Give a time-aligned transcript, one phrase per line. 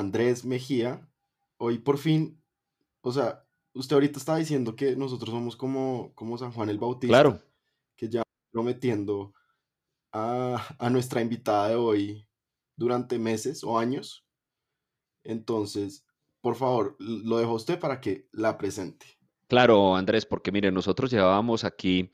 [0.00, 1.08] Andrés Mejía,
[1.58, 2.42] hoy por fin,
[3.02, 7.12] o sea, usted ahorita estaba diciendo que nosotros somos como, como San Juan el Bautista,
[7.12, 7.40] Claro,
[7.96, 9.32] que ya prometiendo
[10.12, 12.26] a, a nuestra invitada de hoy
[12.76, 14.26] durante meses o años.
[15.22, 16.06] Entonces,
[16.40, 19.06] por favor, lo dejo a usted para que la presente.
[19.46, 22.10] claro, Andrés, porque mire, nosotros llevábamos aquí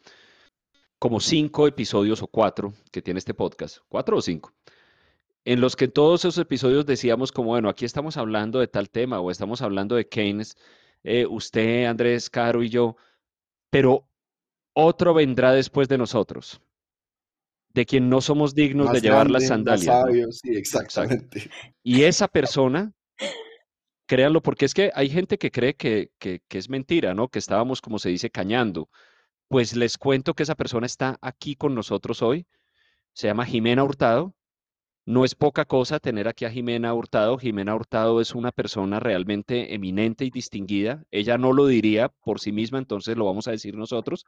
[0.98, 4.54] como cinco episodios o cuatro que tiene este podcast, cuatro o cinco,
[5.46, 9.20] en los que todos esos episodios decíamos como, bueno, aquí estamos hablando de tal tema
[9.20, 10.56] o estamos hablando de Keynes,
[11.04, 12.96] eh, usted, Andrés, Caro y yo,
[13.70, 14.08] pero
[14.74, 16.60] otro vendrá después de nosotros,
[17.72, 21.02] de quien no somos dignos de llevar las más sandalias, sí, Exacto.
[21.02, 21.48] exactamente.
[21.84, 22.92] Y esa persona,
[24.06, 27.28] créanlo, porque es que hay gente que cree que, que, que es mentira, ¿no?
[27.28, 28.90] Que estábamos, como se dice, cañando.
[29.46, 32.48] Pues les cuento que esa persona está aquí con nosotros hoy.
[33.12, 34.34] Se llama Jimena Hurtado.
[35.06, 37.38] No es poca cosa tener aquí a Jimena Hurtado.
[37.38, 41.04] Jimena Hurtado es una persona realmente eminente y distinguida.
[41.12, 44.24] Ella no lo diría por sí misma, entonces lo vamos a decir nosotros.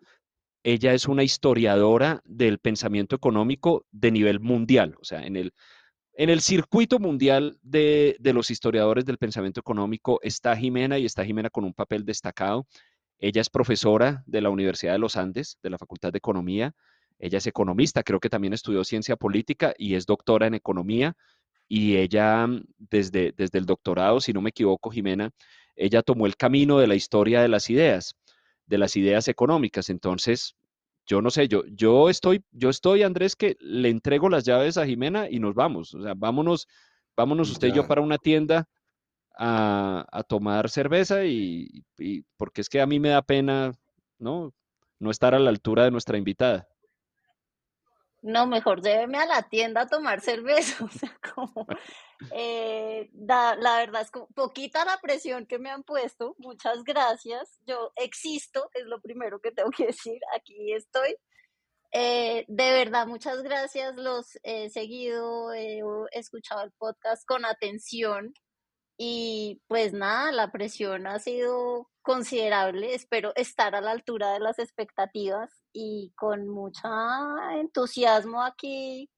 [0.63, 5.53] Ella es una historiadora del pensamiento económico de nivel mundial, o sea, en el,
[6.13, 11.25] en el circuito mundial de, de los historiadores del pensamiento económico está Jimena y está
[11.25, 12.69] Jimena con un papel destacado.
[13.19, 16.73] Ella es profesora de la Universidad de los Andes, de la Facultad de Economía.
[17.19, 21.17] Ella es economista, creo que también estudió ciencia política y es doctora en economía.
[21.69, 25.31] Y ella, mm, desde, desde el doctorado, si no me equivoco, Jimena,
[25.77, 28.15] ella tomó el camino de la historia de las ideas,
[28.67, 29.91] de las ideas económicas.
[29.91, 30.57] Entonces,
[31.07, 34.87] yo no sé, yo, yo estoy, yo estoy, Andrés, que le entrego las llaves a
[34.87, 35.95] Jimena y nos vamos.
[35.95, 36.69] O sea, vámonos,
[37.17, 38.69] vámonos usted y yo para una tienda
[39.37, 43.73] a, a tomar cerveza y, y porque es que a mí me da pena,
[44.19, 44.53] ¿no?
[44.99, 46.69] No estar a la altura de nuestra invitada.
[48.21, 50.77] No, mejor lléveme a la tienda a tomar cerveza.
[50.85, 51.67] O sea, como,
[52.33, 56.35] eh, la verdad es como poquita la presión que me han puesto.
[56.39, 57.59] Muchas gracias.
[57.67, 60.21] Yo existo, es lo primero que tengo que decir.
[60.37, 61.17] Aquí estoy.
[61.93, 63.95] Eh, de verdad, muchas gracias.
[63.97, 65.81] Los he seguido, he
[66.13, 68.35] escuchado el podcast con atención.
[69.01, 72.95] Y pues nada, la presión ha sido considerable.
[72.95, 76.89] Espero estar a la altura de las expectativas y con mucho
[77.55, 79.09] entusiasmo aquí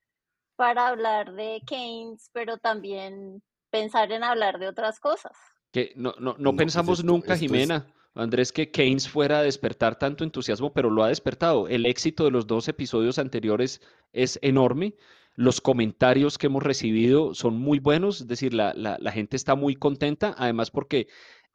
[0.56, 5.32] para hablar de Keynes, pero también pensar en hablar de otras cosas.
[5.72, 9.08] Que no, no, no No, pues pensamos esto, nunca, esto es, Jimena, Andrés, que Keynes
[9.08, 11.66] fuera a despertar tanto entusiasmo, pero lo ha despertado.
[11.66, 13.80] El éxito de los dos episodios anteriores
[14.12, 14.96] es enorme.
[15.36, 19.54] Los comentarios que hemos recibido son muy buenos, es decir, la, la, la gente está
[19.54, 21.08] muy contenta, además porque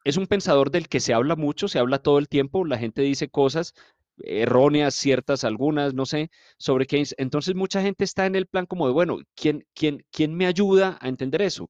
[0.06, 3.02] es un pensador del que se habla mucho, se habla todo el tiempo, la gente
[3.02, 3.74] dice cosas
[4.20, 7.16] erróneas, ciertas, algunas, no sé, sobre Keynes.
[7.18, 10.98] Entonces mucha gente está en el plan como de, bueno, ¿quién, quién, quién me ayuda
[11.02, 11.70] a entender eso?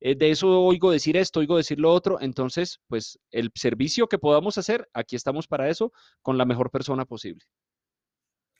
[0.00, 2.20] Eh, de eso oigo decir esto, oigo decir lo otro.
[2.20, 5.92] Entonces, pues el servicio que podamos hacer, aquí estamos para eso,
[6.22, 7.44] con la mejor persona posible.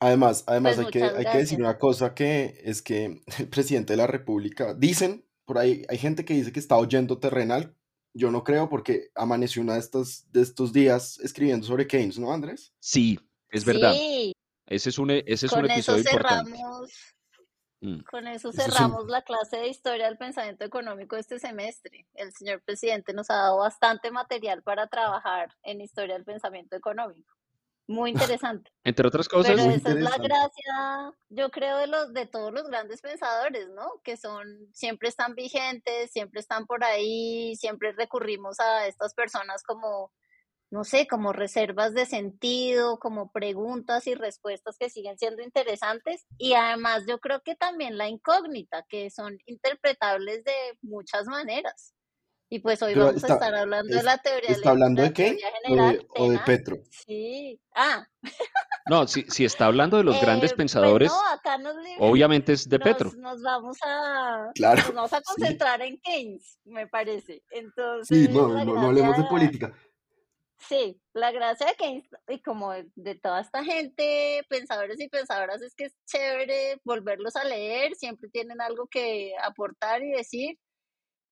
[0.00, 3.94] Además, además Pues hay que, hay que decir una cosa que es que el presidente
[3.94, 7.75] de la República, dicen, por ahí hay gente que dice que está oyendo terrenal,
[8.16, 12.32] yo no creo porque amaneció una de estas, de estos días escribiendo sobre Keynes, ¿no,
[12.32, 12.72] Andrés?
[12.80, 13.18] Sí,
[13.50, 13.92] es verdad.
[13.92, 14.32] Sí,
[14.66, 16.50] Ese es un, e- ese es un con eso episodio importante.
[16.52, 16.92] cerramos,
[17.82, 18.00] Mm.
[18.10, 22.06] con eso Eso es un, cerramos la clase de historia del pensamiento económico este semestre.
[22.14, 27.34] El señor presidente nos ha dado bastante material para trabajar en historia del pensamiento económico.
[27.88, 28.72] Muy interesante.
[28.82, 32.52] Entre otras Pero cosas, muy esa es la gracia, yo creo, de los, de todos
[32.52, 34.00] los grandes pensadores, ¿no?
[34.02, 40.12] Que son, siempre están vigentes, siempre están por ahí, siempre recurrimos a estas personas como,
[40.70, 46.26] no sé, como reservas de sentido, como preguntas y respuestas que siguen siendo interesantes.
[46.38, 51.95] Y además yo creo que también la incógnita, que son interpretables de muchas maneras.
[52.48, 55.12] Y pues hoy Pero vamos a estar hablando de la teoría, ¿está hablando la de
[55.12, 56.38] Keynes teoría o general, de, o de.
[56.40, 56.78] Petro?
[56.90, 57.60] Sí.
[57.74, 58.06] Ah,
[58.86, 62.52] no, si, si está hablando de los grandes eh, pues pensadores, no, acá nos, obviamente
[62.52, 63.16] es de Petro.
[63.16, 65.24] nos, vamos a Claro, nos vamos a sí.
[65.24, 67.42] concentrar en Keynes, me parece.
[68.00, 69.74] Sí, Entonces, no, la no, no hablemos de gracia, política.
[70.58, 75.74] sí, la gracia de Keynes y como de toda esta gente, pensadores y pensadoras, es
[75.74, 80.58] que es chévere volverlos a leer, siempre tienen algo que aportar y decir.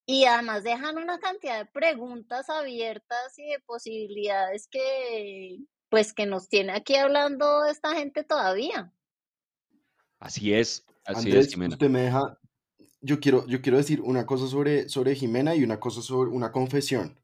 [0.06, 5.58] Y además dejan una cantidad de preguntas abiertas y de posibilidades que,
[5.88, 8.92] pues, que nos tiene aquí hablando esta gente todavía.
[10.18, 11.74] Así es, así es, Andrés, Jimena.
[11.74, 12.38] usted me deja,
[13.00, 16.52] yo quiero, yo quiero decir una cosa sobre, sobre Jimena y una cosa sobre una
[16.52, 17.18] confesión.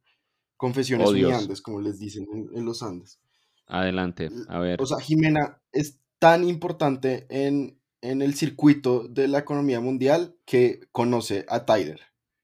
[0.57, 1.31] Confesiones Oh, Dios.
[1.31, 3.19] humeantes, como les dicen en, en los Andes.
[3.67, 4.81] Adelante, a ver.
[4.83, 10.81] O sea, Jimena es tan importante en, en el circuito de la economía mundial que
[10.93, 12.01] conoce a Tyler.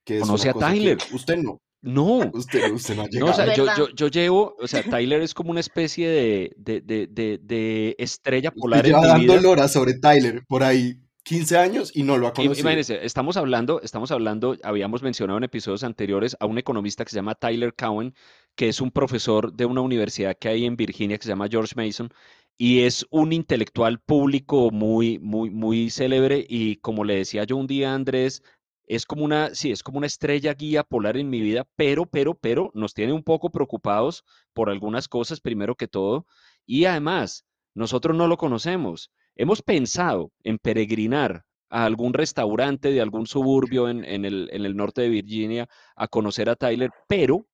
[0.06, 0.98] Que es Conoce una a cosa que Tyler.
[1.10, 3.34] usted no, No, usted, usted no ha no, o llegado.
[3.34, 7.06] sea, yo, yo, yo llevo, o sea, Tyler es como una especie de, de, de,
[7.08, 12.16] de, de estrella polar lleva dando lora sobre Tyler por ahí 15 años y no
[12.18, 12.70] lo ha conocido.
[12.70, 17.16] Imagínense, estamos hablando, estamos hablando, habíamos mencionado en episodios anteriores a un economista que se
[17.16, 18.14] llama Tyler Cowen,
[18.56, 21.74] que es un profesor de una universidad que hay en Virginia que se llama George
[21.76, 22.10] Mason,
[22.58, 27.66] y es un intelectual público muy, muy, muy célebre, y como le decía yo un
[27.66, 28.42] día a Andrés,
[28.86, 32.34] es como una, sí, es como una estrella guía polar en mi vida, pero, pero,
[32.34, 36.26] pero nos tiene un poco preocupados por algunas cosas, primero que todo,
[36.64, 37.44] y además,
[37.74, 39.10] nosotros no lo conocemos.
[39.34, 44.76] Hemos pensado en peregrinar a algún restaurante de algún suburbio en, en el, en el
[44.76, 47.46] norte de Virginia a conocer a Tyler, pero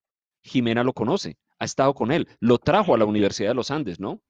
[0.43, 3.99] Jimena lo conoce, ha estado con él, lo trajo a la Universidad de los Andes,
[3.99, 4.21] ¿no?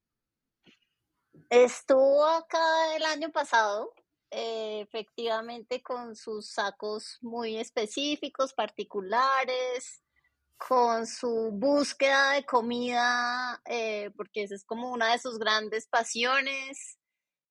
[1.51, 3.93] Estuvo acá el año pasado,
[4.33, 10.03] eh, efectivamente con sus sacos muy específicos, particulares,
[10.57, 16.99] con su búsqueda de comida, eh, porque esa es como una de sus grandes pasiones,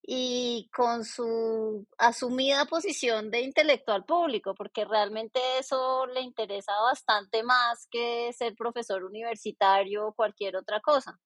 [0.04, 7.88] y con su asumida posición de intelectual público, porque realmente eso le interesa bastante más
[7.90, 11.20] que ser profesor universitario o cualquier otra cosa.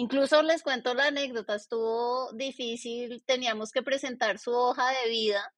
[0.00, 5.52] Incluso les cuento la anécdota, estuvo difícil, teníamos que presentar su hoja de vida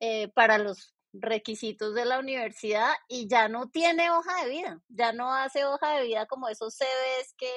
[0.00, 5.12] eh, para los requisitos de la universidad y ya no tiene hoja de vida, ya
[5.12, 7.52] no hace hoja de vida como esos CVs que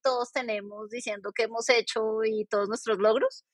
[0.00, 3.44] todos tenemos diciendo que hemos hecho y todos nuestros logros.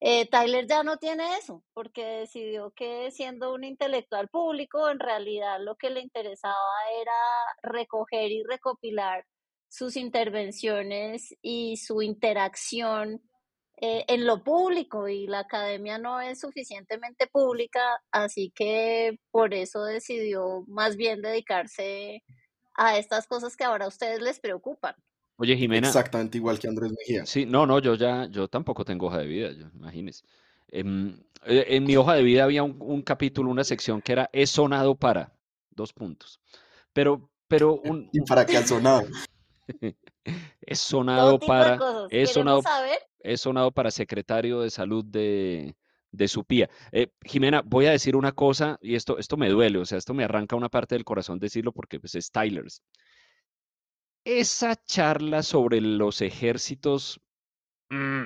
[0.00, 5.58] Eh, Tyler ya no tiene eso, porque decidió que siendo un intelectual público, en realidad
[5.60, 6.56] lo que le interesaba
[6.98, 7.12] era
[7.62, 9.26] recoger y recopilar
[9.72, 13.22] sus intervenciones y su interacción
[13.78, 17.80] eh, en lo público y la academia no es suficientemente pública,
[18.10, 22.22] así que por eso decidió más bien dedicarse
[22.74, 24.94] a estas cosas que ahora a ustedes les preocupan.
[25.36, 27.24] Oye, Jimena, Exactamente igual que Andrés Mejía.
[27.24, 30.26] sí, no, no, yo ya, yo tampoco tengo hoja de vida, yo, imagínese.
[30.68, 34.28] Em, eh, en mi hoja de vida había un, un capítulo, una sección que era
[34.34, 35.32] he sonado para,
[35.70, 36.40] dos puntos.
[36.92, 39.08] Pero, pero un, ¿Y para qué ha sonado?
[40.24, 41.78] he Todo sonado para,
[42.26, 42.98] sonado saber
[43.36, 45.76] sonado para secretario de salud de,
[46.10, 46.70] de Supía.
[46.92, 50.14] Eh, Jimena, voy a decir una cosa, y esto, esto me duele, o sea, esto
[50.14, 52.82] me arranca una parte del corazón decirlo porque pues, es Tyler's.
[54.24, 57.20] Esa charla sobre los ejércitos,
[57.90, 58.22] mm,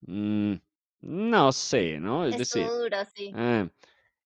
[0.00, 0.54] mm,
[1.02, 2.24] no sé, ¿no?
[2.24, 3.30] Es decir, dura, sí.
[3.34, 3.68] ah,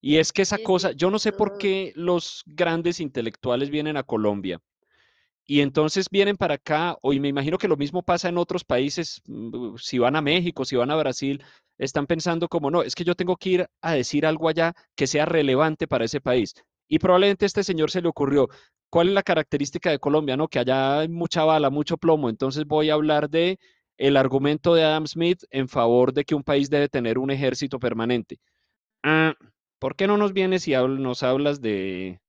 [0.01, 4.05] y es que esa cosa, yo no sé por qué los grandes intelectuales vienen a
[4.05, 4.61] Colombia
[5.51, 8.65] y entonces vienen para acá, o y me imagino que lo mismo pasa en otros
[8.65, 11.43] países, mm, si van a México, si van a Brasil,
[11.79, 15.07] están pensando como, no, es que yo tengo que ir a decir algo allá que
[15.07, 16.55] sea relevante para ese país.
[16.87, 18.49] Y probablemente a este señor se le ocurrió,
[18.91, 20.37] ¿cuál es la característica de Colombia?
[20.37, 23.59] No, que allá hay mucha bala, mucho plomo, entonces voy a hablar de
[23.97, 27.79] el argumento de Adam Smith en favor de que un país debe tener un ejército
[27.79, 28.39] permanente.
[29.03, 29.35] Ah,
[29.79, 32.21] ¿por qué no nos vienes y nos hablas de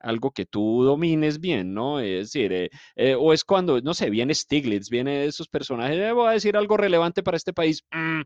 [0.00, 2.00] algo que tú domines bien, ¿no?
[2.00, 6.12] Es decir, eh, eh, o es cuando, no sé, viene Stiglitz, viene esos personajes, "Eh,
[6.12, 7.82] voy a decir algo relevante para este país.
[7.92, 8.22] Mm,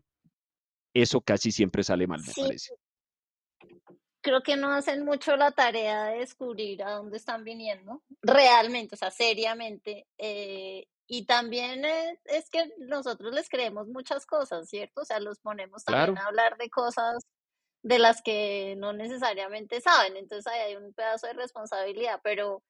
[0.95, 2.75] eso casi siempre sale mal, me Sí, parece.
[4.21, 8.97] creo que no hacen mucho la tarea de descubrir a dónde están viniendo, realmente, o
[8.97, 10.07] sea, seriamente.
[10.17, 15.01] eh, y también eh, es que nosotros les creemos muchas cosas, ¿cierto?
[15.01, 16.19] O sea, los ponemos también Claro.
[16.23, 17.17] a hablar de cosas
[17.85, 22.63] de las que no necesariamente saben, entonces ahí hay un pedazo de responsabilidad, pero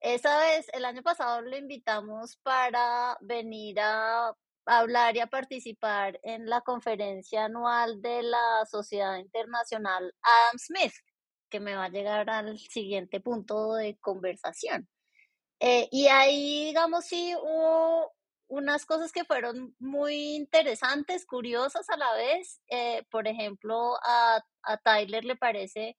[0.00, 6.46] esa vez, el año pasado lo invitamos para venir a hablar y a participar en
[6.48, 10.94] la conferencia anual de la Sociedad Internacional Adam Smith,
[11.50, 14.88] que me va a llegar al siguiente punto de conversación.
[15.60, 18.14] Eh, y ahí, digamos, sí hubo
[18.48, 22.62] unas cosas que fueron muy interesantes, curiosas a la vez.
[22.68, 25.96] Eh, por ejemplo, a, a Tyler le parece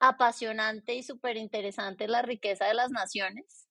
[0.00, 3.66] apasionante y súper interesante la riqueza de las naciones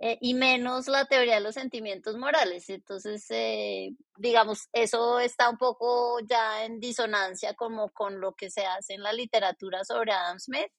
[0.00, 2.70] eh, y menos la teoría de los sentimientos morales.
[2.70, 8.64] Entonces, eh, digamos, eso está un poco ya en disonancia como con lo que se
[8.64, 10.70] hace en la literatura sobre Adam Smith.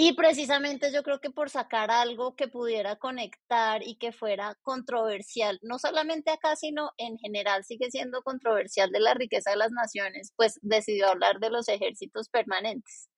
[0.00, 5.58] Y precisamente yo creo que por sacar algo que pudiera conectar y que fuera controversial,
[5.60, 10.32] no solamente acá, sino en general sigue siendo controversial de la riqueza de las naciones,
[10.36, 13.08] pues decidió hablar de los ejércitos permanentes.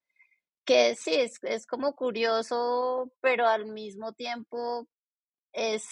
[0.64, 4.88] Que sí, es, es como curioso, pero al mismo tiempo
[5.52, 5.84] es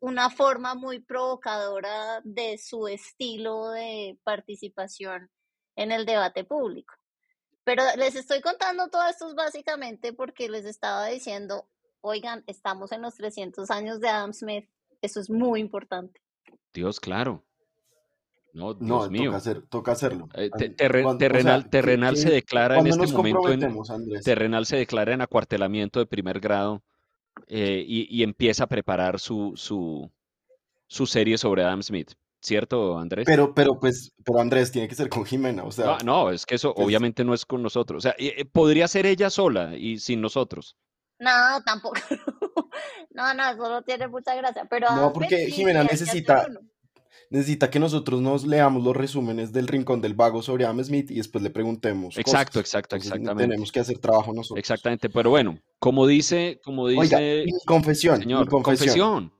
[0.00, 5.30] una forma muy provocadora de su estilo de participación
[5.76, 6.94] en el debate público.
[7.64, 11.66] Pero les estoy contando todo esto básicamente porque les estaba diciendo,
[12.00, 14.68] oigan, estamos en los 300 años de Adam Smith,
[15.00, 16.20] eso es muy importante.
[16.74, 17.44] Dios, claro.
[18.54, 19.24] No, No, Dios mío.
[19.30, 20.28] toca, hacer, toca hacerlo.
[20.34, 24.20] Eh, te- o sea, terrenal que- terrenal se declara en ¿Cuándo este momento en?
[24.22, 26.82] Terrenal se declara en acuartelamiento de primer grado
[27.46, 30.10] eh, y, y empieza a preparar su, su,
[30.86, 32.12] su serie sobre Adam Smith.
[32.42, 33.24] ¿Cierto, Andrés?
[33.24, 36.44] Pero, pero, pues, pero Andrés tiene que ser con Jimena, o sea, no, no, es
[36.44, 37.98] que eso pues- obviamente no es con nosotros.
[37.98, 40.76] O sea, eh, eh, podría ser ella sola y sin nosotros.
[41.18, 41.30] No,
[41.64, 41.96] tampoco.
[43.14, 44.66] No, no, eso no tiene mucha gracia.
[44.70, 46.48] Pero No, porque sí, Jimena necesita-
[47.28, 51.16] necesita que nosotros nos leamos los resúmenes del Rincón del Vago sobre Adam Smith y
[51.16, 52.16] después le preguntemos.
[52.16, 52.68] Exacto, cosas.
[52.70, 53.50] exacto, Entonces, exactamente.
[53.50, 54.58] Tenemos que hacer trabajo nosotros.
[54.58, 55.10] Exactamente.
[55.10, 58.86] Pero bueno, como dice, como Oiga, dice mi confesión, señor, mi confesión.
[58.88, 59.32] confesión.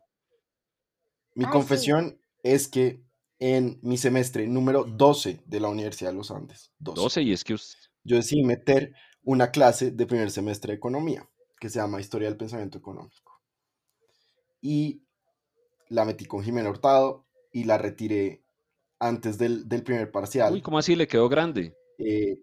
[1.35, 1.51] Mi sí.
[1.51, 3.05] confesión es que
[3.39, 7.45] en mi semestre número 12 de la Universidad de los Andes, 12, 12 y es
[7.45, 7.57] que
[8.05, 8.95] yo decidí meter
[9.25, 11.29] una clase de primer semestre de economía
[11.61, 13.41] que se llama Historia del Pensamiento Económico.
[14.61, 15.05] Y
[15.89, 18.45] la metí con Jimena Hurtado y la retiré
[18.99, 20.53] antes del, del primer parcial.
[20.53, 21.77] Uy, ¿cómo así le quedó grande?
[21.99, 22.39] Eh,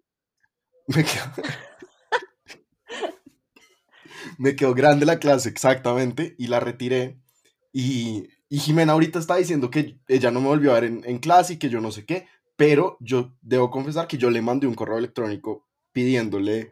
[0.87, 1.23] me, quedó,
[4.37, 7.19] me quedó grande la clase, exactamente, y la retiré.
[7.73, 11.19] Y, y Jimena ahorita está diciendo que ella no me volvió a ver en, en
[11.19, 14.67] clase y que yo no sé qué, pero yo debo confesar que yo le mandé
[14.67, 16.71] un correo electrónico pidiéndole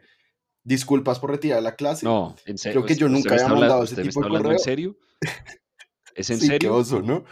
[0.64, 2.04] disculpas por retirar la clase.
[2.04, 2.80] No, en serio.
[2.80, 4.64] Creo que yo ¿usted nunca había mandado ese ¿Usted me tipo de hablando en correo.
[4.64, 4.98] serio?
[6.14, 6.74] ¿Es en Sí, qué serio?
[6.74, 7.24] oso, ¿no?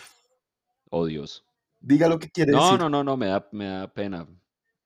[0.91, 1.45] Oh, Dios.
[1.81, 2.79] Diga lo que quiere No, decir.
[2.79, 4.27] no, no, no, me da, me da pena.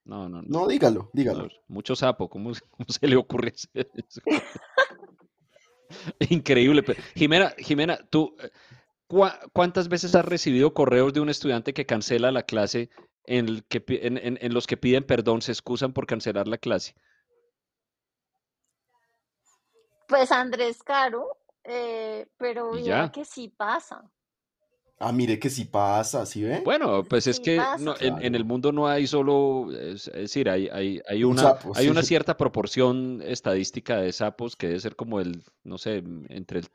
[0.05, 0.49] No, no, no.
[0.49, 1.45] No, dígalo, dígalo.
[1.45, 3.69] no, mucho sapo, ¿cómo, se- cómo se le ocurre eso?
[6.31, 6.83] Increíble.
[7.15, 8.80] Jimena, Jimena, tú, eh, ¿cuá-
[9.53, 12.91] ¿cuántas veces has recibido correos de un estudiante que cancela la clase
[13.25, 16.47] en, el que, pi- en, en- en los que piden perdón, se excusan por cancelar
[16.49, 16.95] la clase?
[20.09, 23.11] Pues Andrés Caro, eh, pero ya.
[23.13, 24.03] que sí pasa.
[25.03, 26.61] Ah, mire que sí pasa, ¿sí ve?
[26.63, 27.57] Bueno, pues es Sí que
[28.01, 31.43] en, en el mundo no hay solo, es, es decir, hay, hay, hay Un una,
[31.43, 32.09] sapo, hay una sí.
[32.09, 36.67] cierta proporción estadística de sapos que debe ser como el, no sé, entre el,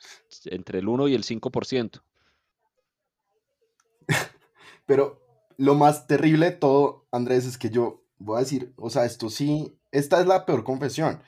[0.46, 2.02] entre el 1 y el 5%.
[4.86, 5.22] Pero
[5.58, 9.30] lo más terrible de todo, Andrés, es que yo voy a decir, o sea, esto
[9.30, 11.22] sí, esta es la peor confesión,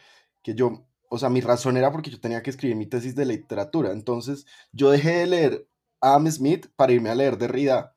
[0.43, 3.25] que yo, o sea, mi razón era porque yo tenía que escribir mi tesis de
[3.25, 5.69] literatura, entonces yo dejé de leer
[6.01, 7.97] a Adam Smith para irme a leer Derrida.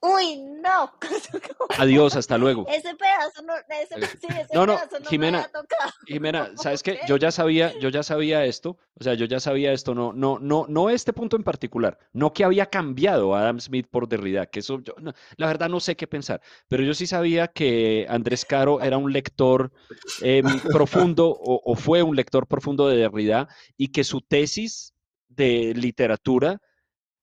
[0.00, 0.92] Uy, no.
[1.78, 2.66] Adiós, hasta luego.
[2.68, 5.92] Ese pedazo no, ese, sí, ese No, no, pedazo no Jimena, me había tocado.
[6.06, 7.00] Jimena, ¿sabes qué?
[7.08, 10.38] Yo ya sabía, yo ya sabía esto, o sea, yo ya sabía esto, no, no,
[10.38, 14.46] no, no este punto en particular, no que había cambiado a Adam Smith por Derrida,
[14.46, 18.06] que eso yo, no, la verdad no sé qué pensar, pero yo sí sabía que
[18.08, 19.72] Andrés Caro era un lector
[20.20, 24.94] em, profundo o, o fue un lector profundo de Derrida y que su tesis
[25.28, 26.60] de literatura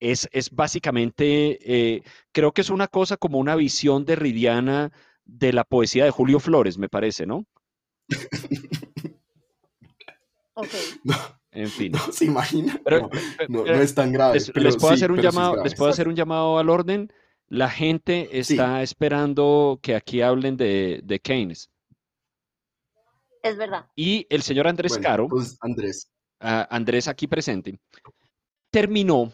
[0.00, 1.58] es, es básicamente,
[1.96, 4.92] eh, creo que es una cosa como una visión derridiana
[5.24, 7.46] de la poesía de Julio Flores, me parece, ¿no?
[10.54, 10.68] Ok.
[11.56, 11.92] En fin.
[11.92, 12.80] ¿No se imagina?
[12.84, 13.08] Pero-
[13.48, 14.34] no, es tan grave.
[14.34, 15.68] les, pero les puedo sí, hacer un pero sí es llamado, grave.
[15.68, 17.12] les puedo hacer un llamado al orden.
[17.46, 21.70] La gente está esperando que aquí hablen de, de Keynes.
[23.40, 23.86] Es verdad.
[23.94, 26.10] Y el señor Andrés Bueno, Caro, entonces, Andrés,
[26.40, 27.78] ah, Andrés aquí presente,
[28.72, 29.32] terminó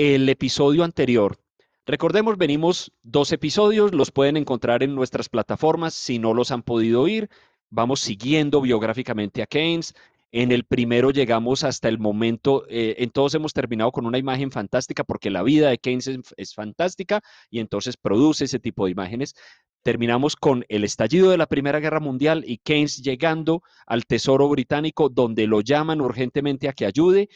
[0.00, 1.36] el episodio anterior.
[1.84, 7.02] Recordemos, venimos dos episodios, los pueden encontrar en nuestras plataformas si no los han podido
[7.02, 7.28] oír.
[7.68, 9.92] Vamos siguiendo biográficamente a Keynes.
[10.32, 14.50] En el primero llegamos hasta el momento, eh, en todos hemos terminado con una imagen
[14.50, 18.92] fantástica porque la vida de Keynes es, es fantástica y entonces produce ese tipo de
[18.92, 19.34] imágenes.
[19.82, 25.10] Terminamos con el estallido de la Primera Guerra Mundial y Keynes llegando al Tesoro Británico
[25.10, 27.28] donde lo llaman urgentemente a que ayude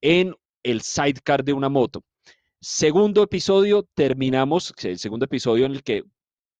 [0.00, 2.04] en el sidecar de una moto.
[2.64, 6.04] Segundo episodio, terminamos, el segundo episodio en el que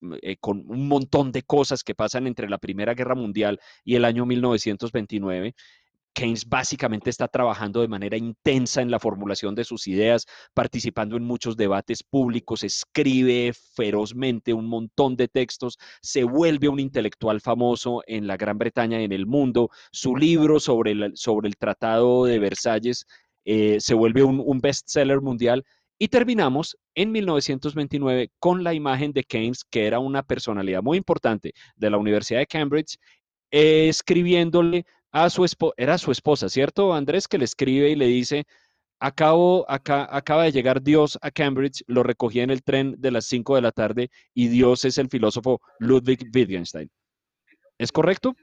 [0.01, 3.95] mm, eh, con un montón de cosas que pasan entre la Primera Guerra Mundial y
[3.95, 5.55] el año 1929.
[6.13, 11.23] Keynes básicamente está trabajando de manera intensa en la formulación de sus ideas, participando en
[11.23, 18.27] muchos debates públicos, escribe ferozmente un montón de textos, se vuelve un intelectual famoso en
[18.27, 19.71] la Gran Bretaña y en el mundo.
[19.93, 23.07] Su libro sobre el, sobre el Tratado de Versalles
[23.45, 25.65] eh, se vuelve un, un bestseller mundial.
[26.03, 31.53] Y terminamos en 1929 con la imagen de Keynes, que era una personalidad muy importante
[31.77, 32.97] de la Universidad de Cambridge,
[33.53, 37.29] escribiéndole a su esposa, era su esposa, ¿cierto, Andrés?
[37.29, 38.47] Que le escribe y le dice,
[38.99, 43.27] Acabo, acá, acaba de llegar Dios a Cambridge, lo recogí en el tren de las
[43.27, 46.91] 5 de la tarde y Dios es el filósofo Ludwig Wittgenstein.
[47.79, 48.35] ¿Es correcto?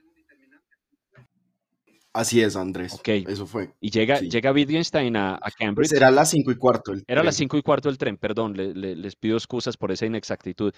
[2.12, 2.94] Así es, Andrés.
[2.94, 3.08] Ok.
[3.08, 3.72] Eso fue.
[3.80, 4.28] Y llega, Sí.
[4.28, 5.90] llega Wittgenstein a, a Cambridge.
[5.90, 6.92] Pues era las cinco y cuarto.
[6.92, 7.44] el Era las tren.
[7.44, 10.72] cinco y cuarto del tren, perdón, le- le- les pido excusas por esa inexactitud.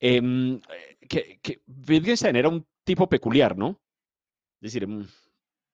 [0.00, 0.60] Eh,
[1.08, 3.80] que, que Wittgenstein era un tipo peculiar, ¿no?
[4.60, 5.06] Es decir, mm,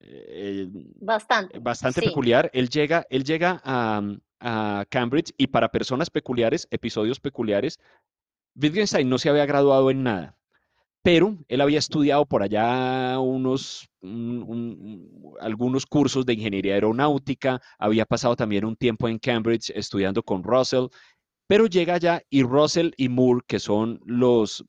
[0.01, 0.69] eh,
[1.01, 1.59] Bastante.
[1.59, 2.07] bastante sí.
[2.07, 2.49] peculiar.
[2.55, 4.01] Él llega, él llega a,
[4.41, 7.79] a Cambridge y para personas peculiares, episodios peculiares,
[8.55, 10.37] Wittgenstein no se había graduado en nada,
[11.03, 17.61] pero él había estudiado por allá unos, un- un- un- algunos cursos de ingeniería aeronáutica,
[17.79, 20.87] había pasado también un tiempo en Cambridge estudiando con Russell,
[21.47, 24.65] pero llega allá y Russell y Moore, que son los,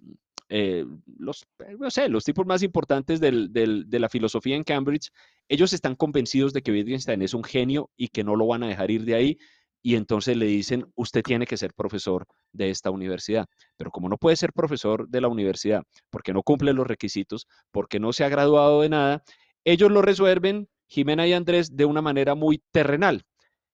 [0.50, 0.86] eh,
[1.18, 5.12] los, eh, no sé, los tipos más importantes de la filosofía en Cambridge,
[5.50, 8.68] ellos están convencidos de que Wittgenstein es un genio y que no lo van a
[8.68, 9.38] dejar ir de ahí,
[9.82, 13.48] y entonces le dicen, usted tiene que ser profesor de esta universidad.
[13.78, 18.00] Pero como no puede ser profesor de la universidad, porque no cumple los requisitos, porque
[18.00, 19.24] no se ha graduado de nada,
[19.64, 23.24] ellos lo resuelven, Jimena y Andrés, de una manera muy terrenal.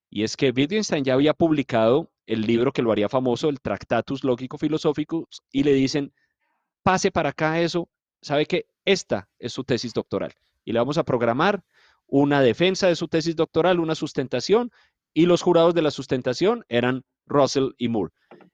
[0.09, 4.23] Y es que Wittgenstein ya había publicado el libro que lo haría famoso, el Tractatus
[4.23, 6.13] Lógico-Filosóficus, y le dicen,
[6.83, 7.89] pase para acá eso,
[8.21, 10.33] sabe que esta es su tesis doctoral.
[10.63, 11.63] Y le vamos a programar
[12.07, 14.71] una defensa de su tesis doctoral, una sustentación,
[15.17, 18.13] y los jurados de la sustentación eran Russell y Moore.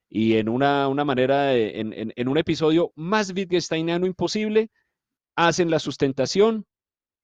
[0.10, 4.70] Y en una, una manera, de- en, en- un episodio más Wittgensteiniano imposible,
[5.36, 6.66] hacen la sustentación,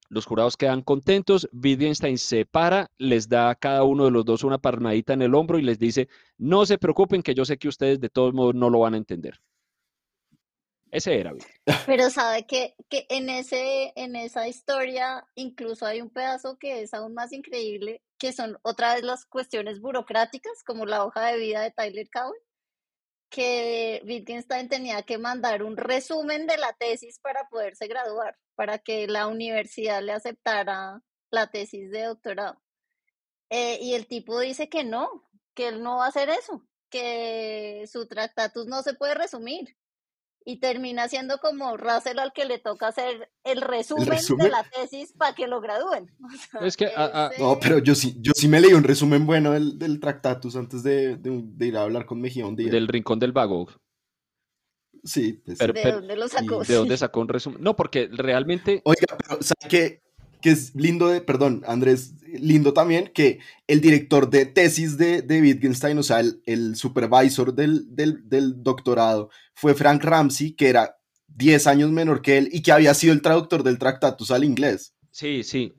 [0.10, 4.44] los jurados quedan contentos, Wittgenstein se para, les da a cada uno de los dos
[4.44, 7.70] una palmadita en el hombro y les dice, no se preocupen que yo sé que
[7.70, 9.40] ustedes de todos modos no lo van a entender.
[10.92, 11.34] Ese era.
[11.86, 16.94] Pero sabe que, que en ese, en esa historia incluso hay un pedazo que es
[16.94, 21.62] aún más increíble, que son otra vez las cuestiones burocráticas, como la hoja de vida
[21.62, 22.42] de Tyler Cowen,
[23.30, 29.08] que Wittgenstein tenía que mandar un resumen de la tesis para poderse graduar, para que
[29.08, 31.02] la universidad le aceptara
[31.32, 32.62] la tesis de doctorado.
[33.50, 37.86] Eh, y el tipo dice que no, que él no va a hacer eso, que
[37.92, 39.78] su tractatus no se puede resumir.
[40.50, 44.50] Y termina siendo como Russell al que le toca hacer el resumen, de resumen?
[44.52, 46.10] la tesis para que lo gradúen.
[46.24, 48.84] O sea, Es que, ah, ah, No, pero yo sí, yo sí me leí un
[48.84, 52.56] resumen bueno del, del Tractatus antes de, de- de ir a hablar con Mejía un
[52.56, 52.72] día.
[52.72, 53.68] Del rincón del vago.
[55.04, 55.60] Sí, pues.
[55.60, 56.64] Pero- ¿De pero- dónde lo sacó?
[56.64, 57.62] ¿De dónde sacó un resumen?
[57.62, 60.02] No, porque realmente Oiga, pero ¿sabe qué?
[60.42, 65.98] Que es lindo de, perdón, Andrés, lindo también que el director de tesis de, Wittgenstein,
[65.98, 70.96] o sea, el, el supervisor del, del, del doctorado, fue Frank Ramsey, que era
[71.28, 74.94] 10 años menor que él y que había sido el traductor del Tractatus al inglés.
[75.12, 75.74] Sí, sí.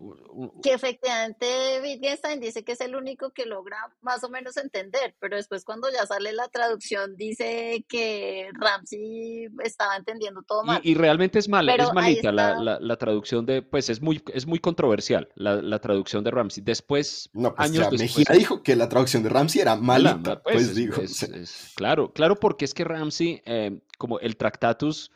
[0.62, 1.46] Que efectivamente
[1.82, 5.88] Wittgenstein dice que es el único que logra más o menos entender, pero después cuando
[5.90, 10.80] ya sale la traducción dice que Ramsey estaba entendiendo todo mal.
[10.82, 12.62] Y, y realmente es mala, Pero es malita la, está.
[12.62, 16.62] la- la traducción de, pues es muy, es muy controversial la, la traducción de Ramsey.
[16.64, 18.16] Después, No, pues años ya después.
[18.18, 20.96] Mejía dijo que la traducción de Ramsey era mala, malita, ma- pues, pues, es- digo.
[21.02, 25.10] es- es- claro, claro, porque es que Ramsey, eh, como el Tractatus,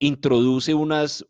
[0.00, 1.26] introduce unos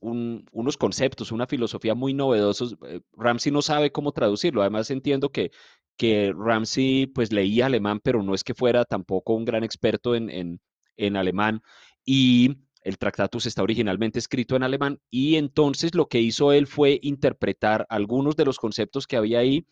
[0.79, 2.77] conceptos, una filosofía muy novedosos.
[2.87, 4.63] eh, Ramsey no sabe cómo traducirlo.
[4.63, 5.51] Además, entiendo que,
[5.97, 10.31] que Ramsey pues leía alemán, pero no es que fuera tampoco un gran experto en,
[10.31, 10.61] en,
[10.97, 11.63] en alemán.
[12.05, 15.01] Y el Tractatus está originalmente escrito en alemán.
[15.11, 19.67] Y entonces lo que hizo él fue interpretar algunos de los conceptos que había ahí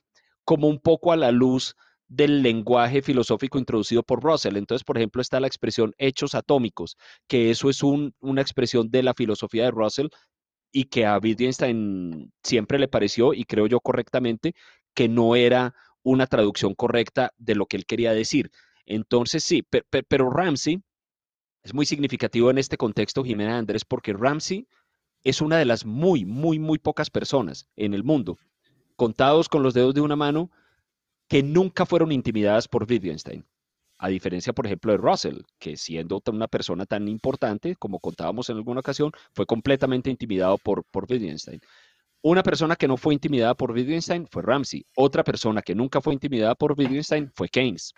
[0.44, 1.76] como un poco a la luz
[2.08, 4.56] del lenguaje filosófico introducido por Russell.
[4.56, 9.02] Entonces, por ejemplo, está la expresión hechos atómicos, que eso es un- una expresión de
[9.02, 10.08] la filosofía de Russell
[10.72, 14.54] y que a Wittgenstein siempre le pareció, y creo yo correctamente,
[14.94, 18.50] que no era una traducción correcta de lo que él quería decir.
[18.86, 20.80] Entonces, sí, pe- pe- pero Ramsey
[21.62, 24.66] es muy significativo en este contexto, Jimena Andrés, porque Ramsey
[25.24, 28.38] es una de las muy, muy, muy pocas personas en el mundo,
[28.96, 30.50] contados con los dedos de una mano,
[31.28, 33.44] que nunca fueron intimidadas por Wittgenstein.
[33.98, 38.56] A diferencia, por ejemplo, de Russell, que siendo una persona tan importante, como contábamos en
[38.56, 41.60] alguna ocasión, fue completamente intimidado por, por Wittgenstein.
[42.22, 44.86] Una persona que no fue intimidada por Wittgenstein fue Ramsey.
[44.96, 47.92] Otra persona que nunca fue intimidada por Wittgenstein fue Keynes.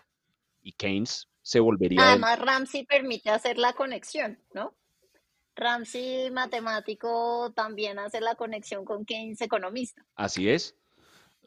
[0.63, 2.01] Y Keynes se volvería...
[2.03, 4.75] el- Además, Ramsey permite hacer la conexión, ¿no?
[5.57, 10.07] Ramsey, matemático, también hace la conexión con Keynes, economista.
[10.15, 10.75] Así es.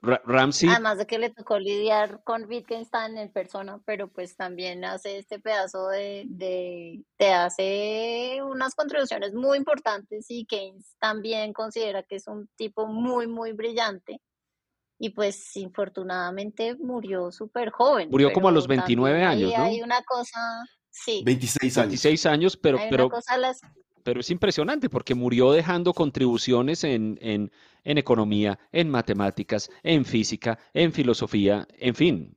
[0.04, 4.84] Ra- Ramsey, Además de que le tocó lidiar con Wittgenstein en persona, pero pues también
[4.84, 12.04] hace este pedazo de, de, te hace unas contribuciones muy importantes y Keynes también considera
[12.04, 14.20] que es un tipo muy, muy brillante.
[15.00, 18.10] Y pues infortunadamente murió súper joven.
[18.12, 19.64] Murió como a los 29 también ahí años, ¿no?
[19.64, 21.88] Hay una cosa, sí, 26 años.
[21.88, 23.62] 26 años, pero, hay pero una cosa las
[24.04, 27.52] pero es impresionante porque murió dejando contribuciones en, en,
[27.84, 32.36] en economía, en matemáticas, en física, en filosofía, en fin,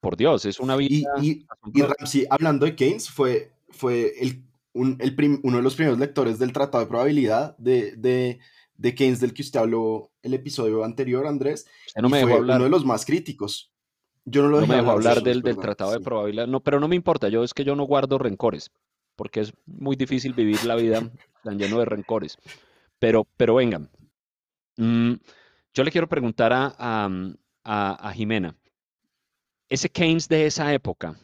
[0.00, 1.10] por Dios, es una vida.
[1.20, 5.98] Y, y, Ramsey, hablando de Keynes, fue, fue el, un, el uno de los primeros
[5.98, 8.40] lectores del Tratado de Probabilidad de, de,
[8.76, 11.66] de, Keynes, del que usted habló el episodio anterior, Andrés.
[12.00, 13.70] no me fue uno de los más críticos.
[14.24, 16.88] Yo no lo no me dejó hablar del, del Tratado de Probabilidad, no, pero no
[16.88, 18.70] me importa, yo es que yo no guardo rencores,
[19.16, 21.10] porque es muy difícil vivir la vida
[21.42, 22.38] tan lleno de rencores.
[22.98, 23.90] Pero, pero vengan,
[24.76, 25.14] mm,
[25.74, 27.08] yo le quiero preguntar a, a,
[27.64, 28.56] a Jimena
[29.72, 31.18] ese Keynes de esa época,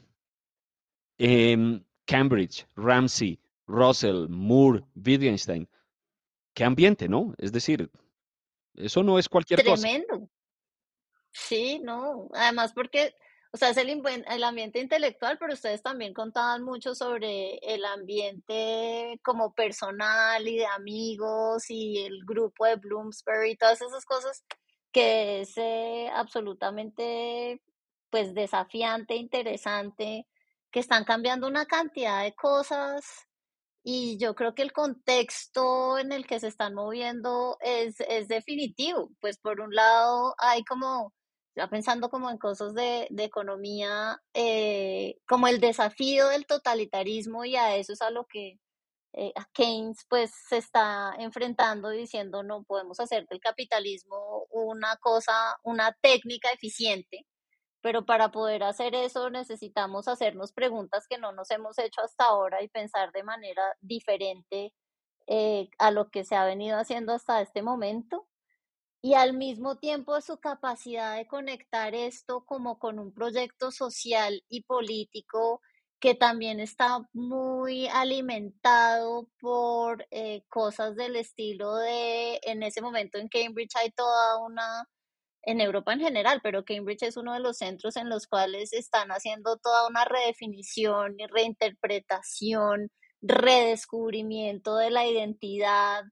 [1.19, 5.69] em, Cambridge, Ramsey, Russell, Moore, Wittgenstein,
[6.55, 7.35] qué ambiente, ¿no?
[7.37, 7.91] Es decir,
[8.75, 9.83] eso no es cualquier cosa.
[9.83, 10.31] Tremendo.
[11.31, 12.31] Sí, no.
[12.33, 13.15] Además porque,
[13.53, 19.55] o sea, es el, ambiente intelectual, pero ustedes también contaban mucho sobre el ambiente como
[19.55, 24.45] personal y de amigos y el grupo de Bloomsbury y todas esas cosas
[24.93, 27.63] que es eh, absolutamente
[28.11, 30.27] pues desafiante, interesante,
[30.71, 33.29] que están cambiando una cantidad de cosas
[33.83, 39.11] y yo creo que el contexto en el que se están moviendo es, es definitivo.
[39.21, 41.15] Pues por un lado hay como,
[41.59, 47.57] ya pensando como en cosas de, de economía, eh, como el desafío del totalitarismo y
[47.57, 48.59] a eso es a lo que
[49.15, 55.97] eh, Keynes pues se está enfrentando diciendo no podemos hacer del capitalismo una cosa, una
[56.01, 57.27] técnica eficiente
[57.81, 62.63] pero para poder hacer eso necesitamos hacernos preguntas que no nos hemos hecho hasta ahora
[62.63, 64.75] y pensar de manera diferente
[65.27, 68.27] eh, a lo que se ha venido haciendo hasta este momento.
[69.03, 74.63] Y al mismo tiempo su capacidad de conectar esto como con un proyecto social y
[74.65, 75.61] político
[76.01, 83.29] que también está muy alimentado por eh, cosas del estilo de, en ese momento en
[83.29, 84.89] Cambridge hay toda una
[85.43, 89.11] en Europa en general, pero Cambridge es uno de los centros en los cuales están
[89.11, 92.91] haciendo toda una redefinición y reinterpretación,
[93.23, 96.05] redescubrimiento de la identidad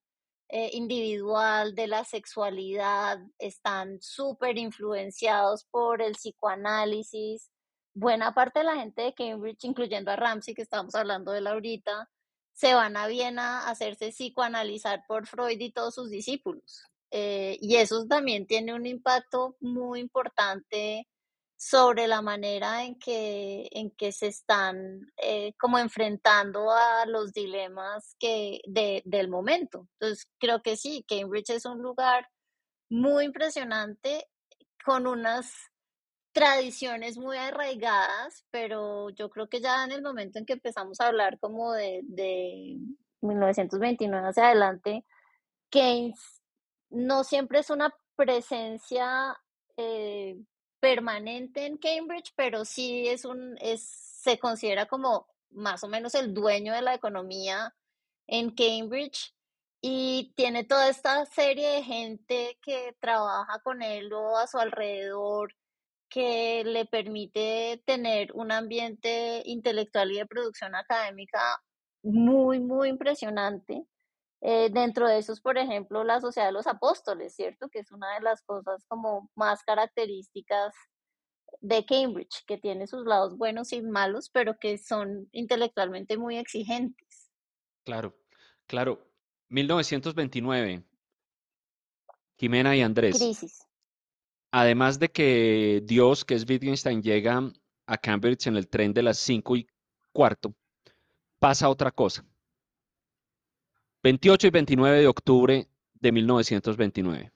[0.49, 7.51] eh, individual, de la sexualidad, están súper influenciados por el psicoanálisis.
[7.95, 11.47] Buena parte de la gente de Cambridge, incluyendo a Ramsey, que estamos hablando de él
[11.47, 12.09] ahorita,
[12.53, 16.85] se van a Viena a hacerse psicoanalizar por Freud y todos sus discípulos.
[17.11, 21.09] Eh, y eso también tiene un impacto muy importante
[21.57, 28.15] sobre la manera en que, en que se están eh, como enfrentando a los dilemas
[28.19, 29.89] que, de, del momento.
[29.95, 32.29] Entonces, creo que sí, Cambridge es un lugar
[32.91, 34.29] muy impresionante
[34.85, 35.53] con unas
[36.33, 41.07] tradiciones muy arraigadas, pero yo creo que ya en el momento en que empezamos a
[41.07, 42.77] hablar como de, de
[43.23, 45.07] 1929 hacia adelante,
[45.71, 46.43] Keynes
[46.91, 49.35] no siempre es una presencia
[49.79, 50.37] eh,
[50.87, 56.33] permanente en Cambridge, pero sí es un, es, se considera como más o menos el
[56.33, 57.75] dueño de la economía
[58.29, 59.35] en Cambridge
[59.81, 65.57] y tiene toda esta serie de gente que trabaja con él o a su alrededor
[66.09, 71.41] que le permite tener un ambiente intelectual y de producción académica
[72.05, 73.85] muy, muy impresionante.
[74.43, 77.69] Eh, dentro de esos, por ejemplo, la Sociedad de los Apóstoles, ¿cierto?
[77.69, 80.75] Que es una de las cosas como más características
[81.61, 87.31] de Cambridge, que tiene sus lados buenos y malos, pero que son intelectualmente muy exigentes.
[87.85, 88.15] Claro,
[88.67, 89.07] claro.
[89.49, 90.85] 1929,
[92.37, 93.17] Jimena y Andrés.
[93.17, 93.67] Crisis.
[94.51, 97.41] Además de que Dios, que es Wittgenstein, llega
[97.87, 99.67] a Cambridge en el tren de las 5 y
[100.13, 100.55] cuarto,
[101.39, 102.25] pasa otra cosa.
[104.07, 107.33] 28 y 29 de octubre de 1929.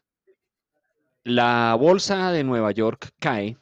[1.24, 3.56] La bolsa de Nueva York cae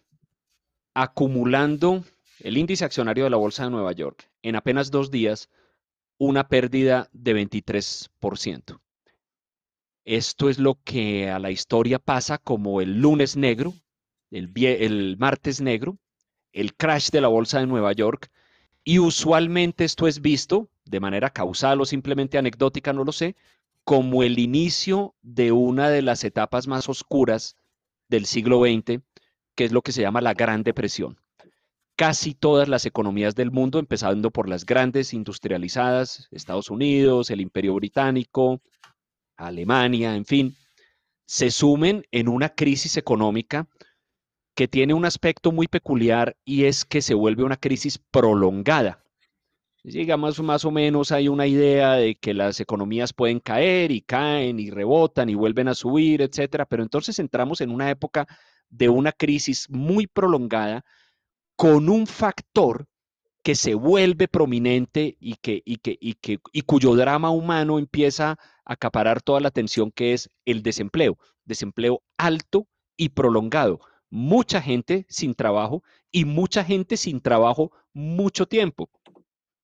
[0.93, 2.05] acumulando
[2.41, 5.49] el índice accionario de la bolsa de Nueva York en apenas dos días
[6.19, 8.79] una pérdida de 23%.
[10.05, 13.73] Esto es lo que a la historia pasa como el lunes negro,
[14.31, 15.97] el, el martes negro,
[16.53, 18.31] el crash de la bolsa de Nueva York,
[18.85, 23.37] y usualmente esto es visto de manera causal o simplemente anecdótica, no lo sé,
[23.85, 27.57] como el inicio de una de las etapas más oscuras
[28.09, 29.01] del siglo XX,
[29.55, 31.19] que es lo que se llama la Gran Depresión.
[31.97, 37.75] Casi todas las economías del mundo, empezando por las grandes industrializadas, Estados Unidos, el Imperio
[37.75, 38.61] Británico,
[39.37, 40.57] Alemania, en fin,
[41.27, 43.69] se sumen en una crisis económica
[44.55, 49.05] que tiene un aspecto muy peculiar y es que se vuelve una crisis prolongada
[49.85, 54.61] digamos, más o menos hay una idea de que las economías pueden caer y caen
[54.61, 58.27] y rebotan y vuelven a subir, etcétera, pero entonces entramos en una época
[58.69, 60.85] de una crisis muy prolongada
[61.57, 62.87] con un factor
[63.43, 68.33] que se vuelve prominente y, que, y, que, y, que, y cuyo drama humano empieza
[68.33, 73.81] a acaparar toda la atención, que es el desempleo, desempleo alto y prolongado.
[74.11, 78.91] Mucha gente sin trabajo y mucha gente sin trabajo mucho tiempo.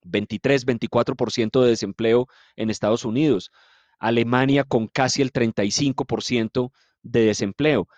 [0.05, 3.51] 23, 24% de desempleo en Estados Unidos.
[3.99, 6.71] Alemania con casi el 35%
[7.03, 7.89] de desempleo.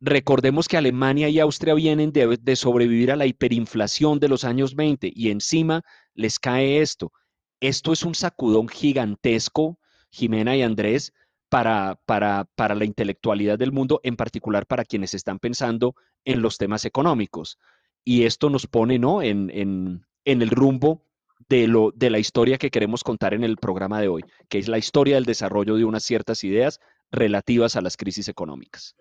[0.00, 5.12] Recordemos que Alemania y Austria vienen de, sobrevivir a la hiperinflación de los años 20
[5.14, 5.82] y encima
[6.14, 7.12] les cae esto.
[7.60, 9.78] Esto es un sacudón gigantesco,
[10.10, 11.12] Jimena y Andrés,
[11.50, 15.94] para, para, para la intelectualidad del mundo, en particular para quienes están pensando
[16.24, 17.58] en los temas económicos.
[18.02, 19.20] Y esto nos pone ¿no?
[19.20, 21.04] en, en, en el rumbo
[21.48, 24.68] de, lo, de la historia que queremos contar en el programa de hoy, que es
[24.68, 28.94] la historia del desarrollo de unas ciertas ideas relativas a las crisis económicas.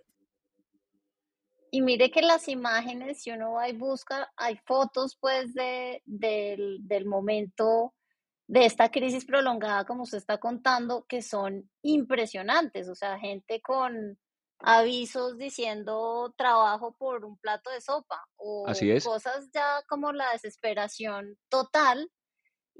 [1.71, 6.79] Y mire que las imágenes, si uno va y busca, hay fotos pues de, del,
[6.81, 7.93] del momento
[8.47, 12.89] de esta crisis prolongada, como usted está contando, que son impresionantes.
[12.89, 14.17] O sea, gente con
[14.59, 19.05] avisos diciendo trabajo por un plato de sopa o Así es.
[19.05, 22.09] cosas ya como la desesperación total.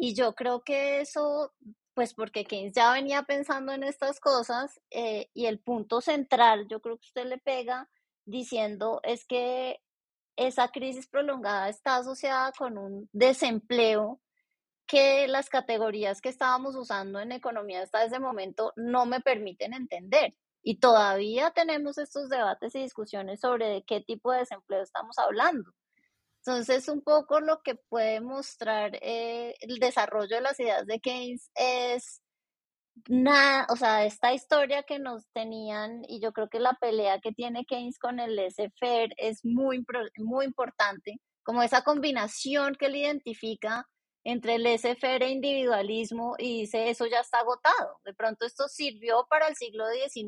[0.02, 1.54] Y yo creo que eso,
[1.94, 6.80] pues porque Keynes ya venía pensando en estas cosas eh, y el punto central, yo
[6.80, 7.90] creo que usted le pega
[8.24, 9.82] diciendo es que
[10.38, 14.22] esa crisis prolongada está asociada con un desempleo
[14.88, 20.34] que las categorías que estábamos usando en economía hasta ese momento no me permiten entender.
[20.64, 25.74] Y todavía tenemos estos debates y discusiones sobre de qué tipo de desempleo estamos hablando.
[26.50, 31.52] Entonces, un poco lo que puede mostrar eh, el desarrollo de las ideas de Keynes
[31.54, 32.24] es
[33.08, 37.34] nada, o sea, esta historia que nos tenían, y yo creo que la pelea que
[37.34, 39.86] tiene Keynes con el laissez-faire es muy,
[40.18, 43.88] muy importante, como esa combinación que él identifica
[44.24, 48.00] entre el laissez-faire e individualismo y dice, eso ya está agotado.
[48.06, 50.26] De pronto esto sirvió para el siglo XIX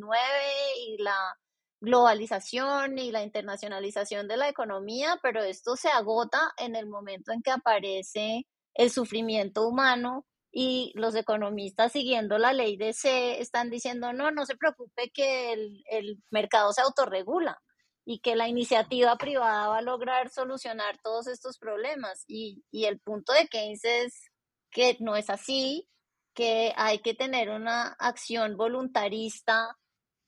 [0.88, 1.36] y la
[1.82, 7.42] globalización y la internacionalización de la economía, pero esto se agota en el momento en
[7.42, 14.14] que aparece el sufrimiento humano y los economistas siguiendo la ley de C están diciendo,
[14.14, 17.60] no, no se preocupe que el, el, mercado se autorregula
[18.06, 22.26] y que la iniciativa privada va a lograr solucionar todos estos problemas.
[22.28, 24.32] Y, y el punto de Keynes es
[24.72, 25.88] que no es así,
[26.34, 29.78] que hay que tener una acción voluntarista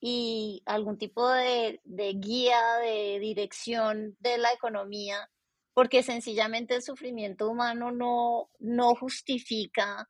[0.05, 5.29] y algún tipo de, de guía, de dirección de la economía
[5.73, 10.09] porque sencillamente el sufrimiento humano no, no justifica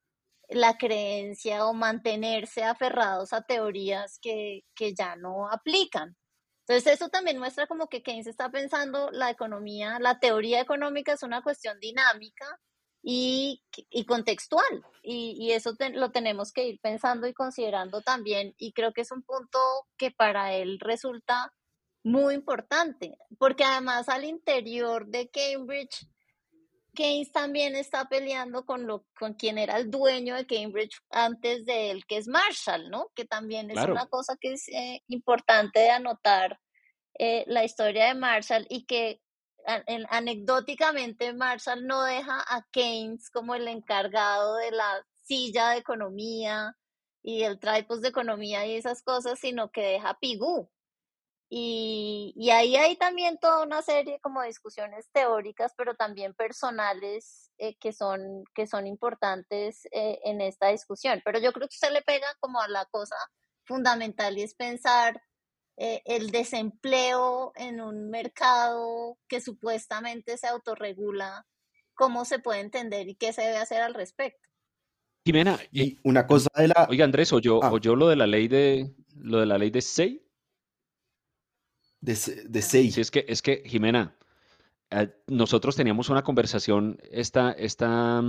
[0.49, 6.17] la creencia o mantenerse aferrados a teorías que, que ya no aplican.
[6.65, 11.21] Entonces eso también muestra como que Keynes está pensando la economía, la teoría económica es
[11.21, 12.45] una cuestión dinámica
[13.04, 18.72] y, y contextual y, y eso lo tenemos que ir pensando y considerando también y
[18.72, 19.60] creo que es un punto
[19.98, 21.54] que para él resulta
[22.02, 26.08] muy importante porque además al interior de Cambridge
[26.94, 31.92] Keynes también está peleando con, lo, con quien era el dueño de Cambridge antes de
[31.92, 33.08] él, que es Marshall, ¿no?
[33.16, 36.60] Que también es una cosa que es eh, importante de anotar
[37.18, 39.22] eh, la historia de Marshall y que
[40.10, 46.76] anecdóticamente Marshall no deja a Keynes como el encargado de la silla de economía
[47.21, 50.69] y el tripos de economía y esas cosas, sino que deja a Pigou,
[51.56, 57.52] y, y, ahí hay también toda una serie como de discusiones teóricas, pero también personales
[57.60, 61.21] eh, que, son, que son importantes eh, en esta discusión.
[61.23, 63.15] Pero yo creo que usted le pega como a la cosa
[63.65, 65.21] fundamental y es pensar
[65.77, 71.45] eh, el desempleo en un mercado que supuestamente se autorregula,
[71.93, 74.49] cómo se puede entender y qué se debe hacer al respecto.
[75.25, 76.88] Jimena, y una cosa de la...
[76.89, 79.69] Oiga, Andrés, o yo, o yo lo de la ley de lo de la ley
[79.69, 80.21] de SEI
[82.01, 82.13] de,
[82.49, 82.95] de seis.
[82.95, 84.17] Sí, es que, es que Jimena,
[84.89, 88.21] eh, nosotros teníamos una conversación esta, esta,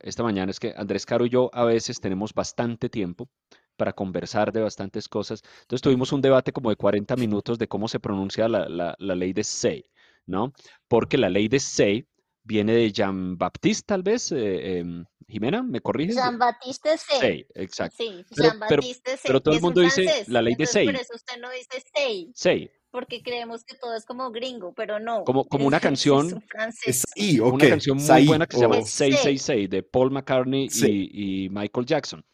[0.00, 3.30] esta mañana, es que Andrés Caro y yo a veces tenemos bastante tiempo
[3.76, 5.42] para conversar de bastantes cosas.
[5.62, 9.14] Entonces tuvimos un debate como de 40 minutos de cómo se pronuncia la, la, la
[9.14, 9.86] ley de SEI,
[10.26, 10.52] ¿no?
[10.88, 12.08] Porque la ley de SEI
[12.44, 14.30] viene de Jean-Baptiste, tal vez.
[14.30, 16.16] Eh, eh, Jimena, ¿me corriges?
[16.16, 17.18] Jean-Baptiste Say.
[17.18, 17.96] Say, exacto.
[17.98, 19.20] Sí, Jean-Baptiste Say.
[19.24, 20.86] Pero todo el mundo dice la ley de Say.
[20.86, 22.30] Por eso usted no dice Say.
[22.34, 22.70] Say.
[22.90, 25.24] porque creemos que todo es como gringo, pero no.
[25.24, 26.44] Como, como una canción.
[26.86, 31.86] Es, y, Una canción muy buena que se llama 666 de Paul McCartney y, Michael
[31.86, 32.24] Jackson.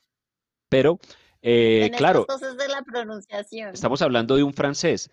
[0.69, 0.99] Pero,
[1.43, 2.27] eh, claro.
[2.27, 3.73] Cosas de la pronunciación.
[3.73, 5.11] Estamos hablando de un francés.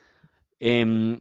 [0.59, 1.19] Em,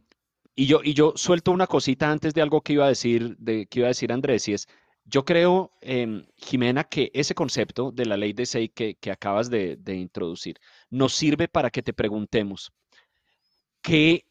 [0.55, 3.67] y yo, y yo suelto una cosita antes de algo que iba a decir, de,
[3.67, 4.67] que iba a decir Andrés, y es,
[5.05, 9.49] yo creo, em, Jimena, que ese concepto de la ley de SEI que, que acabas
[9.49, 12.73] de, introducir nos sirve para que te preguntemos
[13.81, 14.25] qué,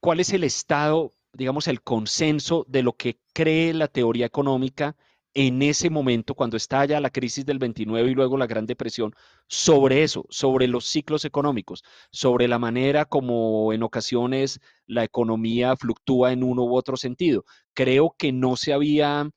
[0.00, 4.96] cuál es el estado, digamos, el consenso de lo que cree la teoría económica
[5.34, 9.14] en ese momento, cuando estalla la crisis del 29 y luego la Gran Depresión,
[9.48, 16.32] sobre eso, sobre los ciclos económicos, sobre la manera como en ocasiones la economía fluctúa
[16.32, 17.44] en uno u otro sentido.
[17.74, 19.30] Creo que no se había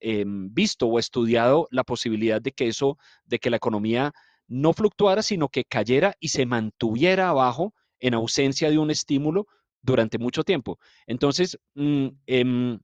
[0.00, 4.12] em, visto o estudiado la posibilidad de que eso, de que la economía
[4.48, 9.46] no fluctuara, sino que cayera y se mantuviera abajo en ausencia de un estímulo
[9.82, 10.78] durante mucho tiempo.
[11.06, 12.80] Entonces, mm, em,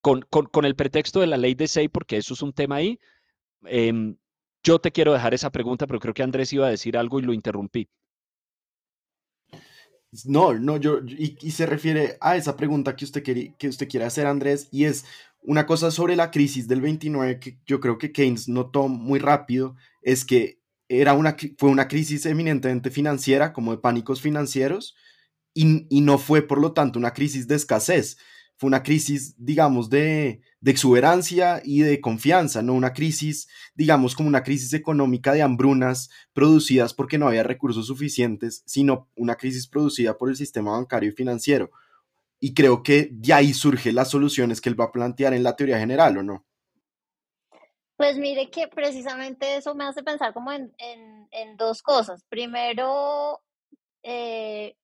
[0.00, 2.98] con, el pretexto de la ley de SEI, porque eso es un tema ahí,
[3.64, 4.16] em,
[4.62, 7.22] yo te quiero dejar esa pregunta, pero creo que Andrés iba a decir algo y
[7.22, 7.88] lo interrumpí.
[10.24, 14.06] No, no, yo, y, se refiere a esa pregunta que usted, quiere, que usted quiere
[14.06, 15.04] hacer, Andrés, y es
[15.42, 19.76] una cosa sobre la crisis del 29 que yo creo que Keynes notó muy rápido,
[20.02, 24.96] es que era una, fue una crisis eminentemente financiera, como de pánicos financieros,
[25.52, 28.16] y, y no fue, por lo tanto, una crisis de escasez,
[28.58, 34.42] fue una crisis, digamos, de, exuberancia y de confianza, no una crisis, digamos, como una
[34.42, 40.28] crisis económica de hambrunas producidas porque no había recursos suficientes, sino una crisis producida por
[40.28, 41.70] el sistema bancario y financiero.
[42.40, 45.54] Y creo que de ahí surgen las soluciones que él va a plantear en la
[45.54, 46.44] teoría general, ¿o no?
[47.96, 50.76] Pues mire que precisamente eso me hace pensar como en,
[51.56, 52.24] dos cosas.
[52.28, 53.40] Primero,
[54.02, 54.76] eh,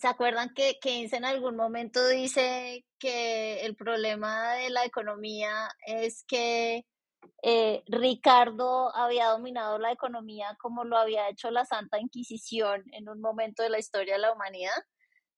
[0.00, 6.24] ¿Se acuerdan que Keynes en algún momento dice que el problema de la economía es
[6.24, 6.86] que
[7.42, 13.20] eh, Ricardo había dominado la economía como lo había hecho la Santa Inquisición en un
[13.20, 14.76] momento de la historia de la humanidad?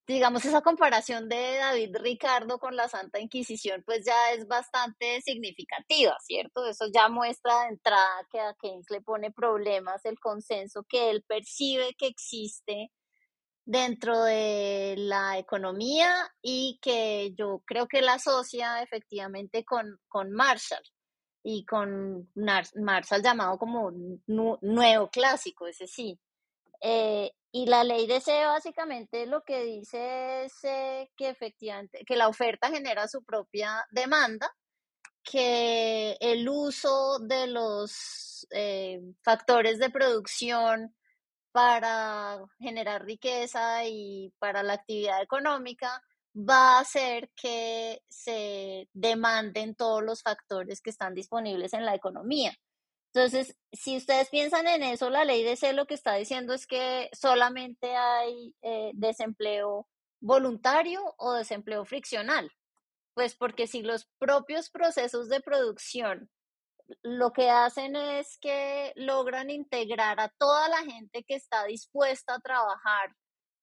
[0.07, 6.17] Digamos, esa comparación de David Ricardo con la Santa Inquisición pues ya es bastante significativa,
[6.21, 6.67] ¿cierto?
[6.67, 11.25] Eso ya muestra de entrada que a Keynes le pone problemas el consenso que él
[11.27, 12.91] percibe que existe
[13.65, 20.83] dentro de la economía y que yo creo que la asocia efectivamente con, con Marshall
[21.43, 23.93] y con Marshall llamado como
[24.27, 26.19] nuevo clásico, ese sí.
[26.83, 32.17] Eh, y la ley de C básicamente lo que dice es eh, que efectivamente que
[32.17, 34.55] la oferta genera su propia demanda,
[35.23, 40.95] que el uso de los eh, factores de producción
[41.53, 46.03] para generar riqueza y para la actividad económica,
[46.37, 52.57] va a hacer que se demanden todos los factores que están disponibles en la economía.
[53.13, 56.67] Entonces, si ustedes piensan en eso, la ley de C lo que está diciendo es
[56.67, 59.89] que solamente hay eh, desempleo
[60.21, 62.53] voluntario o desempleo friccional.
[63.15, 66.31] Pues porque si los propios procesos de producción
[67.03, 72.41] lo que hacen es que logran integrar a toda la gente que está dispuesta a
[72.41, 73.15] trabajar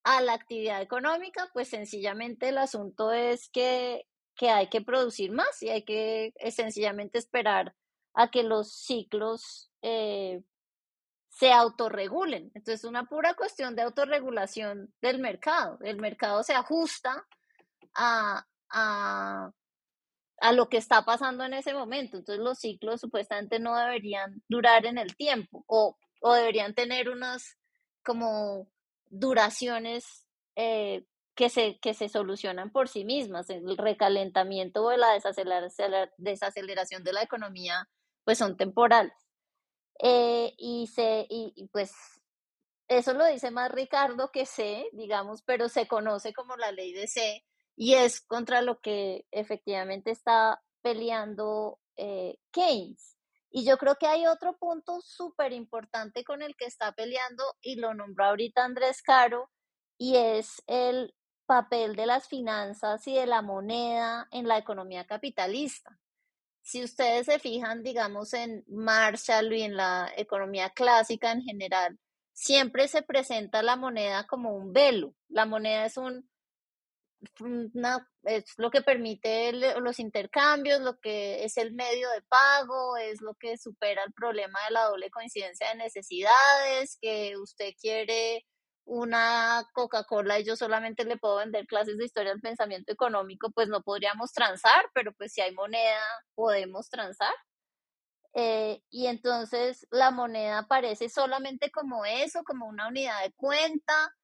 [0.04, 4.06] a la actividad económica, pues sencillamente el asunto es que,
[4.40, 7.76] hay que producir más y hay que eh, sencillamente esperar
[8.14, 10.44] a que los ciclos eh,
[11.30, 12.52] se autorregulen.
[12.56, 15.78] Entonces, una pura cuestión de autorregulación del mercado.
[15.82, 17.28] El mercado se ajusta
[17.94, 19.52] a, a
[20.54, 22.18] lo que está pasando en ese momento.
[22.18, 27.58] Entonces los ciclos supuestamente no deberían durar en el tiempo o, o deberían tener unas
[28.04, 28.68] como
[29.10, 33.50] duraciones eh, que, se, que se solucionan por sí mismas.
[33.50, 35.20] El recalentamiento o la
[36.18, 37.88] desaceleración de la economía
[38.24, 39.14] pues son temporales.
[40.00, 41.92] Eh, y, se, y pues
[42.88, 47.08] eso lo dice más Ricardo que C, digamos, pero se conoce como la ley de
[47.08, 47.44] C,
[47.78, 53.16] y es contra lo que efectivamente está peleando eh, Keynes.
[53.52, 57.76] Y yo creo que hay otro punto súper importante con el que está peleando, y
[57.76, 59.52] lo nombró ahorita Andrés Caro,
[59.98, 61.14] y es el
[61.46, 65.98] papel de las finanzas y de la moneda en la economía capitalista.
[66.64, 71.98] Si ustedes se fijan, digamos, en Marshall y en la economía clásica en general,
[72.34, 75.14] siempre se presenta la moneda como un velo.
[75.30, 76.30] La moneda es un
[78.24, 83.34] es lo que permite los intercambios, lo que es el medio de pago, es lo
[83.36, 88.46] que supera el problema de la doble coincidencia de necesidades, que usted quiere
[88.86, 93.68] una Coca-Cola y yo solamente le puedo vender clases de historia del pensamiento económico, pues
[93.68, 96.02] no podríamos transar, pero pues si hay moneda
[96.36, 97.34] podemos transar.
[98.34, 104.16] Eh, y entonces la moneda aparece solamente como eso, como una unidad de cuenta,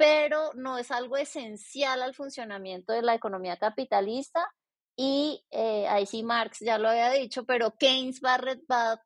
[0.00, 4.50] pero no es algo esencial al funcionamiento de la economía capitalista.
[4.96, 8.40] Y eh, ahí sí Marx ya lo había dicho, pero Keynes va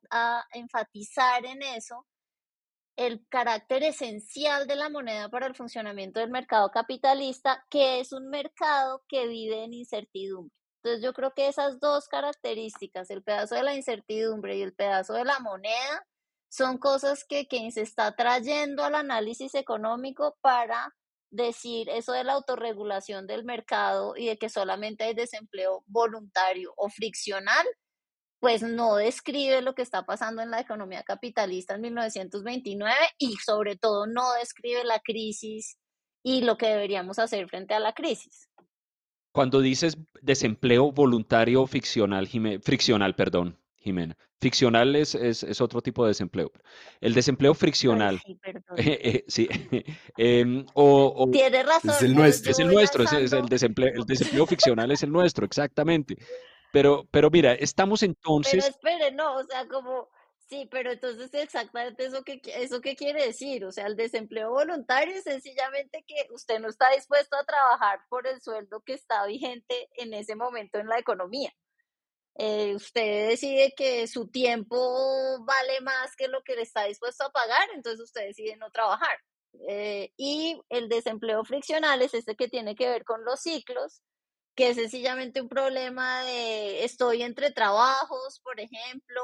[0.09, 2.05] a enfatizar en eso
[2.95, 8.29] el carácter esencial de la moneda para el funcionamiento del mercado capitalista, que es un
[8.29, 10.55] mercado que vive en incertidumbre.
[10.81, 15.11] Entonces yo creo que esas dos características, el pedazo de la incertidumbre y el pedazo
[15.11, 16.07] de la moneda,
[16.49, 20.93] son cosas que Keynes está trayendo al análisis económico para
[21.31, 26.89] decir eso de la autorregulación del mercado y de que solamente hay desempleo voluntario o
[26.89, 27.65] friccional
[28.39, 33.75] pues no describe lo que está pasando en la economía capitalista en 1929 y sobre
[33.75, 35.77] todo no describe la crisis
[36.23, 38.49] y lo que deberíamos hacer frente a la crisis.
[39.31, 42.27] Cuando dices desempleo voluntario o ficcional,
[42.61, 44.17] friccional, perdón, Jimena.
[44.41, 46.51] Ficcional es, es, otro tipo de desempleo.
[46.99, 48.19] El desempleo friccional.
[48.25, 48.39] sí,
[48.77, 49.47] eh, sí.
[50.17, 51.91] Em, o, Tiene razón.
[51.91, 52.51] Es el nuestro.
[52.51, 56.17] Es el nuestro, es, el, desempleo, el desempleo ficcional es el nuestro, exactamente.
[56.73, 58.51] Pero, pero mira, estamos entonces.
[58.51, 60.09] Pero espere, no, o sea, como,
[60.49, 65.15] sí, pero entonces exactamente eso que, eso qué quiere decir, o sea, el desempleo voluntario
[65.15, 69.87] es sencillamente que usted no está dispuesto a trabajar por el sueldo que está vigente
[69.95, 71.53] en ese momento en la economía.
[72.37, 74.75] Eh, usted decide que su tiempo
[75.45, 79.17] vale más que lo que le está dispuesto a pagar, entonces usted decide no trabajar.
[79.69, 84.01] Eh, y el desempleo friccional es este que tiene que ver con los ciclos,
[84.55, 89.21] que es sencillamente un problema de estoy entre trabajos, por ejemplo,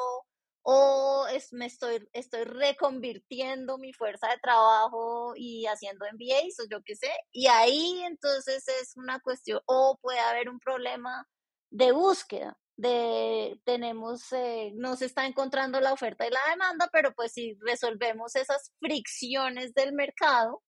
[0.64, 6.82] o es, me estoy, estoy reconvirtiendo mi fuerza de trabajo y haciendo MBAs o yo
[6.84, 11.28] qué sé, y ahí entonces es una cuestión, o puede haber un problema
[11.72, 17.14] de búsqueda, de tenemos, eh, no se está encontrando la oferta y la demanda, pero
[17.14, 20.64] pues si resolvemos esas fricciones del mercado,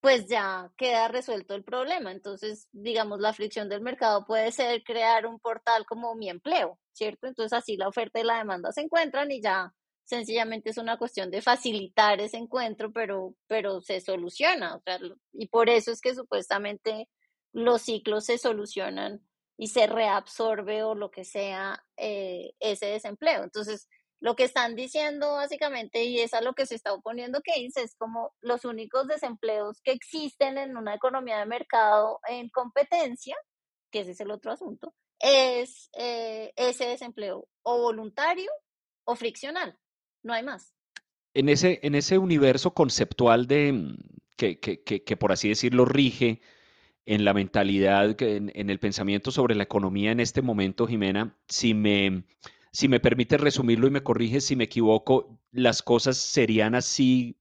[0.00, 2.12] pues ya queda resuelto el problema.
[2.12, 7.26] Entonces, digamos, la fricción del mercado puede ser crear un portal como mi empleo, ¿cierto?
[7.26, 9.72] Entonces, así la oferta y la demanda se encuentran y ya
[10.04, 14.76] sencillamente es una cuestión de facilitar ese encuentro, pero, pero se soluciona.
[14.76, 14.98] O sea,
[15.32, 17.08] y por eso es que supuestamente
[17.52, 19.25] los ciclos se solucionan
[19.58, 23.42] y se reabsorbe o lo que sea eh, ese desempleo.
[23.42, 23.88] Entonces,
[24.20, 27.94] lo que están diciendo básicamente, y es a lo que se está oponiendo Keynes, es
[27.96, 33.36] como los únicos desempleos que existen en una economía de mercado en competencia,
[33.90, 38.50] que ese es el otro asunto, es eh, ese desempleo o voluntario
[39.04, 39.78] o friccional,
[40.22, 40.74] no hay más.
[41.34, 43.96] En ese, en ese universo conceptual de mm,
[44.36, 46.40] que, que, que, por así decirlo rige
[47.06, 52.24] en la mentalidad, en, el pensamiento sobre la economía en este momento, Jimena, si me
[52.72, 57.38] si me permite resumirlo y me corrige si me equivoco, las cosas serían así,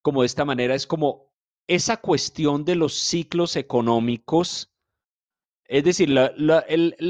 [0.00, 1.34] como de esta manera, es como
[1.66, 4.72] esa cuestión de los ciclos económicos,
[5.66, 6.64] es decir, la,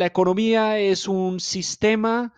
[0.06, 2.34] economía es un sistema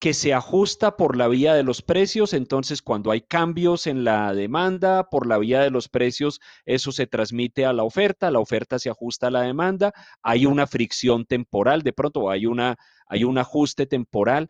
[0.00, 4.32] que se ajusta por la vía de los precios, entonces cuando hay cambios en la
[4.32, 8.78] demanda por la vía de los precios, eso se transmite a la oferta, la oferta
[8.78, 9.92] se ajusta a la demanda,
[10.22, 14.48] hay una fricción temporal, de pronto hay, una, hay un ajuste temporal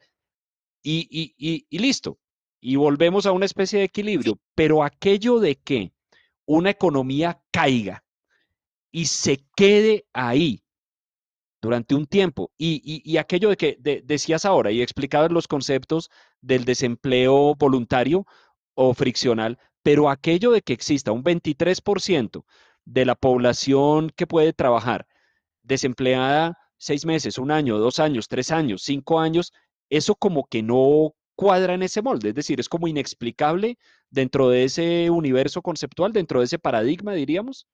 [0.82, 2.18] y, listo.
[2.60, 4.38] Y volvemos a una especie de equilibrio.
[4.54, 5.92] Pero aquello de que
[6.46, 8.04] una economía caiga
[8.92, 10.62] y se quede ahí
[11.60, 12.50] durante un tiempo.
[12.58, 18.26] Y, aquello de que decías ahora y explicabas los conceptos del desempleo voluntario
[18.74, 22.44] o friccional, pero aquello de que exista un 23%
[22.84, 25.06] de la población que puede trabajar
[25.62, 29.52] desempleada seis meses, un año, dos años, tres años, cinco años,
[29.90, 33.78] eso como que no cuadra en ese molde, es decir, es como inexplicable
[34.10, 37.66] dentro de ese universo conceptual, dentro de ese paradigma, diríamos.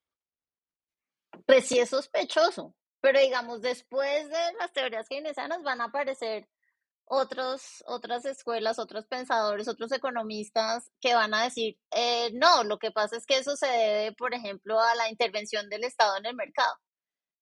[1.47, 2.75] Pues sí es sospechoso,
[3.07, 6.49] pero digamos, después de las teorías keynesianas van a aparecer
[7.05, 12.91] otros, otras escuelas, otros pensadores, otros economistas que van a decir, eh, no, lo que
[12.91, 16.35] pasa es que eso se debe, por ejemplo, a la intervención del Estado en el
[16.35, 16.75] mercado.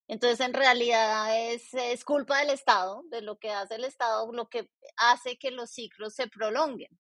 [0.07, 4.69] Entonces, en realidad es, culpa del Estado, de lo que hace el Estado, lo que
[4.99, 6.91] hace que los ciclos se prolonguen.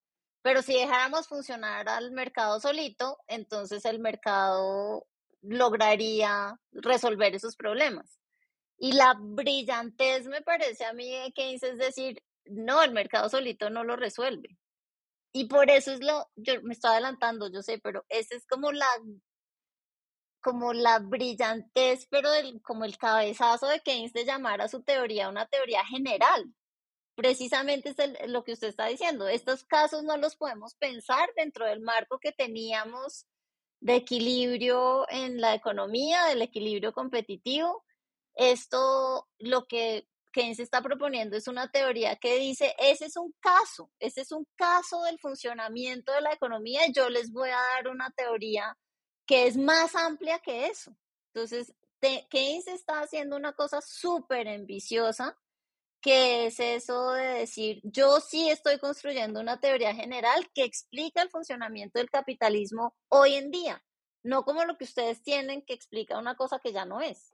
[0.41, 5.07] Pero si dejáramos funcionar al mercado solito, entonces el mercado
[5.43, 8.24] lograría resolver esos problemas.
[8.79, 13.70] Y la brillantez me parece a mí que dice es decir, no, el mercado solito
[13.70, 14.59] no lo resuelve.
[15.33, 18.72] Y por eso es lo, yo me estoy adelantando, yo sé, pero esa es como
[18.72, 18.87] la
[20.41, 22.29] como la brillantez, pero
[22.62, 26.55] como el cabezazo de Keynes de llamar a su teoría una teoría general.
[27.16, 29.27] Precisamente es lo que usted está diciendo.
[29.27, 33.27] Estos casos no los podemos pensar dentro del marco que teníamos
[33.81, 37.84] de equilibrio en la economía, del equilibrio competitivo.
[38.35, 43.91] Esto, lo que Keynes está proponiendo es una teoría que dice, ese es un caso,
[44.01, 48.11] ese es un caso del funcionamiento de la economía yo les voy a dar una
[48.11, 48.76] teoría
[49.26, 50.95] que es más amplia que eso.
[51.32, 51.72] Entonces,
[52.28, 55.39] Keynes está haciendo una cosa súper ambiciosa,
[56.03, 61.30] que es eso de decir, yo sí estoy construyendo una teoría general que explica el
[61.30, 63.82] funcionamiento del capitalismo hoy en día,
[64.22, 67.34] no como lo que ustedes tienen que explica una cosa que ya no es.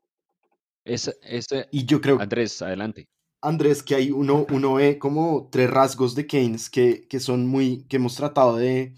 [1.70, 3.08] Y yo creo, Andrés, adelante.
[3.42, 7.86] Andrés, que hay uno, uno ve como tres rasgos de Keynes que, que son muy,
[7.88, 8.94] que hemos tratado de,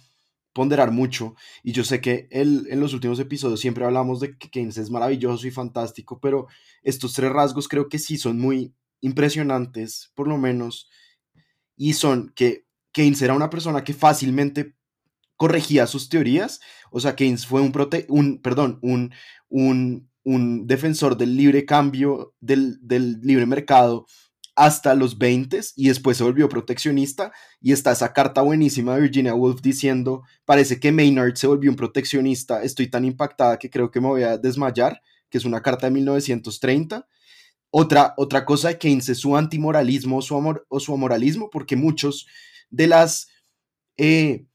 [0.52, 4.76] ponderar mucho y yo sé que en los últimos episodios siempre hablamos de que Keynes
[4.78, 6.46] es maravilloso y fantástico, pero
[6.82, 10.90] estos tres rasgos creo que sí son muy impresionantes, por lo menos,
[11.76, 14.76] y son que Keynes era una persona que fácilmente
[15.36, 19.12] corregía sus teorías, o sea, Keynes fue un, prote un perdón, un,
[19.48, 24.06] un, un defensor del libre cambio, del, del libre mercado,
[24.54, 29.34] hasta los 20 y después se volvió proteccionista y está esa carta buenísima de Virginia
[29.34, 34.00] Woolf diciendo, parece que Maynard se volvió un proteccionista, estoy tan impactada que creo que
[34.00, 35.00] me voy a desmayar,
[35.30, 37.06] que es una carta de 1930.
[37.70, 42.26] Otra, otra cosa de Keynes es su antimoralismo su amor, o su amoralismo, porque muchos
[42.70, 43.28] de las...
[43.96, 44.46] Eh,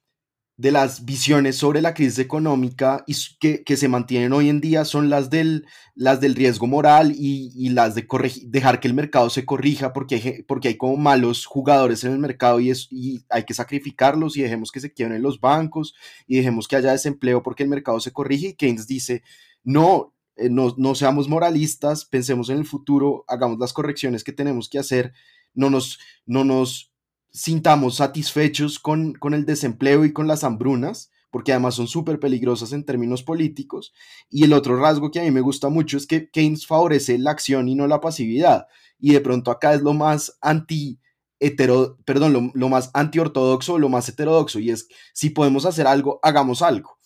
[0.58, 4.86] de las visiones sobre la crisis económica y que, que, se mantienen hoy en día
[4.86, 8.08] son las del, las del riesgo moral y, y las de
[8.46, 12.18] dejar que el mercado se corrija porque hay, porque hay como malos jugadores en el
[12.18, 15.94] mercado y, es, y hay que sacrificarlos y dejemos que se quiebren los bancos
[16.26, 18.48] y dejemos que haya desempleo porque el mercado se corrige.
[18.48, 19.22] Y Keynes dice,
[19.64, 24.70] no, eh, no, no seamos moralistas, pensemos en el futuro, hagamos las correcciones que tenemos
[24.70, 25.14] que hacer,
[25.54, 26.92] no nos, no nos
[27.38, 32.74] sintamos satisfechos con, con el desempleo y con las hambrunas, porque además son súper peligrosas
[32.74, 33.94] en términos políticos.
[34.28, 37.32] Y el otro rasgo que a mí me gusta mucho es que Keynes favorece la
[37.32, 38.66] acción y no la pasividad.
[38.98, 41.00] Y de pronto acá es lo más anti
[41.40, 46.20] hetero, perdón, lo, lo más antiortodoxo, lo más heterodoxo, y es si podemos hacer algo,
[46.24, 46.98] hagamos algo.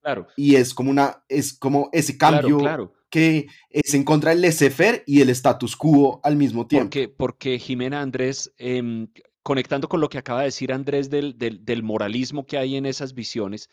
[0.00, 0.28] Claro.
[0.36, 5.02] Y es como una, es como ese cambio claro, que es en contra del laissez-faire
[5.04, 6.90] y el status quo al mismo tiempo.
[6.90, 9.08] Porque, porque Jimena Andrés, eh,
[9.44, 13.14] conectando con lo que acaba de decir Andrés del, del, moralismo que hay en esas
[13.14, 13.70] visiones,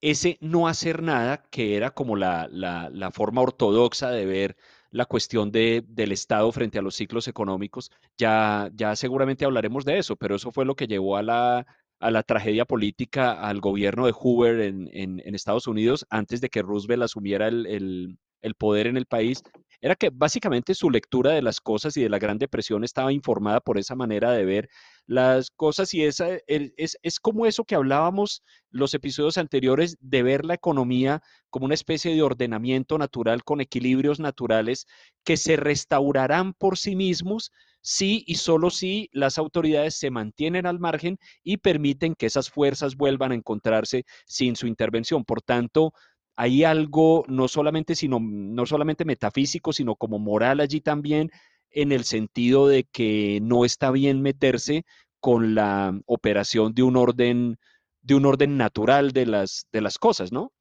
[0.00, 4.56] ese no hacer nada, que era como la, la, la forma ortodoxa de ver
[4.90, 9.98] la cuestión de, del Estado frente a los ciclos económicos, ya, ya seguramente hablaremos de
[9.98, 11.66] eso, pero eso fue lo que llevó a la,
[11.98, 16.48] a la tragedia política al gobierno de Hoover en, en, en Estados Unidos antes de
[16.48, 19.42] que Roosevelt asumiera el, el, el poder en el país.
[19.80, 23.60] Era que básicamente su lectura de las cosas y de la Gran Depresión estaba informada
[23.60, 24.68] por esa manera de ver
[25.08, 30.44] las cosas y esa, es, es como eso que hablábamos los episodios anteriores de ver
[30.44, 34.86] la economía como una especie de ordenamiento natural con equilibrios naturales
[35.24, 40.78] que se restaurarán por sí mismos si y solo si las autoridades se mantienen al
[40.78, 45.24] margen y permiten que esas fuerzas vuelvan a encontrarse sin su intervención.
[45.24, 45.94] Por tanto,
[46.36, 51.30] hay algo no solamente, sino, no solamente metafísico, sino como moral allí también,
[51.70, 54.84] en el sentido de que no está bien meterse
[55.20, 57.58] con la operación de un orden,
[58.00, 60.52] de un orden natural de las, de las cosas, ¿no?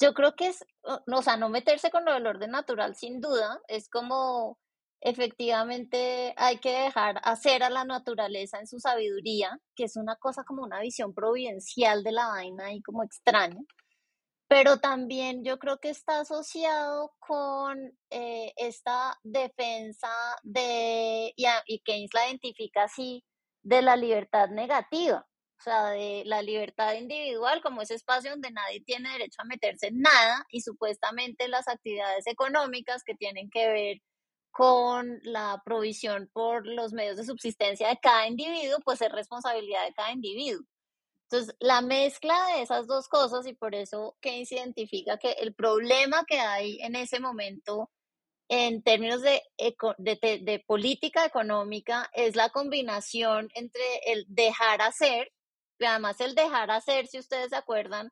[0.00, 3.60] Yo creo que es, o sea, no meterse con lo del orden natural, sin duda,
[3.68, 4.58] es como
[5.02, 10.44] efectivamente hay que dejar hacer a la naturaleza en su sabiduría, que es una cosa
[10.44, 13.60] como una visión providencial de la vaina y como extraña
[14.50, 17.78] pero también yo creo que está asociado con
[18.10, 20.10] eh, esta defensa
[20.42, 23.24] de, y, y Keynes la identifica así,
[23.62, 25.24] de la libertad negativa,
[25.60, 29.86] o sea, de la libertad individual como ese espacio donde nadie tiene derecho a meterse
[29.86, 33.98] en nada y supuestamente las actividades económicas que tienen que ver
[34.50, 39.94] con la provisión por los medios de subsistencia de cada individuo, pues es responsabilidad de
[39.94, 40.64] cada individuo.
[41.30, 46.24] Entonces, la mezcla de esas dos cosas, y por eso Keynes identifica que el problema
[46.26, 47.88] que hay en ese momento
[48.48, 55.32] en términos de, de, política económica es la combinación entre el dejar hacer,
[55.78, 58.10] y además el dejar hacer, si ustedes se acuerdan,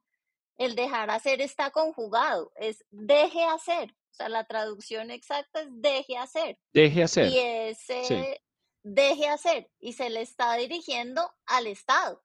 [0.57, 6.17] el dejar hacer está conjugado, es deje hacer, o sea, la traducción exacta es deje
[6.17, 6.57] hacer.
[6.73, 7.33] Deje hacer.
[7.33, 8.41] Y ese
[8.85, 12.23] deje hacer, y se le está dirigiendo al Estado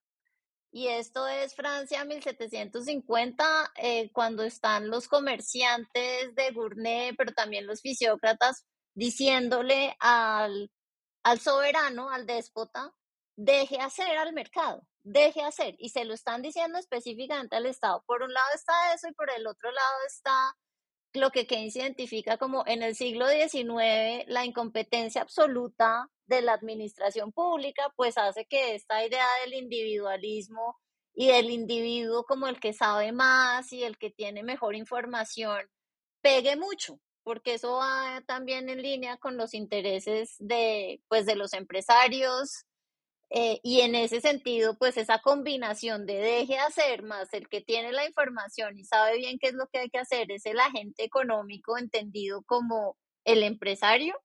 [0.74, 7.82] y esto es Francia 1750, eh, cuando están los comerciantes de Gournay, pero también los
[7.82, 8.66] fisiócratas,
[8.96, 10.72] diciéndole al,
[11.24, 12.92] al soberano, al déspota,
[13.36, 15.76] deje hacer al mercado, deje hacer.
[15.78, 18.04] Y se lo están diciendo específicamente al Estado.
[18.08, 20.58] Por un lado está eso y por el otro lado está
[21.14, 27.32] lo que Keynes identifica como en el siglo XIX la incompetencia absoluta de la administración
[27.32, 30.78] pública, pues hace que esta idea del individualismo
[31.14, 35.70] y del individuo como el que sabe más y el que tiene mejor información
[36.22, 41.54] pegue mucho, porque eso va también en línea con los intereses de, pues, de los
[41.54, 42.66] empresarios,
[43.36, 47.92] eh, y en ese sentido, pues esa combinación de deje hacer más el que tiene
[47.92, 51.04] la información y sabe bien qué es lo que hay que hacer es el agente
[51.04, 54.16] económico entendido como el empresario,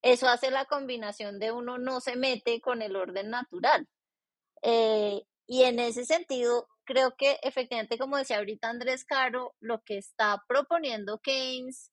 [0.00, 3.86] eso hace la combinación de uno no se mete con el orden natural.
[4.62, 9.98] Eh, y en ese sentido, creo que efectivamente, como decía ahorita Andrés Caro, lo que
[9.98, 11.92] está proponiendo Keynes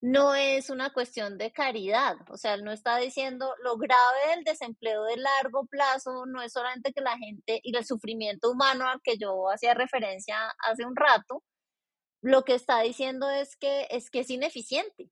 [0.00, 4.44] no es una cuestión de caridad, o sea, él no está diciendo lo grave del
[4.44, 9.00] desempleo de largo plazo no es solamente que la gente y el sufrimiento humano al
[9.02, 11.42] que yo hacía referencia hace un rato,
[12.22, 15.10] lo que está diciendo es que es que es ineficiente.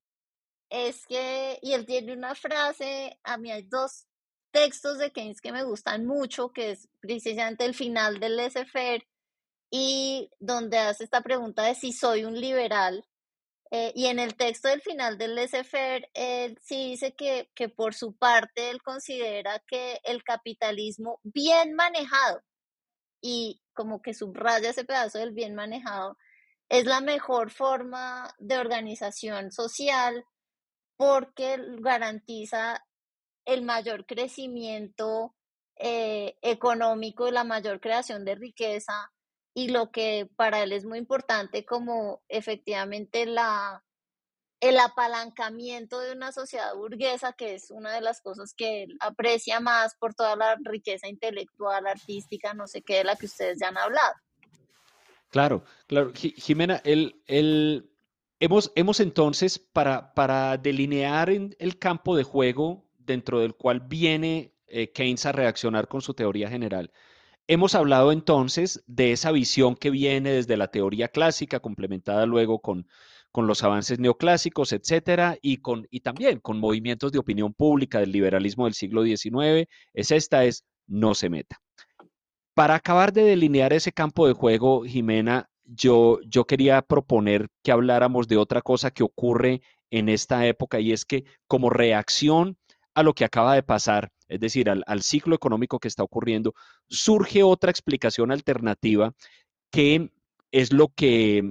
[0.69, 4.07] Es que y él tiene una frase, a mí hay dos
[4.51, 9.05] textos de Keynes que me gustan mucho, que es precisamente el final del laissez-faire
[9.71, 13.05] y donde hace esta pregunta de si soy un liberal
[13.71, 17.93] eh, y en el texto del final del laissez-faire, él sí dice que, que por
[17.95, 22.41] su parte él considera que el capitalismo bien manejado,
[23.21, 26.17] y como que subraya ese pedazo del bien manejado,
[26.69, 30.25] es la mejor forma de organización social
[30.97, 32.85] porque garantiza
[33.45, 35.35] el mayor crecimiento
[35.77, 39.11] eh, económico la mayor creación de riqueza
[39.55, 43.83] y lo que para él es muy importante como efectivamente la,
[44.59, 49.61] el apalancamiento de una sociedad burguesa, que es una de las cosas que él aprecia
[49.61, 53.69] más por toda la riqueza intelectual, artística, no sé qué, de la que ustedes ya
[53.69, 54.13] han hablado.
[55.29, 56.11] Claro, claro.
[56.13, 57.89] Jimena, el, el,
[58.41, 64.91] hemos, hemos entonces, para, para delinear el campo de juego dentro del cual viene eh,
[64.91, 66.91] Keynes a reaccionar con su teoría general,
[67.47, 72.87] Hemos hablado entonces de esa visión que viene desde la teoría clásica, complementada luego con,
[73.31, 78.11] con los avances neoclásicos, etcétera, y, con, y también con movimientos de opinión pública del
[78.11, 81.61] liberalismo del siglo XIX, es esta, es no se meta.
[82.55, 88.27] Para acabar de delinear ese campo de juego, Jimena, yo, yo quería proponer que habláramos
[88.27, 92.57] de otra cosa que ocurre en esta época y es que como reacción
[92.95, 96.53] a lo que acaba de pasar, es decir, al, ciclo económico que está ocurriendo,
[96.87, 99.13] surge otra explicación alternativa
[99.71, 100.11] que
[100.51, 101.43] es lo que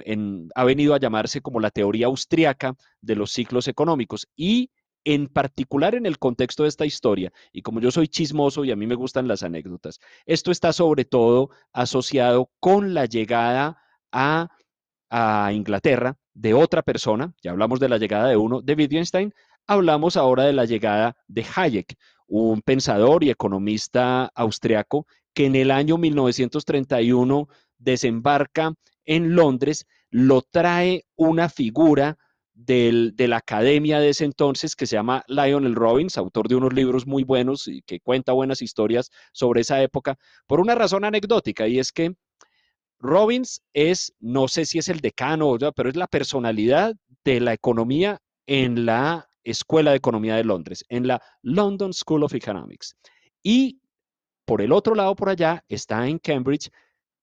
[0.54, 4.26] ha venido a llamarse como la teoría austriaca de los ciclos económicos.
[4.34, 4.70] Y
[5.04, 8.76] en particular en el contexto de esta historia, y como yo soy chismoso y a
[8.76, 13.78] mí me gustan las anécdotas, esto está sobre todo asociado con la llegada
[14.10, 14.48] a,
[15.10, 19.34] a Inglaterra de otra persona, ya hablamos de la llegada de uno, de Wittgenstein,
[19.66, 21.96] hablamos ahora de la llegada de Hayek,
[22.26, 27.48] un pensador y economista austriaco que en el año 1931
[27.78, 32.16] desembarca en Londres, lo trae una figura
[32.54, 37.06] de la academia de ese entonces que se llama Lionel Robbins, autor de unos libros
[37.06, 40.16] muy buenos y que cuenta buenas historias sobre esa época,
[40.46, 42.14] por una razón anecdótica, y es que
[43.00, 46.94] Robbins es, no sé si es el decano, pero es la personalidad
[47.24, 52.34] de la economía en la Escuela de Economía de Londres, en la London School of
[52.34, 52.96] Economics.
[53.42, 53.80] Y
[54.44, 56.70] por el otro lado, por allá, está en Cambridge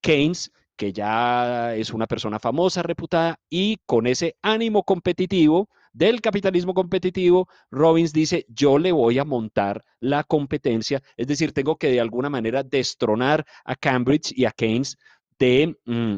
[0.01, 6.73] Keynes, que ya es una persona famosa, reputada, y con ese ánimo competitivo del capitalismo
[6.73, 11.99] competitivo, Robbins dice, yo le voy a montar la competencia, es decir, tengo que de
[11.99, 14.97] alguna manera destronar a Cambridge y a Keynes
[15.37, 16.17] de mm,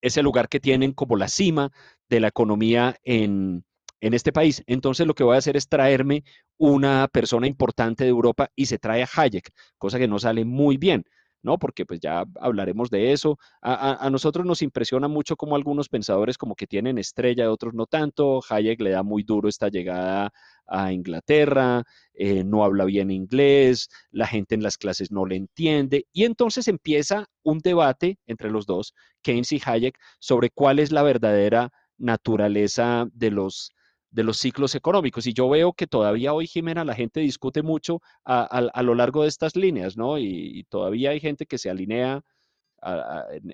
[0.00, 1.70] ese lugar que tienen como la cima
[2.08, 3.64] de la economía en,
[4.04, 4.62] en este país.
[4.66, 6.24] Entonces lo que voy a hacer es traerme
[6.58, 10.76] una persona importante de Europa y se trae a Hayek, cosa que no sale muy
[10.76, 11.04] bien.
[11.42, 11.58] ¿no?
[11.58, 13.38] Porque pues ya hablaremos de eso.
[13.60, 18.40] A, nosotros nos impresiona mucho como algunos pensadores como que tienen estrella, otros no tanto.
[18.48, 20.32] Hayek le da muy duro esta llegada
[20.66, 21.82] a Inglaterra,
[22.14, 26.06] eh, no habla bien inglés, la gente en las clases no le entiende.
[26.14, 31.02] Y entonces empieza un debate entre los dos, Keynes y Hayek, sobre cuál es la
[31.02, 33.74] verdadera naturaleza de los,
[34.14, 35.26] de los ciclos económicos.
[35.26, 39.28] Y yo veo que todavía hoy, Jimena, la gente discute mucho a, lo largo de
[39.28, 40.18] estas líneas, ¿no?
[40.18, 42.22] Y, todavía hay gente que se alinea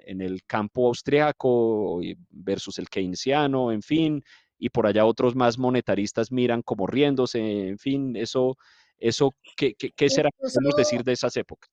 [0.07, 4.23] en, el campo austriaco versus el keynesiano, en fin,
[4.59, 8.59] y por allá otros más monetaristas miran como riéndose, en fin, eso,
[8.99, 11.71] eso ¿qué, qué, será, podemos decir de esas épocas?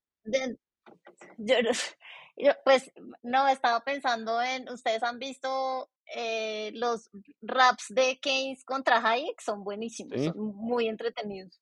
[2.64, 2.92] Pues
[3.24, 7.10] no, estaba pensando en, ustedes han visto eh, los
[7.42, 11.60] raps de Keynes contra Hayek, son buenísimos, son muy entretenidos.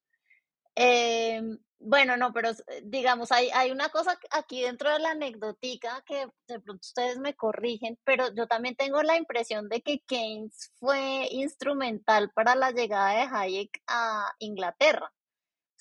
[0.76, 6.04] Em, bueno, no, pero eh, digamos, hay, hay una cosa aquí dentro de la anecdotica
[6.06, 10.74] que de pronto ustedes me corrigen, pero yo también tengo la impresión de que Keynes
[10.80, 15.12] fue instrumental para la llegada de Hayek a Inglaterra.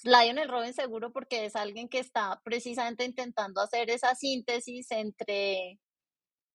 [0.04, 5.80] Lionel Robin seguro porque es alguien que está precisamente intentando hacer esa síntesis entre,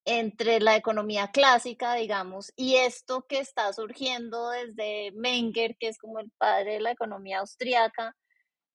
[0.06, 6.20] entre la economía clásica, digamos, y esto que está surgiendo desde Menger, que es como
[6.20, 8.16] el padre de la economía austriaca,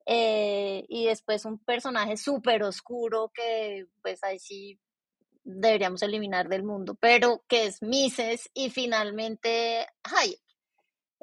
[0.07, 4.79] eh, y después un personaje súper oscuro que pues ahí sí
[5.45, 10.44] deberíamos eliminar del mundo, pero que es Mises y finalmente Hayek.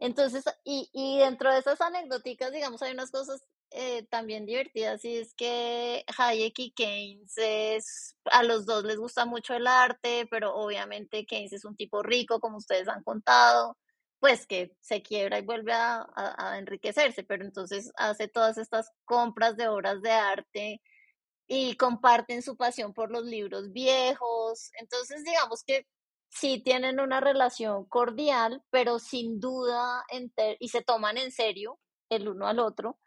[0.02, 5.18] Entonces, y, y dentro de esas anecdóticas, digamos, hay unas cosas eh, también divertidas y
[5.18, 10.56] es que Hayek y Keynes es, a los dos les gusta mucho el arte, pero
[10.56, 13.78] obviamente Keynes es un tipo rico, como ustedes han contado,
[14.20, 19.56] pues que se quiebra y vuelve a, a, enriquecerse, pero entonces hace todas estas compras
[19.56, 20.82] de obras de arte
[21.48, 24.72] y comparten su pasión por los libros viejos.
[24.80, 25.86] Entonces, digamos que
[26.32, 30.04] sí tienen una relación cordial, pero sin duda,
[30.60, 31.80] y se toman en serio
[32.10, 32.98] el uno al otro,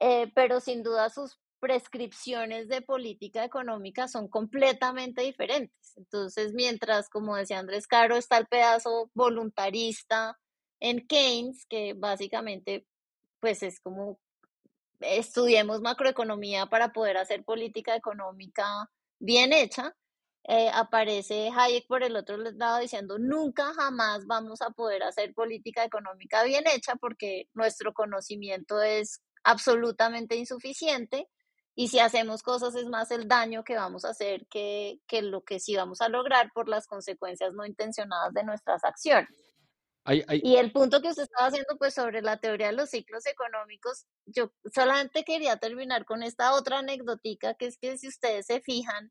[0.00, 5.94] eh, pero sin duda sus prescripciones de política económica son completamente diferentes.
[5.96, 10.38] Entonces, mientras, como decía Andrés Caro, está el pedazo voluntarista
[10.80, 12.86] en Keynes, que básicamente
[13.40, 14.18] pues es como
[15.00, 19.94] estudiemos macroeconomía para poder hacer política económica bien hecha,
[20.48, 25.84] eh, aparece Hayek por el otro lado diciendo nunca jamás vamos a poder hacer política
[25.84, 31.28] económica bien hecha porque nuestro conocimiento es absolutamente insuficiente
[31.74, 35.42] y si hacemos cosas es más el daño que vamos a hacer que, que lo
[35.42, 39.28] que sí vamos a lograr por las consecuencias no intencionadas de nuestras acciones.
[40.42, 44.06] Y el punto que usted estaba haciendo pues sobre la teoría de los ciclos económicos,
[44.24, 49.10] yo solamente quería terminar con esta otra anecdotica que es que si ustedes se fijan,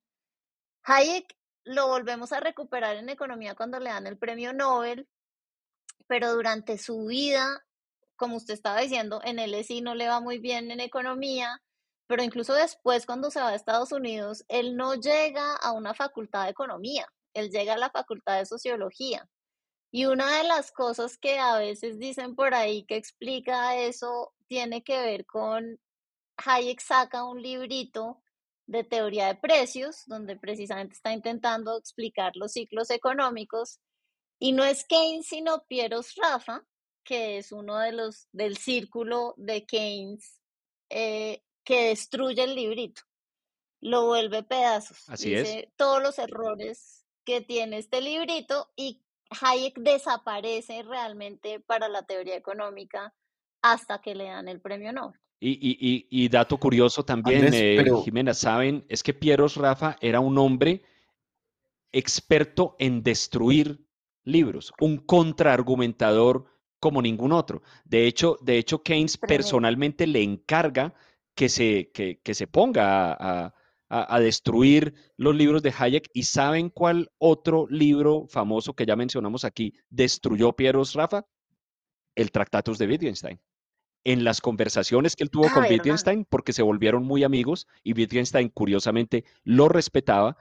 [0.86, 5.07] Hayek lo volvemos a recuperar en economía cuando le dan el premio Nobel,
[6.07, 7.65] pero durante su vida,
[8.15, 11.61] como usted estaba diciendo, en el ESI no le va muy bien en economía,
[12.07, 16.43] pero incluso después cuando se va a Estados Unidos, él no llega a una facultad
[16.43, 19.27] de economía, él llega a la facultad de sociología.
[19.91, 24.83] Y una de las cosas que a veces dicen por ahí que explica eso tiene
[24.83, 25.79] que ver con
[26.38, 28.21] Hayek saca un librito
[28.68, 33.80] de teoría de precios, donde precisamente está intentando explicar los ciclos económicos.
[34.39, 36.63] Y no es Keynes, sino Pieros Rafa,
[37.03, 40.41] que es uno de los del círculo de Keynes
[40.89, 43.01] eh, que destruye el librito,
[43.82, 45.07] lo vuelve pedazos.
[45.09, 49.01] Así dice todos los errores que tiene este librito y
[49.41, 53.13] Hayek desaparece realmente para la teoría económica
[53.61, 55.20] hasta que le dan el premio Nobel.
[55.48, 60.82] Y, dato curioso también, eh, Jimena, saben, es que Pieros Rafa era un hombre
[61.91, 63.86] experto en destruir
[64.24, 66.46] libros, un contraargumentador
[66.80, 67.62] como ningún otro.
[67.84, 70.93] De hecho, de hecho Keynes personalmente le encarga
[71.36, 73.54] que se, que, se ponga a
[73.89, 76.10] a, destruir los libros de Hayek.
[76.14, 81.26] ¿Y saben cuál otro libro famoso que ya mencionamos aquí destruyó Pieros Rafa?
[82.16, 83.39] El Tractatus de Wittgenstein.
[84.06, 88.49] En las conversaciones que él tuvo con Wittgenstein, porque se volvieron muy amigos y Wittgenstein
[88.49, 90.38] curiosamente lo respetaba,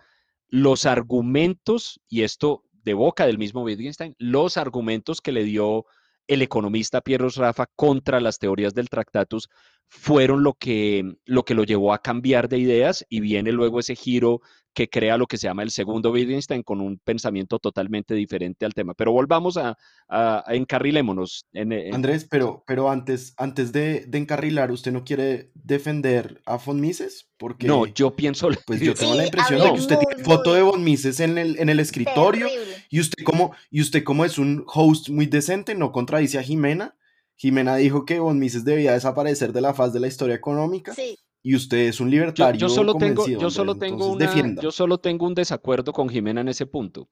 [0.48, 5.86] los argumentos, y esto de boca del mismo Wittgenstein, los argumentos que le dio
[6.26, 9.48] el economista Pieros Rafa contra las teorías del Tractatus
[9.88, 13.96] fueron lo que, lo que lo llevó a cambiar de ideas y viene luego ese
[13.96, 14.40] giro
[14.74, 18.74] que crea lo que se llama el segundo Wittgenstein con un pensamiento totalmente diferente al
[18.74, 18.92] tema.
[18.94, 21.46] Pero volvamos a, a, encarrilémonos.
[21.92, 27.30] Andrés, pero, pero antes, antes de, encarrilar, ¿usted no quiere defender a von Mises?
[27.36, 28.50] Porque, no, yo pienso...
[28.66, 31.58] Pues yo tengo la impresión de que usted tiene foto de von Mises en el,
[31.58, 32.48] en el escritorio
[32.90, 36.96] y usted, como, y usted como es un host muy decente, no contradice a Jimena.
[37.36, 40.94] Jimena dijo que von Mises debía desaparecer de la faz de la historia económica.
[40.94, 42.58] Sí y usted es un libertario.
[42.58, 46.64] Yo, solo, tengo, yo, solo tengo yo solo tengo un desacuerdo con Jimena en ese
[46.64, 47.10] punto.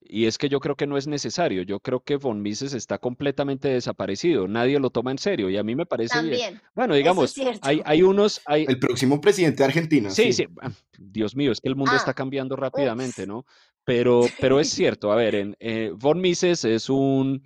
[0.00, 1.62] Y es que yo creo que no es necesario.
[1.62, 4.48] Yo creo que von Mises está completamente desaparecido.
[4.48, 5.50] Nadie lo toma en serio.
[5.50, 6.40] Y a mí me parece bien.
[6.40, 10.32] También, Bueno, eso es digamos, hay, hay unos, hay, El próximo presidente de Argentina, Sí,
[10.32, 10.44] sí.
[10.44, 13.28] sí, ah, Dios mío, es que el mundo está Ah, cambiando rápidamente, ups.
[13.28, 13.46] ¿no?
[13.84, 17.42] Pero, pero es cierto, a ver, en, eh, von Mises es un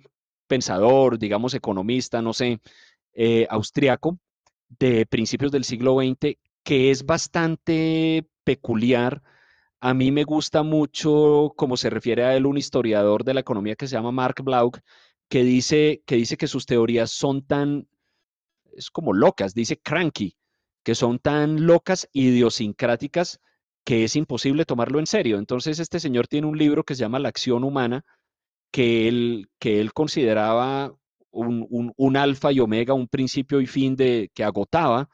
[0.47, 2.61] pensador, digamos, economista, no sé,
[3.13, 4.19] eh, austriaco
[4.69, 9.21] de principios del siglo XX, que es bastante peculiar.
[9.79, 13.75] A mí me gusta mucho cómo se refiere a él un historiador de la economía
[13.75, 14.79] que se llama Mark Blauk,
[15.29, 17.87] que dice, que dice que sus teorías son tan,
[18.73, 20.35] es como locas, dice cranky,
[20.83, 23.39] que son tan locas, idiosincráticas,
[23.83, 25.37] que es imposible tomarlo en serio.
[25.37, 28.05] Entonces, este señor tiene un libro que se llama La acción humana,
[28.71, 30.95] que él, que él consideraba
[31.39, 35.09] un, un, alfa y omega, un principio y fin de, que agotaba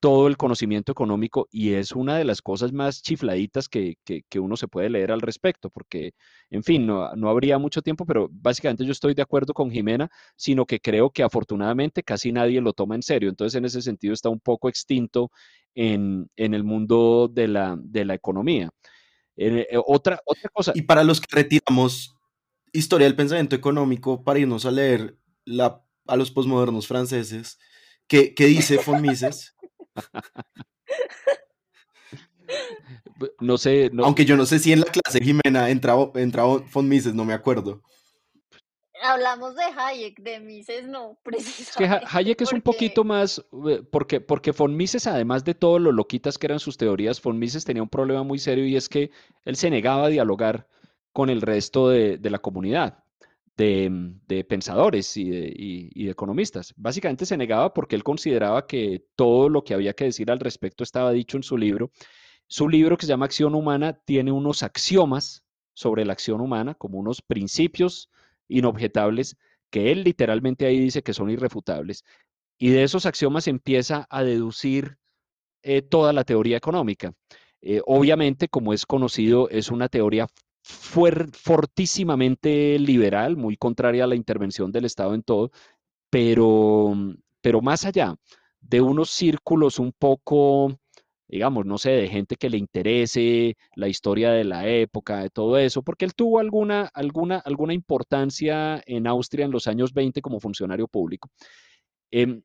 [0.00, 4.38] todo el conocimiento económico y es una de las cosas más chifladitas que, que, que
[4.38, 6.12] uno se puede leer al respecto, porque,
[6.50, 10.08] en fin, no, no, habría mucho tiempo, pero básicamente yo estoy de acuerdo con Jimena,
[10.36, 13.28] sino que creo que afortunadamente casi nadie lo toma en serio.
[13.28, 15.30] Entonces, en ese sentido, está un poco extinto
[15.74, 18.70] en, en el mundo de la, de la economía.
[19.36, 20.72] Eh, otra, otra cosa.
[20.74, 22.14] Y para los que retiramos
[22.72, 25.16] historia del pensamiento económico para irnos a leer
[25.48, 27.58] la, a los posmodernos franceses,
[28.06, 29.54] ¿qué, qué dice von Mises?
[33.40, 33.90] No sé.
[33.92, 34.04] No...
[34.04, 37.34] Aunque yo no sé si en la clase Jimena entraba, entraba von Mises, no me
[37.34, 37.82] acuerdo.
[39.02, 41.68] Hablamos de Hayek, de Mises no, precisamente.
[41.68, 42.56] Es que Hayek es porque...
[42.56, 43.44] un poquito más,
[43.90, 47.64] porque, porque von Mises, además de todo lo loquitas que eran sus teorías, von Mises
[47.64, 49.10] tenía un problema muy serio y es que
[49.44, 50.66] él se negaba a dialogar
[51.12, 53.04] con el resto de, de la comunidad.
[53.58, 53.90] De,
[54.28, 56.72] de, pensadores y de, y, y de, economistas.
[56.76, 60.84] Básicamente se negaba porque él consideraba que todo lo que había que decir al respecto
[60.84, 61.90] estaba dicho en su libro.
[62.46, 65.44] Su libro, que se llama Acción Humana, tiene unos axiomas
[65.74, 68.10] sobre la acción humana, como unos principios
[68.48, 69.36] inobjetables,
[69.70, 72.04] que él literalmente ahí dice que son irrefutables.
[72.58, 74.98] Y de esos axiomas empieza a deducir
[75.62, 77.12] eh, toda la teoría económica.
[77.60, 80.26] Eh, obviamente, como es conocido, es una teoría
[80.68, 85.50] fortísimamente liberal, muy contraria a la intervención del Estado en todo,
[86.10, 86.94] pero,
[87.40, 88.16] pero más allá
[88.60, 90.78] de unos círculos un poco,
[91.28, 95.56] digamos, no sé, de gente que le interese la historia de la época, de todo
[95.58, 100.40] eso, porque él tuvo alguna, alguna, alguna importancia en Austria en los años 20 como
[100.40, 101.30] funcionario público.
[102.10, 102.40] Eh,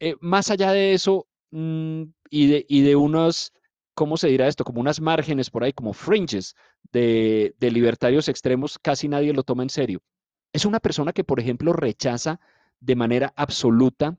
[0.00, 3.52] eh, más allá de eso, mmm, y, de, y de unos
[3.96, 4.62] ¿cómo se dirá esto?
[4.62, 6.54] Como unas márgenes por ahí, como fringes
[6.92, 10.02] de, de, libertarios extremos, casi nadie lo toma en serio.
[10.52, 12.38] Es una persona que, por ejemplo, rechaza
[12.78, 14.16] de manera absoluta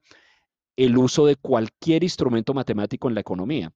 [0.76, 3.72] el uso de cualquier instrumento matemático en la economía,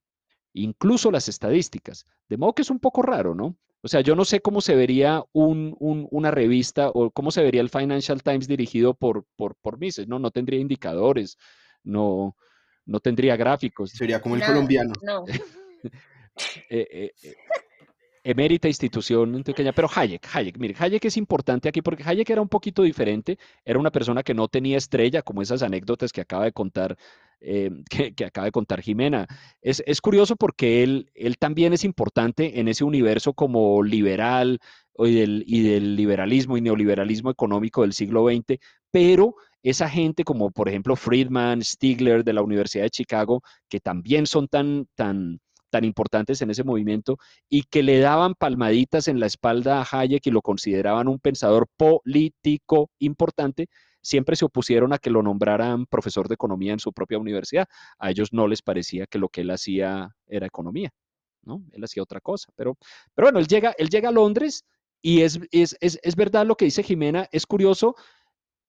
[0.52, 2.04] incluso las estadísticas.
[2.28, 3.56] De modo que es un poco raro, ¿no?
[3.80, 7.42] O sea, yo no sé cómo se vería un, un, una revista o cómo se
[7.42, 10.18] vería el Financial Times dirigido por, por, por Mises, ¿no?
[10.18, 11.38] No tendría indicadores,
[11.84, 12.36] no,
[12.86, 13.90] no tendría gráficos.
[13.90, 14.92] Sería como el No, colombiano.
[15.02, 15.24] No.
[16.70, 17.34] eh, eh, eh,
[18.24, 22.48] emérita institución antioqueña, pero Hayek, Hayek, mire, Hayek es importante aquí porque Hayek era un
[22.48, 26.52] poquito diferente, era una persona que no tenía estrella, como esas anécdotas que acaba de
[26.52, 26.96] contar,
[27.40, 29.26] eh, que, que, acaba de contar Jimena.
[29.60, 34.58] Es, es curioso porque él, él, también es importante en ese universo como liberal
[34.98, 38.58] y del, y del liberalismo y neoliberalismo económico del siglo XX,
[38.90, 44.26] pero esa gente como por ejemplo Friedman, Stigler de la Universidad de Chicago, que también
[44.26, 45.40] son tan, tan,
[45.72, 47.16] tan importantes en ese movimiento
[47.48, 51.66] y que le daban palmaditas en la espalda a Hayek y lo consideraban un pensador
[51.78, 53.68] político importante,
[54.02, 57.66] siempre se opusieron a que lo nombraran profesor de economía en su propia universidad.
[57.98, 60.90] A ellos no les parecía que lo que él hacía era economía,
[61.42, 61.62] ¿no?
[61.72, 62.52] Él hacía otra cosa.
[62.54, 62.76] Pero,
[63.14, 64.64] pero bueno, él llega, él llega a Londres
[65.00, 67.94] y es, es, es, es verdad lo que dice Jimena, es curioso.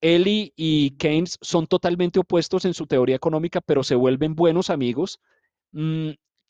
[0.00, 4.70] Él y, y Keynes son totalmente opuestos en su teoría económica, pero se vuelven buenos
[4.70, 5.20] amigos.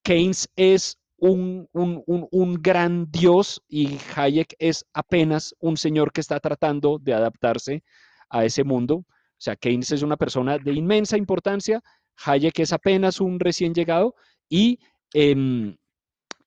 [0.04, 6.20] Keynes es un, un, un, un, gran dios y Hayek es apenas un señor que
[6.20, 7.82] está tratando de adaptarse
[8.28, 8.96] a ese mundo.
[8.96, 9.06] O
[9.38, 11.82] sea, Keynes es una persona de inmensa importancia,
[12.24, 14.14] Hayek es apenas un recién llegado
[14.48, 14.78] y,
[15.14, 15.76] eh,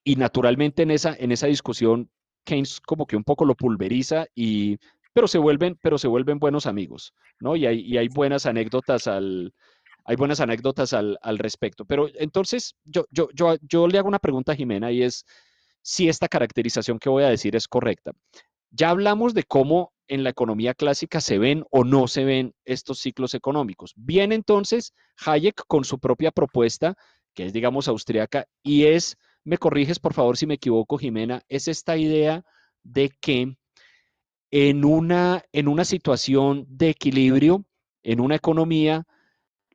[0.04, 2.10] y naturalmente en esa, en esa discusión
[2.46, 4.78] Keynes como que un poco lo pulveriza y
[5.14, 7.56] pero se vuelven, pero se vuelven buenos amigos, ¿no?
[7.56, 9.52] Y hay, y hay buenas anécdotas al,
[10.08, 11.84] hay buenas anécdotas al, al respecto.
[11.86, 15.26] Pero entonces yo, yo, yo, yo, le hago una pregunta a Jimena y es
[15.82, 18.14] si esta caracterización que voy a decir es correcta.
[18.72, 23.00] Ya hablamos de cómo en la economía clásica se ven o no se ven estos
[23.00, 23.94] ciclos económicos.
[23.98, 24.94] Bien, entonces
[25.26, 26.96] Hayek con su propia propuesta,
[27.34, 31.68] que es, digamos, austriaca, y es, me corriges por favor si me equivoco, Jimena, es
[31.68, 32.46] esta idea
[32.84, 33.58] de que
[34.52, 37.66] en una, en una situación de equilibrio,
[38.04, 39.06] en una economía,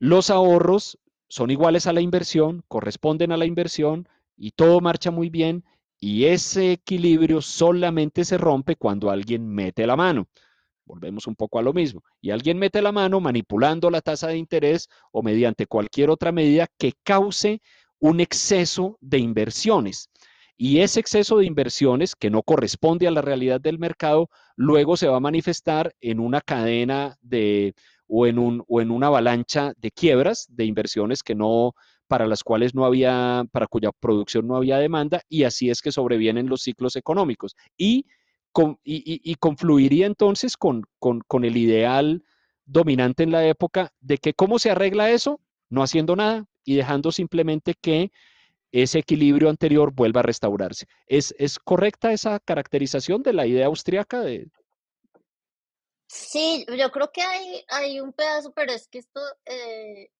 [0.03, 0.99] los ahorros
[1.29, 5.63] son iguales a la inversión, corresponden a la inversión y todo marcha muy bien
[6.01, 10.27] y ese equilibrio solamente se rompe cuando alguien mete la mano.
[10.87, 12.03] Volvemos un poco a lo mismo.
[12.21, 16.67] Y alguien mete la mano manipulando la tasa de interés o mediante cualquier otra medida
[16.77, 17.63] que cause
[18.01, 20.11] un exceso de inversiones.
[20.57, 25.07] Y ese exceso de inversiones que no corresponde a la realidad del mercado, luego se
[25.07, 27.77] va a manifestar en una cadena de
[28.15, 31.73] o en, un, o en una avalancha de quiebras de inversiones que no,
[32.09, 35.93] para las cuales no había, para cuya producción no había demanda, y así es que
[35.93, 37.57] sobrevienen los ciclos económicos.
[37.79, 38.05] Y
[38.85, 42.23] y, confluiría entonces con, con, el ideal
[42.67, 45.41] dominante en la época de que cómo se arregla eso,
[45.71, 48.13] no haciendo nada y dejando simplemente que
[48.73, 50.87] ese equilibrio anterior vuelva a restaurarse.
[51.07, 54.21] ¿Es, es correcta esa caracterización de la idea austriaca?
[54.21, 54.49] De...
[56.15, 60.11] Sí, yo creo que hay, hay un pedazo, pero es que esto, eh,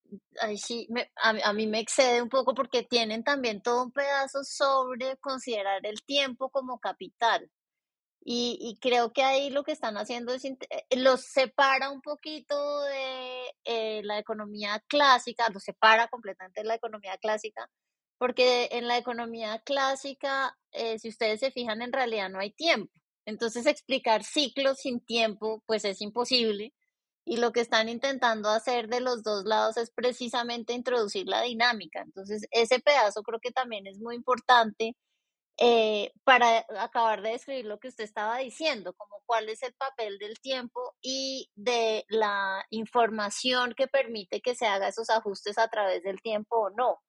[0.57, 5.19] sí, a, a, mí me excede un poco porque tienen también todo un pedazo sobre
[5.19, 7.51] considerar el tiempo como capital.
[8.25, 10.57] Y, creo que ahí lo que están haciendo es, eh,
[10.97, 17.19] los separa un poquito de eh, la economía clásica, los separa completamente de la economía
[17.19, 17.69] clásica,
[18.19, 23.02] porque en la economía clásica, eh, si ustedes se fijan, en realidad no hay tiempo.
[23.27, 26.73] Entonces explicar ciclos sin tiempo, pues es imposible.
[27.25, 32.03] Y lo que están intentando hacer de los dos lados es precisamente introducir la dinámica.
[32.03, 34.97] Entonces, ese pedazo creo que también es muy importante
[35.59, 40.19] eh, para acabar de describir lo que usted estaba diciendo, como cuál es el papel
[40.19, 46.03] del tiempo y de la información que permite que se haga esos ajustes a través
[46.03, 47.01] del tiempo o no.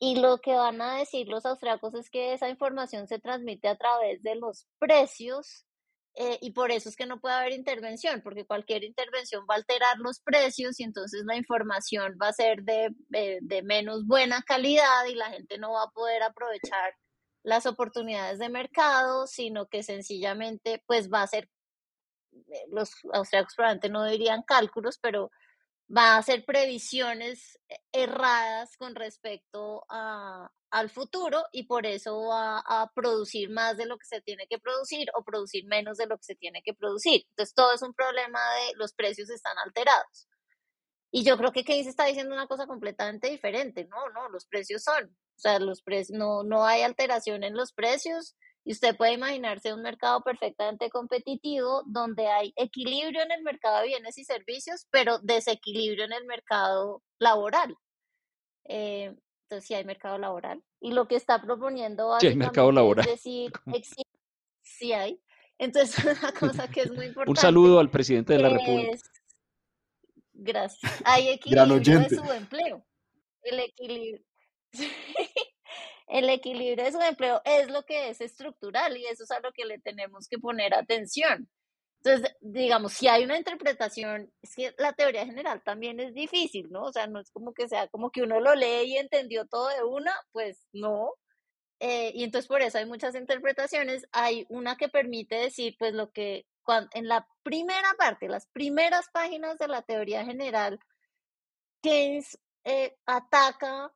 [0.00, 3.76] Y lo que van a decir los austriacos es que esa información se transmite a
[3.76, 5.64] través de los precios
[6.14, 9.58] eh, y por eso es que no puede haber intervención, porque cualquier intervención va a
[9.58, 15.04] alterar los precios y entonces la información va a ser de, de menos buena calidad
[15.08, 16.94] y la gente no va a poder aprovechar
[17.42, 21.48] las oportunidades de mercado, sino que sencillamente pues va a ser,
[22.32, 25.30] eh, los austriacos probablemente no dirían cálculos, pero
[25.94, 32.60] va a hacer previsiones eh, erradas con respecto a, al futuro y por eso va
[32.60, 36.16] a producir más de lo que se tiene que producir o producir menos de lo
[36.18, 37.24] que se tiene que producir.
[37.30, 40.28] Entonces todo es un problema de los precios están alterados.
[41.10, 43.86] Y yo creo que Keynes está diciendo una cosa completamente diferente.
[43.86, 45.04] No, no, los precios son.
[45.06, 48.36] O sea, los precios, no, no hay alteración en los precios.
[48.68, 53.86] Y usted puede imaginarse un mercado perfectamente competitivo donde hay equilibrio en el mercado de
[53.86, 57.74] bienes y servicios, pero desequilibrio en el mercado laboral.
[58.64, 60.62] Eh, entonces, sí hay mercado laboral.
[60.82, 63.06] Y lo que está proponiendo sí hay mercado laboral.
[63.06, 63.50] es decir,
[64.62, 65.18] sí hay.
[65.56, 67.30] Entonces, una cosa que es muy importante.
[67.30, 68.98] Un saludo al presidente de la República.
[70.34, 71.02] Gracias.
[71.06, 72.86] Hay equilibrio de su empleo.
[73.44, 74.20] El equilibrio.
[76.08, 79.52] el equilibrio de su empleo es lo que es estructural y eso es a lo
[79.52, 81.48] que le tenemos que poner atención.
[82.02, 86.84] Entonces, digamos, si hay una interpretación, es que la teoría general también es difícil, ¿no?
[86.84, 89.68] O sea, no es como que sea como que uno lo lee y entendió todo
[89.68, 91.12] de una, pues no.
[91.80, 94.06] Eh, y entonces por eso hay muchas interpretaciones.
[94.12, 96.46] Hay una que permite decir, pues lo que
[96.92, 100.78] en la primera parte, las primeras páginas de la teoría general,
[101.82, 103.92] Keynes eh, ataca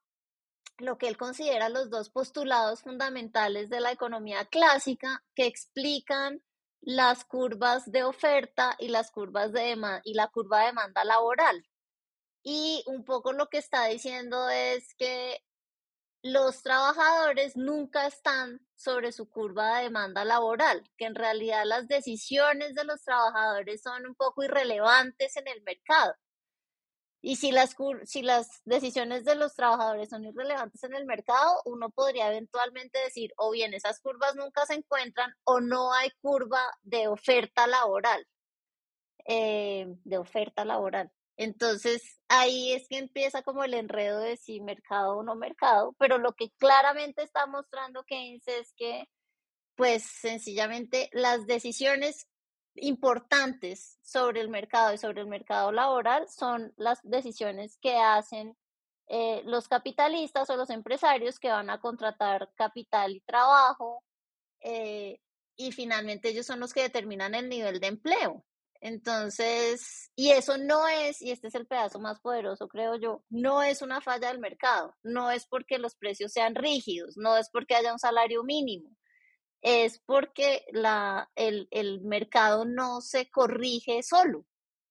[0.82, 6.42] lo que él considera los dos postulados fundamentales de la economía clásica que explican
[6.80, 11.64] las curvas de oferta y las curvas de y la curva de demanda laboral.
[12.42, 15.44] Y un poco lo que está diciendo es que
[16.22, 22.74] los trabajadores nunca están sobre su curva de demanda laboral, que en realidad las decisiones
[22.74, 26.14] de los trabajadores son un poco irrelevantes en el mercado.
[27.24, 31.88] Y si las, si las decisiones de los trabajadores son irrelevantes en el mercado, uno
[31.90, 37.06] podría eventualmente decir, o bien esas curvas nunca se encuentran o no hay curva de
[37.06, 38.26] oferta laboral.
[39.24, 41.12] Eh, de oferta laboral.
[41.36, 46.18] Entonces, ahí es que empieza como el enredo de si mercado o no mercado, pero
[46.18, 49.08] lo que claramente está mostrando Keynes es que,
[49.76, 52.26] pues, sencillamente las decisiones
[52.76, 58.56] importantes sobre el mercado y sobre el mercado laboral son las decisiones que hacen
[59.08, 64.02] eh, los capitalistas o los empresarios que van a contratar capital y trabajo
[64.60, 65.18] eh,
[65.56, 68.44] y finalmente ellos son los que determinan el nivel de empleo.
[68.80, 73.62] Entonces, y eso no es, y este es el pedazo más poderoso, creo yo, no
[73.62, 77.76] es una falla del mercado, no es porque los precios sean rígidos, no es porque
[77.76, 78.90] haya un salario mínimo,
[79.62, 84.44] es porque la, el, el mercado no se corrige solo.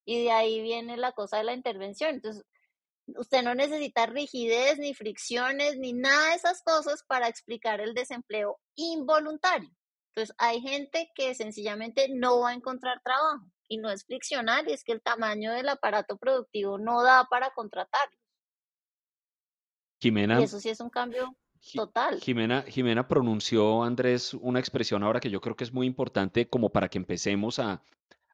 [0.06, 2.16] Y de ahí viene la cosa de la intervención.
[2.16, 2.44] Entonces,
[3.16, 8.60] usted no necesita rigidez, ni fricciones, ni nada de esas cosas para explicar el desempleo
[8.76, 9.70] involuntario.
[10.14, 14.74] Entonces, hay gente que sencillamente no va a encontrar trabajo y no es friccional, y
[14.74, 18.20] es que el tamaño del aparato productivo no da para contratarlos.
[20.02, 20.42] Jimena.
[20.42, 21.38] Y eso sí es un cambio
[21.74, 22.20] total.
[22.22, 26.70] Jimena, Jimena pronunció, Andrés, una expresión ahora que yo creo que es muy importante como
[26.70, 27.82] para que empecemos a,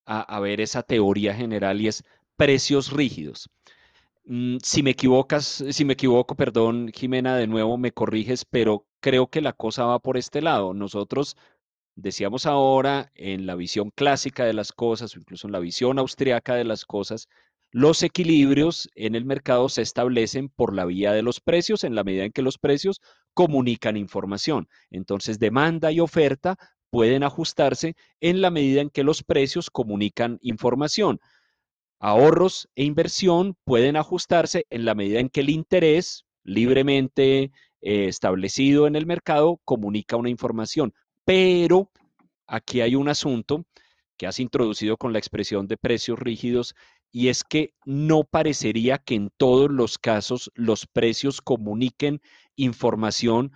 [0.05, 2.03] a, ver esa teoría general y es
[2.35, 3.49] precios rígidos.
[4.25, 9.27] Mm, si me equivocas, si me equivoco, perdón, Jimena, de nuevo me corriges, pero creo
[9.27, 10.73] que la cosa va por este lado.
[10.73, 11.37] Nosotros
[11.95, 16.55] decíamos ahora en la visión clásica de las cosas, o incluso en la visión austriaca
[16.55, 17.27] de las cosas,
[17.71, 22.03] los equilibrios en el mercado se establecen por la vía de los precios en la
[22.03, 23.01] medida en que los precios
[23.33, 24.67] comunican información.
[24.89, 26.57] Entonces, demanda y oferta
[26.89, 31.19] pueden ajustarse en la medida en que los precios comunican información.
[31.99, 37.51] Ahorros e inversión pueden ajustarse en la medida en que el interés libremente
[37.81, 40.93] eh, establecido en el mercado comunica una información.
[41.25, 41.91] Pero
[42.45, 43.65] aquí hay un asunto
[44.17, 46.75] que has introducido con la expresión de precios rígidos
[47.11, 52.21] y es que no parecería que en todos los casos los precios comuniquen
[52.55, 53.51] información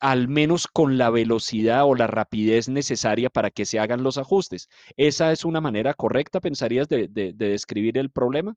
[0.00, 4.68] al menos con la velocidad o la rapidez necesaria para que se hagan los ajustes.
[4.96, 8.54] ¿Esa es una manera correcta, pensarías, de, describir el problema?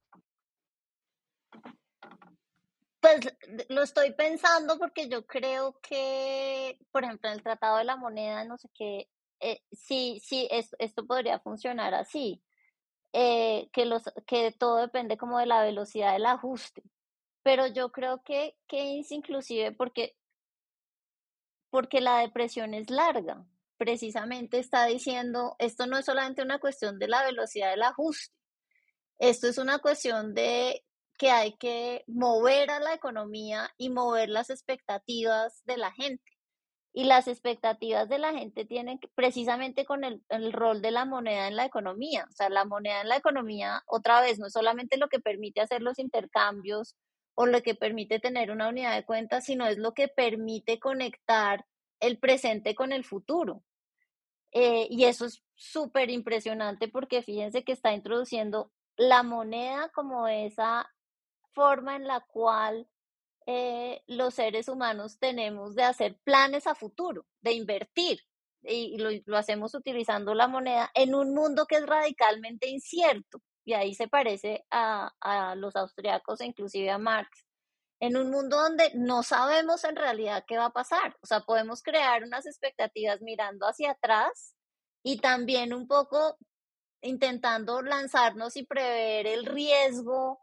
[2.99, 3.35] Pues
[3.69, 8.43] lo estoy pensando porque yo creo que, por ejemplo, en el Tratado de la Moneda,
[8.45, 9.07] no sé qué,
[9.39, 12.43] eh, sí, sí, esto podría funcionar así,
[13.13, 16.83] eh, que, los, que todo depende como de la velocidad del ajuste.
[17.43, 20.15] Pero yo creo que Keynes inclusive, porque
[21.71, 23.43] porque la depresión es larga.
[23.77, 28.35] Precisamente está diciendo, esto no es solamente una cuestión de la velocidad del ajuste,
[29.17, 30.83] esto es una cuestión de
[31.17, 36.30] que hay que mover a la economía y mover las expectativas de la gente.
[36.93, 41.05] Y las expectativas de la gente tienen que, precisamente con el, el, rol de la
[41.05, 42.25] moneda en la economía.
[42.29, 45.61] O sea, la moneda en la economía, otra vez, no es solamente lo que permite
[45.61, 46.95] hacer los intercambios
[47.35, 51.65] o lo que permite tener una unidad de cuenta, sino es lo que permite conectar
[52.01, 53.63] el presente con el futuro.
[54.51, 60.91] Eh, y eso es súper impresionante porque fíjense que está introduciendo la moneda como esa
[61.53, 62.87] forma en la cual
[63.53, 68.19] eh, los seres humanos tenemos de hacer planes a futuro, de invertir.
[68.63, 73.73] Y lo, lo hacemos utilizando la moneda en un mundo que es radicalmente incierto y
[73.73, 77.45] ahí se parece a, a los austriacos e inclusive a Marx,
[77.99, 81.17] en un mundo donde no sabemos en realidad qué va a pasar.
[81.21, 84.55] O sea, podemos crear unas expectativas mirando hacia atrás
[85.03, 86.37] y también un poco
[87.01, 90.39] intentando lanzarnos y prever el riesgo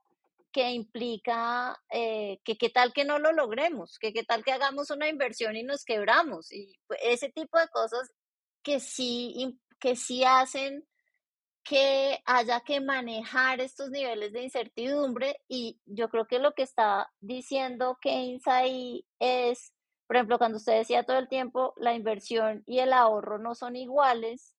[0.53, 5.09] que implica que qué tal que no lo logremos, que qué tal que hagamos una
[5.09, 6.53] inversión y nos quebramos.
[6.53, 8.11] Y pues, ese tipo de cosas
[8.63, 10.85] que sí, que sí hacen
[11.69, 17.13] que haya que manejar estos niveles de incertidumbre y yo creo que lo que está
[17.21, 19.75] diciendo Keynes ahí es,
[20.07, 23.77] por ejemplo, cuando usted decía todo el tiempo la inversión y el ahorro no son
[23.77, 24.55] iguales,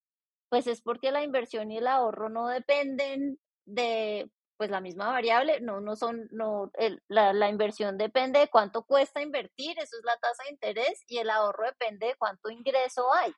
[0.50, 4.30] pues es porque la inversión y el ahorro no dependen de
[4.60, 6.70] pues la misma variable, no, no son, no,
[7.07, 11.20] la, la inversión depende de cuánto cuesta invertir, eso es la tasa de interés, y
[11.20, 13.32] el ahorro depende de cuánto ingreso hay.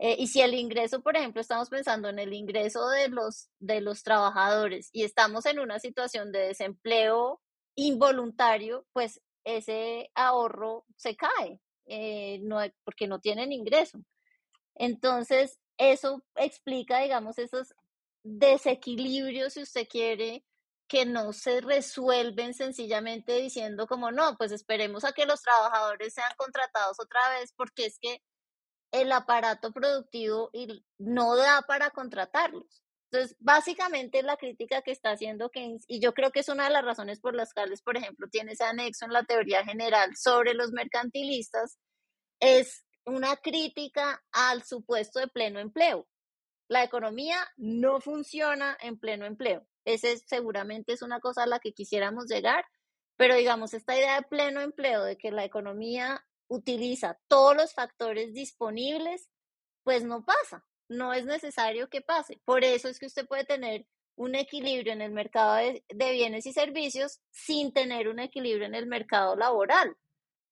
[0.00, 3.80] Eh, y si el ingreso, por ejemplo, estamos pensando en el ingreso de los, de
[3.80, 7.40] los trabajadores y estamos en una situación de desempleo
[7.76, 14.00] involuntario, pues ese ahorro se cae eh, no porque no tienen ingreso.
[14.74, 17.74] Entonces, eso explica, digamos, esos
[18.26, 20.44] desequilibrios, si usted quiere,
[20.88, 26.30] que no se resuelven sencillamente diciendo como, no, pues esperemos a que los trabajadores sean
[26.36, 28.22] contratados otra vez, porque es que
[28.92, 30.50] el aparato productivo
[30.98, 32.82] no da para contratarlos.
[33.10, 36.70] Entonces, básicamente la crítica que está haciendo Keynes, y yo creo que es una de
[36.70, 40.54] las razones por las cuales, por ejemplo, tiene ese anexo en la teoría general sobre
[40.54, 41.78] los mercantilistas,
[42.40, 46.06] es una crítica al supuesto de pleno empleo.
[46.68, 49.66] La economía no funciona en pleno empleo.
[49.84, 52.64] Ese seguramente es una cosa a la que quisiéramos llegar,
[53.16, 58.34] pero digamos, esta idea de pleno empleo, de que la economía utiliza todos los factores
[58.34, 59.28] disponibles,
[59.84, 62.40] pues no pasa, no es necesario que pase.
[62.44, 63.86] Por eso es que usted puede tener
[64.16, 68.86] un equilibrio en el mercado de, bienes y servicios sin tener un equilibrio en el
[68.86, 69.96] mercado laboral,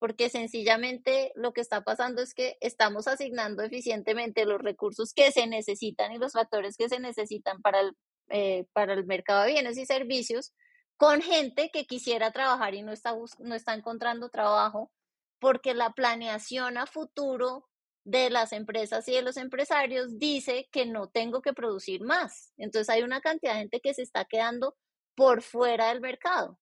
[0.04, 5.46] porque sencillamente lo que está pasando es que estamos asignando eficientemente los recursos que se
[5.46, 7.96] necesitan y los factores que se necesitan para el,
[8.28, 10.52] eh, para el mercado de bienes y servicios
[10.98, 14.92] con gente que quisiera trabajar y no está, no está encontrando trabajo,
[15.38, 17.66] porque la planeación a futuro
[18.04, 22.52] de las empresas y de los empresarios dice que no tengo que producir más.
[22.58, 24.76] Entonces hay una cantidad de gente que se está quedando
[25.14, 26.58] por fuera del mercado.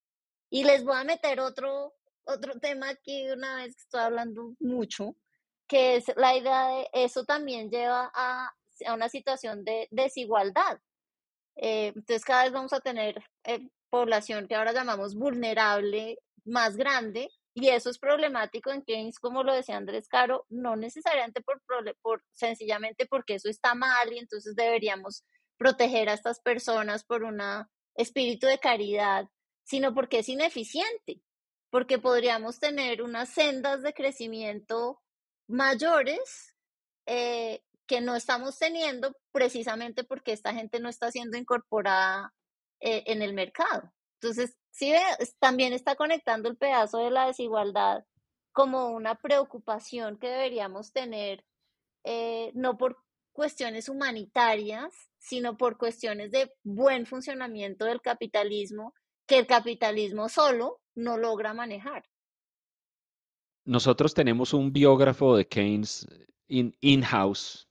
[0.49, 1.93] Y les voy a meter otro,
[2.25, 5.17] otro tema aquí una vez que estoy hablando mucho,
[5.67, 8.53] que es la idea de eso también lleva a,
[8.87, 10.79] a una situación de desigualdad.
[11.57, 17.31] Eh, entonces cada vez vamos a tener eh, población que ahora llamamos vulnerable más grande
[17.55, 21.61] y eso es problemático en Keynes, como lo decía Andrés Caro, no necesariamente por,
[22.01, 25.25] por sencillamente porque eso está mal y entonces deberíamos
[25.59, 27.41] proteger a estas personas por un
[27.95, 29.29] espíritu de caridad,
[29.65, 31.21] sino porque es ineficiente,
[31.73, 35.01] porque podríamos tener unas sendas de crecimiento
[35.49, 36.55] mayores
[37.07, 42.35] eh, que no estamos teniendo precisamente porque esta gente no está siendo incorporada
[42.81, 43.91] eh, en el mercado.
[44.21, 44.93] Entonces, sí,
[45.41, 48.05] también está conectando el pedazo de la desigualdad
[48.53, 51.43] como una preocupación que deberíamos tener,
[52.05, 52.99] eh, no por
[53.33, 58.93] cuestiones humanitarias, sino por cuestiones de buen funcionamiento del capitalismo
[59.27, 62.05] que el capitalismo solo no logra manejar.
[63.65, 66.07] Nosotros tenemos un biógrafo de Keynes
[66.49, 67.69] in-house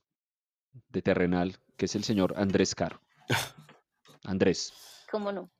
[0.88, 3.00] de Terrenal, que es el señor Andrés Caro.
[4.24, 4.72] Andrés.
[5.10, 5.50] ¿Cómo no?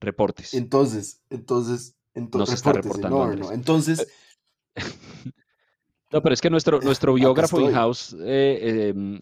[0.00, 0.54] Reportes.
[0.54, 3.26] Entonces, entonces, entonces, no reportando.
[3.26, 4.06] No, no, entonces.
[6.12, 9.20] No, pero es que nuestro, nuestro biógrafo in-house eh, em,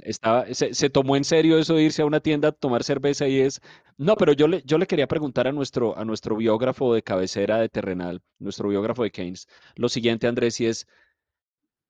[0.52, 3.60] se, tomó en serio eso de irse a una tienda a tomar cerveza y es.
[3.96, 7.58] No, pero yo le, yo le quería preguntar a nuestro, a nuestro biógrafo de cabecera
[7.58, 10.86] de Terrenal, nuestro biógrafo de Keynes, lo siguiente, Andrés, y es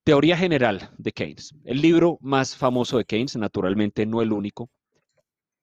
[0.04, 1.54] Teoría General de Keynes.
[1.64, 4.70] El libro más famoso de Keynes, naturalmente no el único,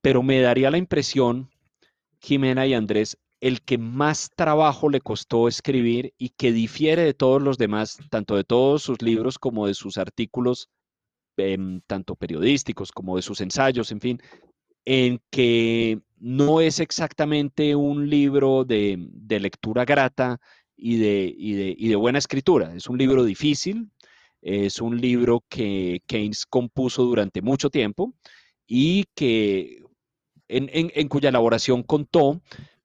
[0.01, 1.49] pero me daría la impresión
[2.19, 7.41] Jimena y Andrés, el que más trabajo le costó escribir y que difiere de todos
[7.41, 10.69] los demás, tanto de todos sus libros como de sus artículos,
[11.37, 14.21] em, tanto periodísticos como de sus ensayos, en fin,
[14.85, 20.39] en que no es exactamente un libro de, lectura grata
[20.77, 22.73] y de, y de buena escritura.
[22.75, 23.89] Es un libro difícil,
[24.41, 28.13] es un libro que Keynes compuso durante mucho tiempo
[28.67, 29.83] y que
[30.51, 32.41] en, cuya elaboración contó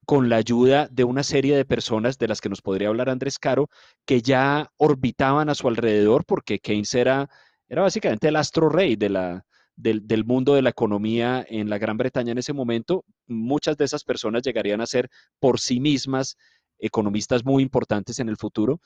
[0.07, 3.41] con la ayuda de una serie de personas de las que nos podría hablar Andrés
[3.41, 3.69] Caro,
[4.07, 7.29] que ya orbitaban a su alrededor, porque Keynes era,
[7.69, 11.79] era básicamente el astro rey de la, del, del, mundo de la economía en la
[11.79, 13.05] Gran Bretaña en ese momento.
[13.27, 15.11] Muchas de esas personas llegarían a ser
[15.41, 16.37] por sí mismas
[16.79, 18.81] economistas muy importantes en el futuro.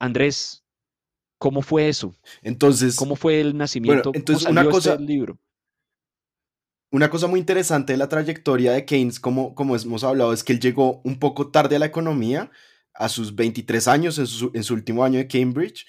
[0.00, 0.64] Andrés,
[1.38, 2.16] ¿cómo fue eso?
[2.42, 4.10] Entonces, ¿cómo fue el nacimiento?
[4.12, 5.38] entonces, una cosa, este libro?
[6.94, 10.52] Una cosa muy interesante de la trayectoria de Keynes, como, como hemos hablado, es que
[10.52, 12.52] él llegó un poco tarde a la economía,
[12.94, 15.88] a sus 23 años, en su, último año de Cambridge,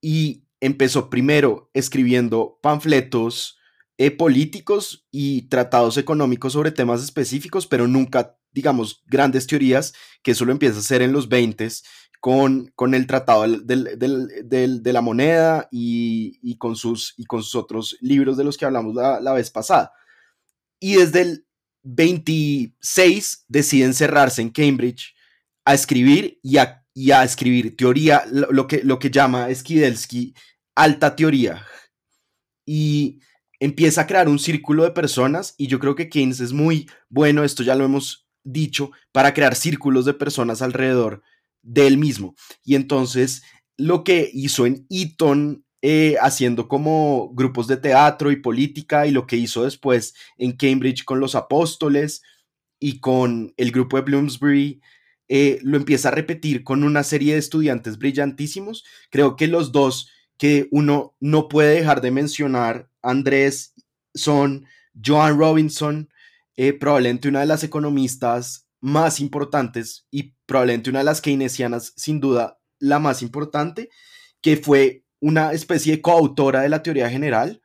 [0.00, 3.60] y empezó primero escribiendo panfletos
[3.96, 10.44] eh, políticos y tratados económicos sobre temas específicos, pero nunca, digamos, grandes teorías, que eso
[10.44, 11.68] lo empieza a hacer en los 20
[12.18, 18.36] con, con el tratado de la moneda y, con sus, y con sus otros libros
[18.36, 19.92] de los que hablamos la vez pasada
[20.80, 21.46] y desde el
[21.82, 25.14] 26 decide encerrarse en Cambridge
[25.64, 26.84] a escribir y a,
[27.22, 30.34] escribir teoría, lo, que, lo que llama Skidelsky
[30.74, 31.66] alta teoría.
[32.66, 33.20] Y
[33.60, 37.44] empieza a crear un círculo de personas y yo creo que Keynes es muy bueno,
[37.44, 41.22] esto ya lo hemos dicho, para crear círculos de personas alrededor
[41.62, 42.34] de él mismo.
[42.64, 43.42] Y entonces
[43.76, 49.26] lo que hizo en Eton eh, haciendo como grupos de teatro y política y lo
[49.26, 52.22] que hizo después en Cambridge con los apóstoles
[52.80, 54.80] y con el grupo de Bloomsbury,
[55.28, 58.84] eh, lo empieza a repetir con una serie de estudiantes brillantísimos.
[59.10, 63.74] Creo que los dos que uno no puede dejar de mencionar, Andrés,
[64.14, 64.66] son
[65.04, 66.08] Joan Robinson,
[66.56, 72.20] eh, probablemente una de las economistas más importantes y probablemente una de las keynesianas, sin
[72.20, 73.90] duda, la más importante,
[74.40, 77.62] que fue una especie de coautora de la teoría general,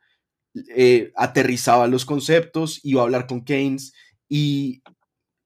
[0.76, 3.92] eh, aterrizaba los conceptos, iba a hablar con Keynes
[4.28, 4.82] y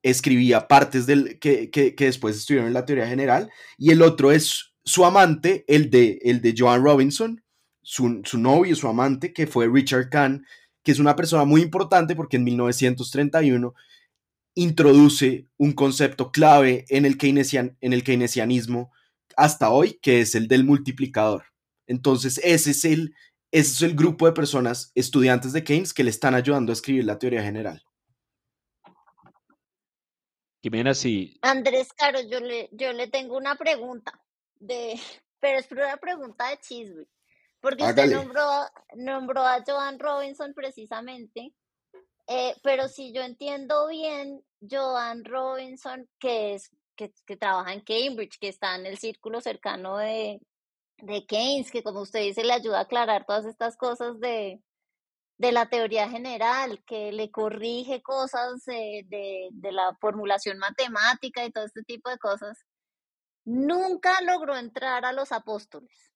[0.02, 4.74] escribía partes del, que, que, después estuvieron en la teoría general, y el otro es
[4.84, 7.42] su amante, el de, el de Joan Robinson,
[7.82, 10.44] su, su novio, su amante, que fue Richard Kahn,
[10.82, 13.74] que es una persona muy importante porque en 1931
[14.54, 18.90] introduce un concepto clave en el, keynesian, en el keynesianismo
[19.36, 21.44] hasta hoy, que es el del multiplicador.
[21.88, 23.16] Entonces, ese es el,
[23.50, 27.04] ese es el grupo de personas, estudiantes de Keynes, que le están ayudando a escribir
[27.04, 27.82] la teoría general.
[30.62, 31.38] Jimena, sí.
[31.40, 34.12] Andrés Caro, yo le, yo le tengo una pregunta,
[34.60, 34.94] de,
[35.40, 37.06] pero es una pregunta de chisme,
[37.60, 38.44] porque usted nombró,
[38.94, 41.54] nombró a Joan Robinson precisamente,
[42.26, 48.38] eh, pero si yo entiendo bien, Joan Robinson, que es que, que, trabaja en Cambridge,
[48.38, 50.40] que está en el círculo cercano de,
[51.02, 54.62] de Keynes, que como usted dice, le ayuda a aclarar todas estas cosas de,
[55.38, 61.64] de la teoría general, que le corrige cosas de, de, la formulación matemática y todo
[61.64, 62.58] este tipo de cosas,
[63.44, 66.12] nunca logró entrar a los apóstoles.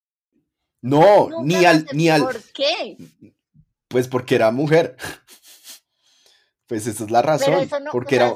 [0.81, 2.21] No, ni al, ni al.
[2.21, 2.97] ¿Por qué?
[3.87, 4.97] Pues porque era mujer.
[6.67, 7.69] Pues esa es la razón.
[7.91, 8.35] porque era.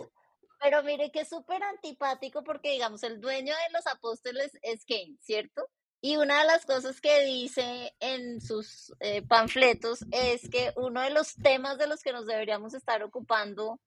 [0.61, 5.19] Pero mire que es súper antipático porque, digamos, el dueño de los apóstoles es Keynes,
[5.22, 5.69] ¿cierto?
[6.02, 11.10] Y una de las cosas que dice en sus eh, panfletos es que uno de
[11.10, 13.80] los temas de los que nos deberíamos estar ocupando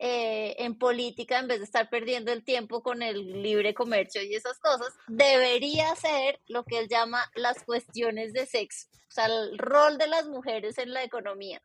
[0.00, 4.34] eh, en política, en vez de estar perdiendo el tiempo con el libre comercio y
[4.34, 9.56] esas cosas, debería ser lo que él llama las cuestiones de sexo, o sea, el
[9.56, 11.62] rol de las mujeres en la economía.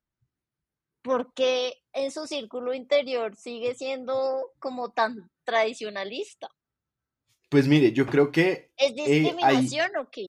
[1.01, 6.49] Porque en su círculo interior sigue siendo como tan tradicionalista.
[7.49, 8.71] Pues mire, yo creo que...
[8.77, 10.27] ¿Es eh, discriminación o qué?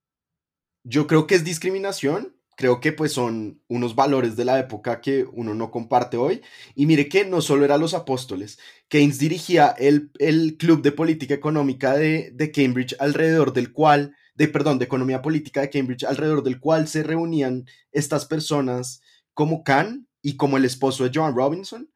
[0.85, 5.25] Yo creo que es discriminación, creo que pues son unos valores de la época que
[5.25, 6.41] uno no comparte hoy.
[6.75, 10.11] Y mire que no solo eran los apóstoles, Keynes dirigía el,
[10.59, 15.61] Club de Política Económica de, de, Cambridge, alrededor del cual, de perdón, de Economía Política
[15.61, 19.03] de Cambridge, alrededor del cual se reunían estas personas
[19.35, 21.91] como Kahn y como el esposo de John Robinson.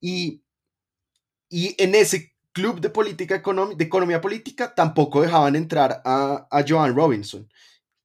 [0.00, 0.42] Y,
[1.48, 6.94] y en ese Club de, política de Economía Política tampoco dejaban entrar a, a Joan
[6.94, 7.48] Robinson,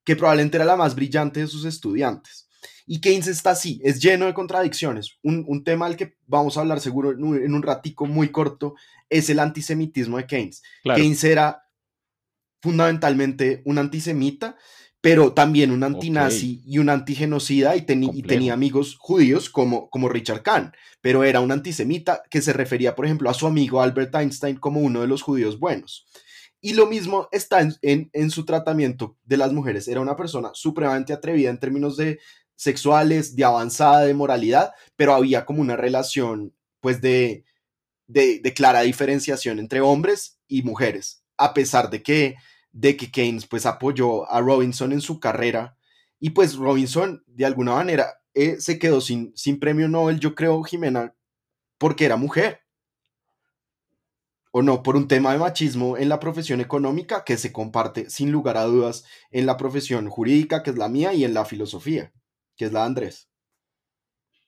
[0.06, 2.48] que probablemente era la más brillante de sus estudiantes.
[2.90, 5.18] Y Keynes está así, es lleno de contradicciones.
[5.22, 8.30] Un, un tema al que vamos a hablar seguro en un, en un, ratico muy
[8.30, 8.76] corto
[9.10, 10.64] es el antisemitismo de Keynes.
[10.84, 11.64] Keynes era
[12.62, 14.56] fundamentalmente un antisemita,
[15.02, 20.42] pero también un antinazi y un antigenocida y, y, tenía amigos judíos como, como Richard
[20.42, 24.58] Kahn, pero era un antisemita que se refería, por ejemplo, a su amigo Albert Einstein
[24.58, 26.08] como uno de los judíos buenos.
[26.60, 29.88] Y lo mismo está en, en, su tratamiento de las mujeres.
[29.88, 32.20] Era una persona supremamente atrevida en términos de
[32.56, 37.46] sexuales, de avanzada, de moralidad, pero había como una relación, pues, de,
[38.08, 42.36] de, de clara diferenciación entre hombres y mujeres, a pesar de que
[42.78, 45.76] de que Keynes pues apoyó a Robinson en su carrera
[46.20, 50.62] y pues Robinson de alguna manera eh, se quedó sin, sin premio Nobel, yo creo,
[50.62, 51.16] Jimena,
[51.80, 52.62] porque era mujer.
[54.52, 58.32] O no, por un tema de machismo en la profesión económica que se comparte sin
[58.32, 62.14] lugar a dudas en la profesión jurídica, que es la mía, y en la filosofía,
[62.56, 63.28] que es la de Andrés.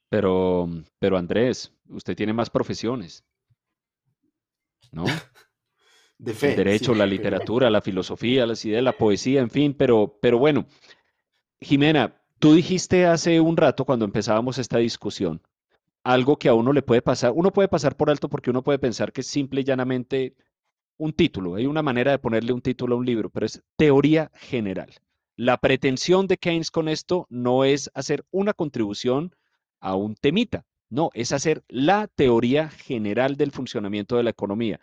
[0.07, 0.69] Pero,
[0.99, 3.25] pero Andrés, usted tiene más profesiones.
[4.91, 5.05] ¿No?
[6.19, 10.65] el derecho, la literatura, la filosofía, las ideas, la poesía, en fin, pero, pero bueno,
[11.61, 15.41] Jimena, tú dijiste hace un rato cuando empezábamos esta discusión,
[16.03, 18.79] algo que a uno le puede pasar, uno puede pasar por alto porque uno puede
[18.79, 20.35] pensar que es simple y llanamente
[20.97, 24.31] un título, hay una manera de ponerle un título a un libro, pero es teoría
[24.35, 24.91] general.
[25.37, 29.33] La pretensión de Keynes con esto no es hacer una contribución
[29.79, 34.79] a un temita, no, es hacer la teoría general del funcionamiento de la economía.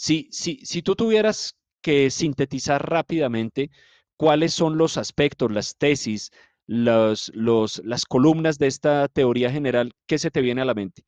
[0.00, 3.68] Si, si tú tuvieras que sintetizar rápidamente
[4.16, 6.30] cuáles son los aspectos, las tesis,
[6.66, 11.02] los, las columnas de esta teoría general, ¿qué se te viene a la mente?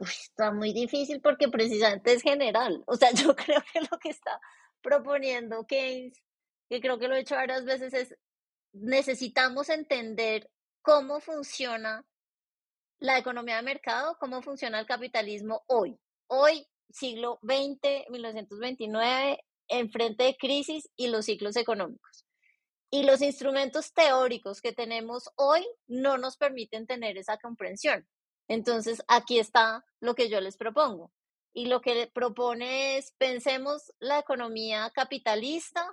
[0.00, 2.82] está muy difícil porque precisamente es general.
[2.86, 4.40] O sea, yo creo que lo que está
[4.80, 6.18] proponiendo Keynes,
[6.70, 8.16] que creo que lo he hecho varias veces, es
[8.72, 10.50] necesitamos entender
[10.80, 12.06] cómo funciona
[13.00, 16.00] la economía de mercado, cómo funciona el capitalismo hoy
[16.32, 22.24] hoy, siglo XX, 1929, enfrente de crisis y los ciclos económicos.
[22.90, 28.08] Y los instrumentos teóricos que tenemos hoy no nos permiten tener esa comprensión.
[28.48, 31.12] Entonces, aquí está lo que yo les propongo.
[31.52, 35.86] Y lo que propone es, pensemos la economía capitalista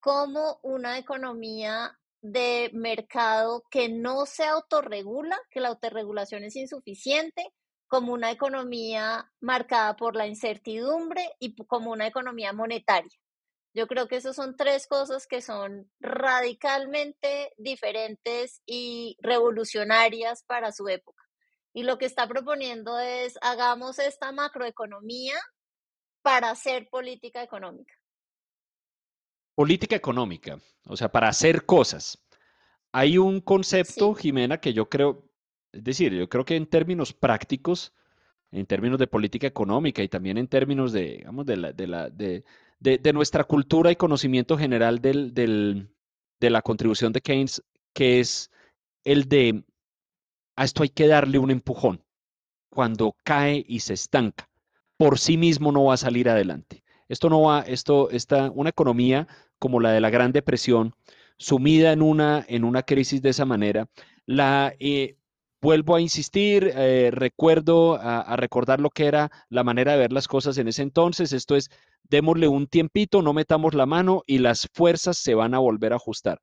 [0.00, 7.52] como una economía de mercado que no se autorregula, que la autorregulación es insuficiente,
[7.94, 13.16] como una economía marcada por la incertidumbre y como una economía monetaria.
[13.72, 20.88] Yo creo que esas son tres cosas que son radicalmente diferentes y revolucionarias para su
[20.88, 21.22] época.
[21.72, 25.36] Y lo que está proponiendo es hagamos esta macroeconomía
[26.20, 27.94] para hacer política económica?
[29.54, 32.18] Política económica, o sea, para hacer cosas.
[32.90, 35.30] Hay un concepto, Jimena, que yo creo,
[35.74, 37.92] es decir, yo creo que en términos prácticos,
[38.52, 42.44] en términos de política económica y también en términos de, digamos, de, la, de,
[42.78, 45.88] de nuestra cultura y conocimiento general del, del,
[46.40, 48.50] de la contribución de Keynes, que es
[49.04, 49.64] el de
[50.56, 52.04] a esto hay que darle un empujón.
[52.70, 54.48] Cuando cae y se estanca,
[54.96, 56.84] por sí mismo no va a salir adelante.
[57.08, 59.28] Esto no va, esto está, una economía
[59.58, 60.94] como la de la Gran Depresión,
[61.38, 63.88] sumida en una, en una crisis de esa manera,
[64.26, 65.16] la, eh,
[65.64, 70.28] vuelvo a insistir, eh, recuerdo a, recordar lo que era la manera de ver las
[70.28, 71.32] cosas en ese entonces.
[71.32, 71.70] Esto es,
[72.02, 75.96] démosle un tiempito, no metamos la mano y las fuerzas se van a volver a
[75.96, 76.42] ajustar.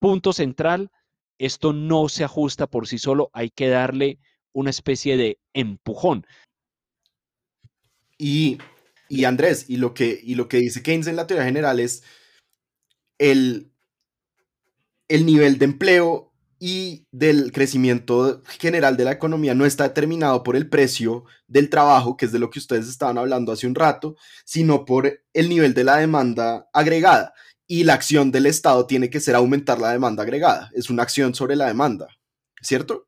[0.00, 0.90] Punto central,
[1.38, 4.18] esto no se ajusta por sí solo, hay que darle
[4.52, 6.26] una especie de empujón.
[8.18, 8.58] Y,
[9.24, 12.02] Andrés, y lo, que, y lo que dice Keynes en la teoría general es
[13.18, 13.70] el,
[15.06, 16.27] el nivel de empleo
[16.58, 22.16] y del crecimiento general de la economía no está determinado por el precio del trabajo,
[22.16, 25.74] que es de lo que ustedes estaban hablando hace un rato, sino por el nivel
[25.74, 27.32] de la demanda agregada
[27.66, 30.70] y la acción del Estado tiene que ser aumentar la demanda agregada.
[30.72, 32.08] Es una acción sobre la demanda,
[32.62, 33.06] ¿cierto?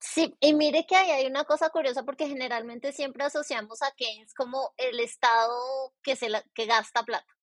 [0.00, 4.34] Sí, y mire que ahí hay una cosa curiosa porque generalmente siempre asociamos a Keynes
[4.34, 5.54] como el Estado
[6.02, 7.33] que, se que gasta plata.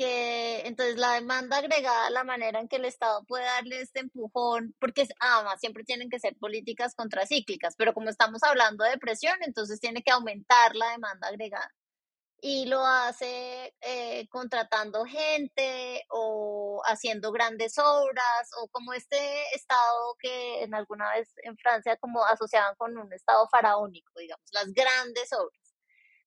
[0.00, 4.74] Que entonces la demanda agregada, la manera en que el Estado puede darle este empujón,
[4.80, 9.78] porque además siempre tienen que ser políticas contracíclicas, pero como estamos hablando de presión, entonces
[9.78, 11.70] tiene que aumentar la demanda agregada
[12.42, 19.18] y lo hace eh, contratando gente o haciendo grandes obras o como este
[19.54, 24.72] estado que en alguna vez en Francia como asociaban con un estado faraónico, digamos, las
[24.72, 25.69] grandes obras.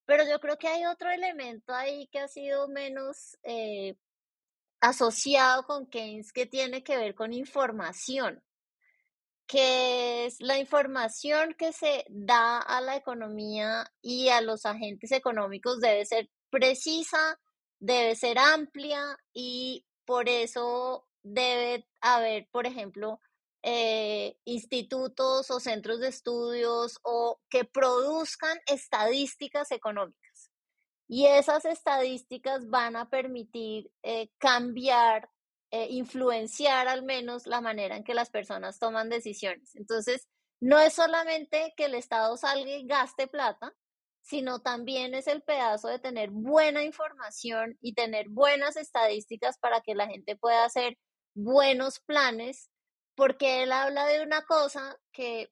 [0.05, 3.95] Pero yo creo que hay otro elemento ahí que ha sido menos eh,
[4.81, 8.43] asociado con Keynes que tiene que ver con información
[9.47, 15.79] que es la información que se da a la economía y a los agentes económicos
[15.79, 17.39] debe ser precisa,
[17.79, 23.19] debe ser amplia y por eso debe haber, por ejemplo,
[23.63, 30.51] eh, institutos o centros de estudios o que produzcan estadísticas económicas.
[31.07, 35.29] Y esas estadísticas van a permitir eh, cambiar
[35.75, 39.75] eh, influenciar al menos la manera en que las personas toman decisiones.
[39.75, 40.27] Entonces,
[40.61, 43.73] no es solamente que el Estado salga y gaste plata,
[44.21, 49.95] sino también es el pedazo de tener buena información y tener buenas estadísticas para que
[49.95, 50.97] la gente pueda hacer
[51.33, 52.69] buenos planes,
[53.15, 55.51] porque él habla de una cosa que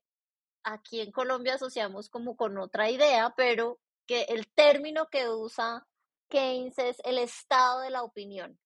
[0.63, 5.87] aquí en Colombia asociamos como con otra idea, pero que el término que usa
[6.29, 8.59] Keynes es el estado de la opinión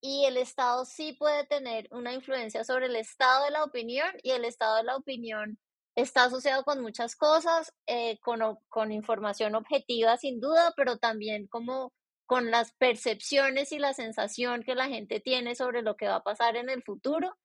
[0.00, 4.30] y el Estado sí puede tener una influencia sobre el estado de la opinión y
[4.30, 5.58] el estado de la opinión
[5.96, 11.92] está asociado con muchas cosas, eh, con, con, información objetiva sin duda, pero también como
[12.26, 16.22] con las percepciones y la sensación que la gente tiene sobre lo que va a
[16.22, 17.36] pasar en el futuro.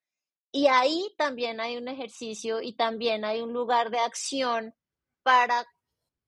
[0.51, 4.73] Y ahí también hay un ejercicio y también hay un lugar de acción
[5.23, 5.65] para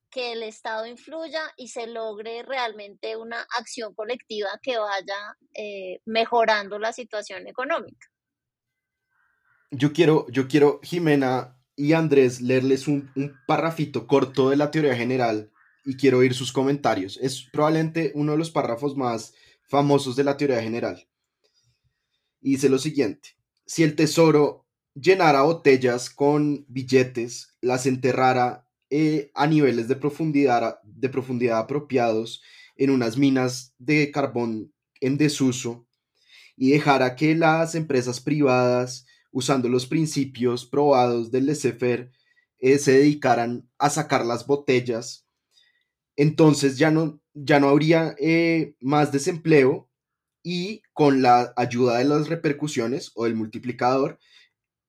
[0.10, 6.78] que el Estado influya y se logre realmente una acción colectiva que vaya eh, mejorando
[6.78, 8.08] la situación económica.
[9.72, 14.96] Yo quiero, yo quiero, Jimena y Andrés, leerles un, un párrafito corto de la teoría
[14.96, 15.52] general
[15.84, 17.18] y quiero oír sus comentarios.
[17.18, 19.34] Es probablemente uno de los párrafos más
[19.68, 21.08] famosos de la teoría general.
[22.40, 23.36] Y dice lo siguiente,
[23.74, 31.10] si el tesoro llenara botellas con billetes, las enterrara eh, a niveles de profundidad, de
[31.10, 32.44] profundidad apropiados
[32.76, 34.72] en unas minas de carbón
[35.02, 35.88] en desuso
[36.56, 42.12] y dejara que las empresas privadas, usando los principios probados del laissez
[42.60, 45.26] eh, se dedicaran a sacar las botellas,
[46.16, 49.90] entonces ya no, ya no habría eh, más desempleo
[50.44, 54.20] y con la ayuda de las repercusiones o del multiplicador,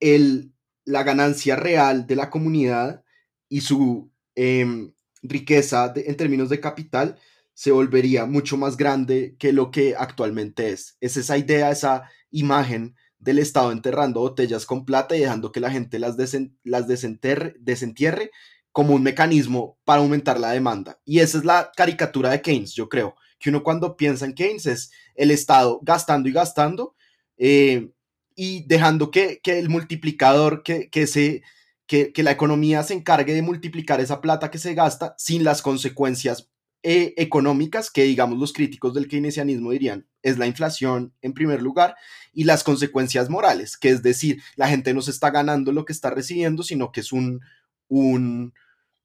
[0.01, 0.52] el,
[0.85, 3.05] la ganancia real de la comunidad
[3.48, 7.18] y su em, riqueza en términos de capital
[7.55, 10.97] se volvería mucho más grande que lo que actualmente es.
[11.01, 15.70] Es esa idea, esa imagen del Estado enterrando botellas con plata y dejando que la
[15.70, 16.16] gente las,
[16.64, 18.31] las desentierre
[18.72, 21.01] como un mecanismo para aumentar la demanda.
[21.05, 24.66] Y esa es la caricatura de Keynes, yo creo, que uno cuando piensa en Keynes
[24.66, 26.94] es el Estado gastando y gastando
[27.36, 27.90] eh,
[28.36, 31.43] y dejando que, el multiplicador, que, que se
[31.86, 36.51] que, la economía se encargue de multiplicar esa plata que se gasta sin las consecuencias
[36.82, 41.97] eh, económicas que, digamos, los críticos del keynesianismo dirían es la inflación en primer lugar
[42.32, 45.93] y las consecuencias morales, que es decir, la gente no se está ganando lo que
[45.93, 47.40] está recibiendo, sino que es un,
[47.89, 48.55] un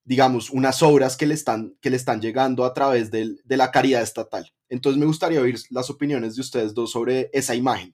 [0.09, 4.01] digamos, unas obras que le están, que le están llegando a través de la caridad
[4.01, 4.51] estatal.
[4.67, 7.93] Entonces me gustaría oír las opiniones de ustedes dos sobre esa imagen.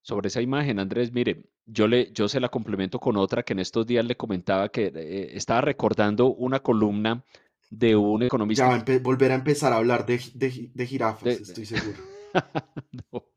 [0.00, 3.58] Sobre esa imagen, Andrés, mire, yo, le, yo se la complemento con otra que en
[3.58, 7.22] estos días le comentaba que eh, estaba recordando una columna
[7.68, 8.82] de un economista.
[8.86, 11.98] Ya volver a empezar a hablar de, de, jirafas, estoy seguro.
[13.12, 13.27] no.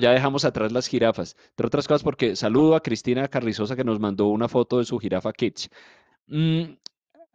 [0.00, 1.36] Ya dejamos atrás las jirafas.
[1.50, 4.98] Entre otras cosas, porque saludo a Cristina Carrizosa que nos mandó una foto de su
[4.98, 5.68] jirafa Kitsch.
[6.26, 6.74] Mm,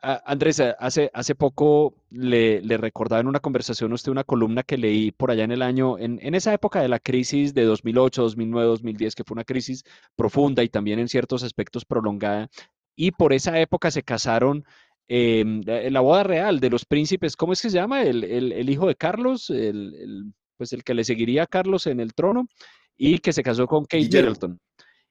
[0.01, 4.77] Andrés, eh, hace, hace poco le, le, recordaba en una conversación usted una columna que
[4.77, 8.21] leí por allá en el año, en, en, esa época de la crisis de 2008,
[8.21, 9.83] 2009, 2010, que fue una crisis
[10.15, 12.49] profunda y también en ciertos aspectos prolongada.
[12.95, 14.65] Y por esa época se casaron
[15.07, 18.03] Em, la boda real de los príncipes, ¿cómo es que se llama?
[18.03, 22.47] El, hijo de Carlos, el, pues el que le seguiría a Carlos en el trono
[22.95, 24.59] y que se casó con Kate Middleton.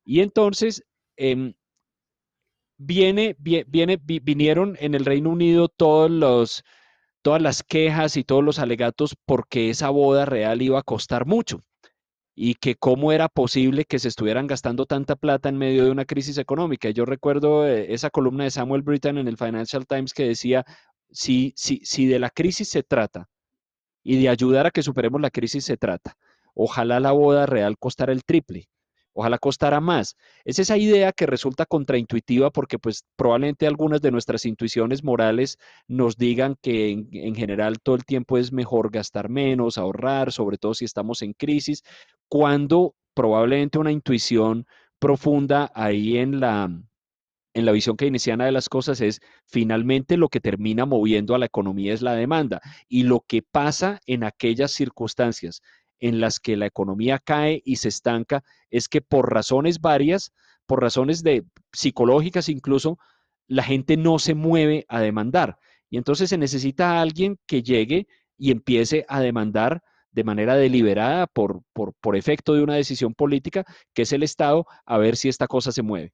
[0.05, 0.83] Y entonces
[1.17, 1.55] em,
[2.79, 6.63] viene, viene, vinieron en el Reino Unido todos los,
[7.23, 11.61] todas las quejas y todos los alegatos porque esa boda real iba a costar mucho
[12.35, 16.07] y que cómo era posible que se estuvieran gastando tanta plata en medio de una
[16.07, 16.91] crisis económica.
[16.91, 20.65] Yo recuerdo eh, esa columna de Samuel Britton en el Financial Times que decía,
[21.11, 23.29] si, si, si de la crisis se trata
[24.03, 26.17] y de ayudar a que superemos la crisis se trata,
[26.55, 28.69] ojalá la boda real costara el triple.
[29.15, 30.17] Ojalá costara más.
[30.45, 36.17] Es esa idea que resulta contraintuitiva porque pues probablemente algunas de nuestras intuiciones morales nos
[36.17, 40.73] digan que en, en, general todo el tiempo es mejor gastar menos, ahorrar, sobre todo
[40.73, 41.83] si estamos en crisis,
[42.27, 44.67] cuando probablemente una intuición
[44.99, 46.71] profunda ahí en la,
[47.55, 51.47] en la visión keynesiana de las cosas es finalmente lo que termina moviendo a la
[51.47, 55.63] economía es la demanda y lo que pasa en aquellas circunstancias
[56.01, 60.33] en las que la economía cae y se estanca es que por razones varias,
[60.67, 62.99] por razones de psicológicas incluso,
[63.47, 65.59] la gente no se mueve a demandar
[65.91, 68.07] y entonces se necesita alguien que llegue
[68.39, 73.65] y empiece a demandar de manera deliberada por, por, por efecto de una decisión política,
[73.95, 76.13] que es el Estado, a ver si esta cosa se mueve.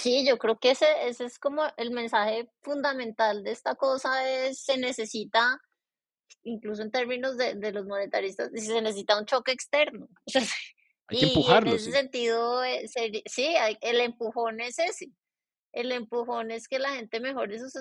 [0.00, 4.62] Sí, yo creo que ese, ese es como el mensaje fundamental de esta cosa, es
[4.62, 5.60] se necesita,
[6.44, 10.08] incluso en términos de, de los monetaristas, se necesita un choque externo.
[11.08, 11.70] hay que empujarlo.
[11.70, 12.86] en ese sentido, eh,
[13.26, 15.10] sí, el empujón es ese
[15.72, 17.72] el empujón es que la gente mejore sus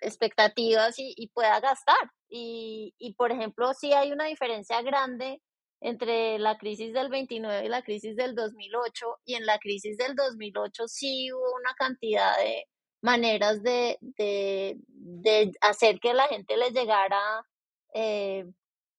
[0.00, 2.12] expectativas y, pueda gastar.
[2.28, 5.40] Y, y, por ejemplo, sí hay una diferencia grande
[5.82, 10.14] entre la crisis del 29 y la crisis del 2008, y en la crisis del
[10.14, 12.64] 2008 sí hubo una cantidad de
[13.02, 17.20] maneras de, de, de hacer que la gente le llegara,
[17.94, 18.44] eh,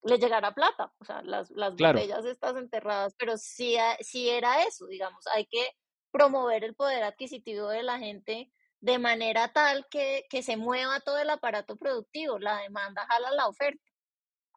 [0.03, 4.85] le llegara plata, o sea, las, las botellas estas enterradas, pero sí, sí era eso,
[4.87, 5.65] digamos, hay que
[6.11, 8.51] promover el poder adquisitivo de la gente
[8.83, 12.37] de manera tal que, se mueva todo el aparato productivo.
[12.37, 13.81] La demanda jala la oferta,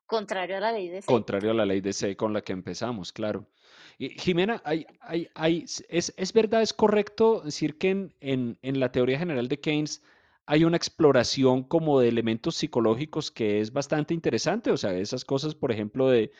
[0.06, 1.06] contrario a la ley de C.
[1.06, 3.46] Contrario a la ley de C con la que empezamos, claro.
[3.98, 8.80] Y, Jimena, hay, hay, hay, es, es, verdad, es correcto decir que en, en, en
[8.80, 10.02] la teoría general de Keynes
[10.46, 14.70] hay una exploración como de elementos psicológicos que es bastante interesante.
[14.70, 16.30] O sea, esas cosas, por ejemplo, de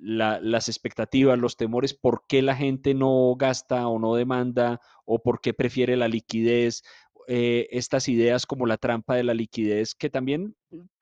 [0.00, 5.40] las expectativas, los temores, por qué la gente no gasta o no demanda o por
[5.40, 6.82] qué prefiere la liquidez,
[7.28, 10.56] eh, estas ideas como la trampa de la liquidez, que también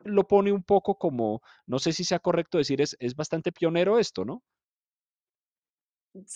[0.05, 3.99] lo pone un poco como, no sé si sea correcto decir, es, es bastante pionero
[3.99, 4.43] esto, ¿no?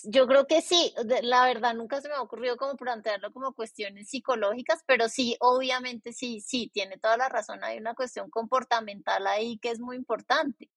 [0.04, 4.10] Yo creo que sí, la verdad nunca se me ha ocurrido como plantearlo como cuestiones
[4.10, 9.58] psicológicas, pero sí, obviamente sí, sí, tiene toda la razón, hay una cuestión comportamental ahí
[9.58, 10.70] que es muy importante.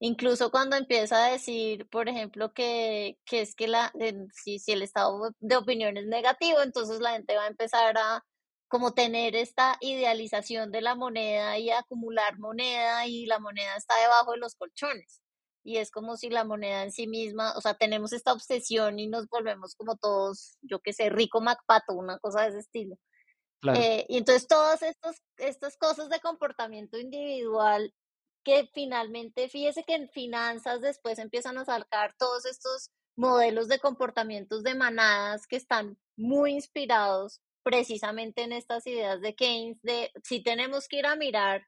[0.00, 3.92] Incluso cuando empieza a decir, por ejemplo, que, que es que la,
[4.32, 8.24] si, si el estado de opinión es negativo, entonces la gente va a empezar a
[8.72, 14.32] como tener esta idealización de la moneda y acumular moneda y la moneda está debajo
[14.32, 15.20] de los colchones.
[15.62, 19.08] Y es como si la moneda en sí misma, o sea, tenemos esta obsesión y
[19.08, 22.96] nos volvemos como todos, yo qué sé, rico Macpato, una cosa de ese estilo.
[23.74, 27.92] Eh, y entonces todas estas, estas cosas de comportamiento individual
[28.42, 34.62] que finalmente, fíjese que en finanzas después empiezan a sacar todos estos modelos de comportamientos
[34.62, 40.88] de manadas que están muy inspirados precisamente en estas ideas de Keynes, de si tenemos
[40.88, 41.66] que ir a mirar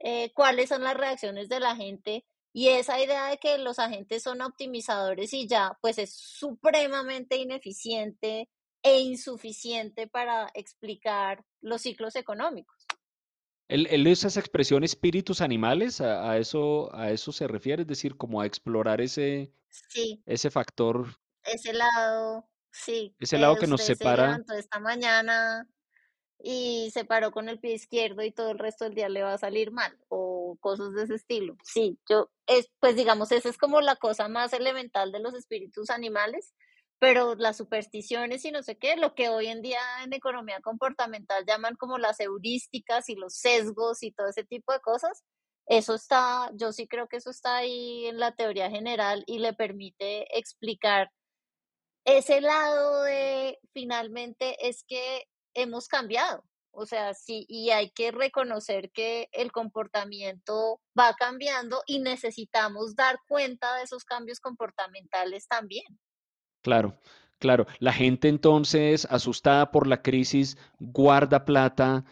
[0.00, 4.22] eh, cuáles son las reacciones de la gente y esa idea de que los agentes
[4.22, 8.48] son optimizadores y ya, pues es supremamente ineficiente
[8.82, 12.86] e insuficiente para explicar los ciclos económicos.
[13.68, 16.00] ¿Él, él usa esa expresión espíritus animales?
[16.00, 17.82] ¿A, a eso, ¿A eso se refiere?
[17.82, 19.54] Es decir, como a explorar ese,
[19.88, 24.24] Sí, ese factor, ese lado, sí, ese lado que que nos se separa.
[24.26, 25.68] levantó esta mañana
[26.38, 29.34] y se paró con el pie izquierdo y todo el resto del día le va
[29.34, 31.56] a salir mal o cosas de ese estilo.
[31.62, 35.90] Sí, yo, es, pues digamos, esa es como la cosa más elemental de los espíritus
[35.90, 36.54] animales,
[36.98, 41.44] pero las supersticiones y no sé qué, lo que hoy en día en economía comportamental
[41.46, 45.24] llaman como las heurísticas y los sesgos y todo ese tipo de cosas,
[45.66, 49.52] eso está, yo sí creo que eso está ahí en la teoría general y le
[49.52, 51.10] permite explicar
[52.04, 55.24] ese lado de finalmente es que
[55.54, 56.44] hemos cambiado.
[56.74, 63.18] O sea, sí, y hay que reconocer que el comportamiento va cambiando y necesitamos dar
[63.28, 65.84] cuenta de esos cambios comportamentales también.
[66.62, 66.96] Claro,
[67.38, 67.66] claro.
[67.78, 72.06] La gente entonces, asustada por la crisis, guarda plata,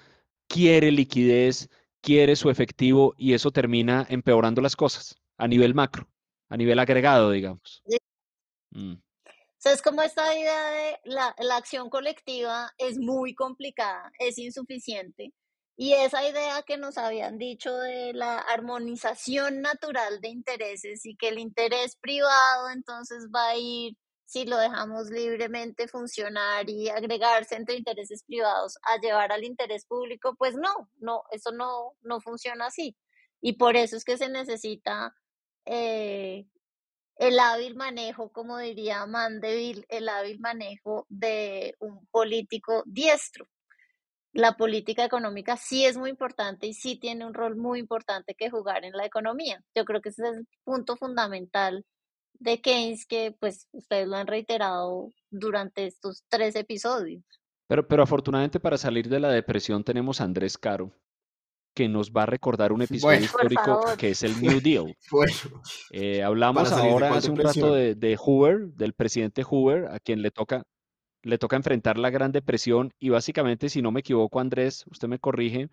[0.47, 1.71] quiere liquidez,
[2.03, 6.07] quiere su efectivo y eso termina empeorando las cosas a nivel macro,
[6.51, 7.83] a nivel agregado, digamos.
[7.87, 7.97] Sí.
[8.73, 8.95] Mm.
[9.61, 14.39] O sea, es como esta idea de la, la acción colectiva es muy complicada, es
[14.39, 15.35] insuficiente.
[15.77, 21.28] Y esa idea que nos habían dicho de la armonización natural de intereses y que
[21.28, 27.77] el interés privado entonces va a ir, si lo dejamos libremente funcionar y agregarse entre
[27.77, 32.97] intereses privados a llevar al interés público, pues no, no, eso no, no funciona así.
[33.43, 35.15] Y por eso es que se necesita
[35.66, 36.47] eh,
[37.20, 43.47] el hábil manejo, como diría Mandeville, el hábil manejo de un político diestro.
[44.32, 48.48] La política económica sí es muy importante y sí tiene un rol muy importante que
[48.48, 49.62] jugar en la economía.
[49.74, 51.84] Yo creo que ese es el punto fundamental
[52.38, 57.22] de Keynes que pues ustedes lo han reiterado durante estos tres episodios.
[57.66, 60.90] Pero, pero afortunadamente para salir de la depresión tenemos a Andrés Caro,
[61.74, 63.24] que nos va a recordar un episodio Bueno.
[63.24, 64.97] Histórico que es el New Deal.
[65.10, 65.32] Bueno,
[65.92, 67.64] Eh, hablamos ahora hace un depresión.
[67.66, 70.64] rato de, de Hoover, del presidente Hoover, a quien le toca,
[71.22, 75.18] le toca enfrentar la Gran Depresión y básicamente, si no me equivoco, Andrés, usted me
[75.18, 75.68] corrige,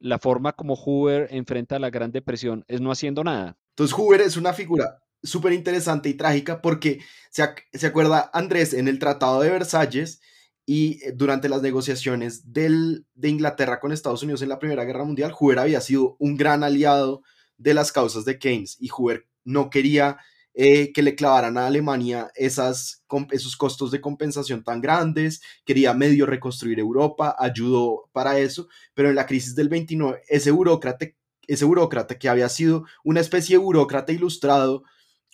[0.00, 3.56] la forma como Hoover enfrenta la Gran Depresión es no haciendo nada.
[3.76, 7.00] Entonces Hoover es una figura súper interesante y trágica porque
[7.30, 10.20] se, ac- se acuerda Andrés en el Tratado de Versalles
[10.68, 15.02] y eh, durante las negociaciones del, de Inglaterra con Estados Unidos en la Primera Guerra
[15.02, 17.22] Mundial, Hoover había sido un gran aliado
[17.56, 20.18] de las causas de Keynes y Hoover no quería
[20.52, 26.26] eh, que le clavaran a Alemania esas, esos costos de compensación tan grandes, quería medio
[26.26, 31.06] reconstruir Europa, ayudó para eso, pero en la crisis del 29, ese burócrata,
[31.46, 34.82] ese burócrata que había sido una especie de burócrata ilustrado,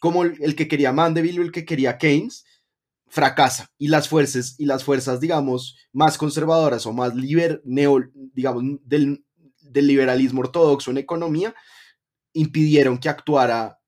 [0.00, 2.44] como el, el que quería Mandeville o el que quería Keynes,
[3.14, 3.70] fracasa.
[3.78, 9.24] Y las fuerzas y las fuerzas digamos más conservadoras o más liber, digamos del,
[9.60, 11.54] del liberalismo ortodoxo en economía
[12.32, 13.78] impidieron que actuara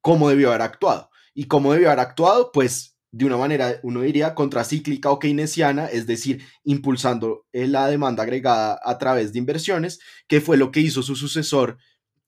[0.00, 1.10] como debió haber actuado.
[1.34, 6.06] Y cómo debió haber actuado pues de una manera uno diría contracíclica o keynesiana es
[6.06, 9.98] decir impulsando eh, la demanda agregada a través de inversiones
[10.28, 11.78] que fue lo que hizo su sucesor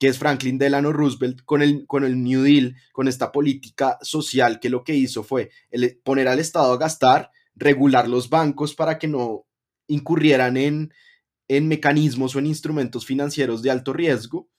[0.01, 4.59] que es Franklin Delano Roosevelt, con el, con el New Deal, con esta política social
[4.59, 5.51] que lo que hizo fue
[6.03, 9.45] poner al Estado a gastar, regular los bancos para que no
[9.85, 10.91] incurrieran en,
[11.47, 14.49] en mecanismos o en instrumentos financieros de alto riesgo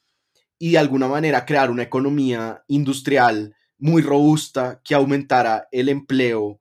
[0.60, 6.60] y de alguna manera crear una economía industrial muy robusta que aumentara el empleo,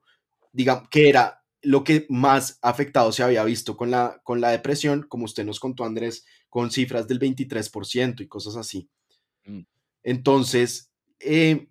[0.50, 5.06] digamos, que era lo que más afectado se había visto con la, con la depresión,
[5.08, 8.86] como usted nos contó, Andrés, con cifras del 23% y cosas así.
[9.46, 9.62] Mm.
[10.02, 11.70] Entonces, eh,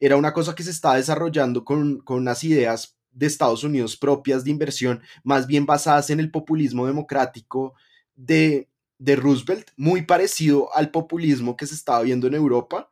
[0.00, 4.44] era una cosa que se estaba desarrollando con, con unas ideas de Estados Unidos propias
[4.44, 7.74] de inversión, más bien basadas en el populismo democrático
[8.14, 8.68] de,
[8.98, 12.90] de Roosevelt, muy parecido al populismo que se estaba viendo en Europa,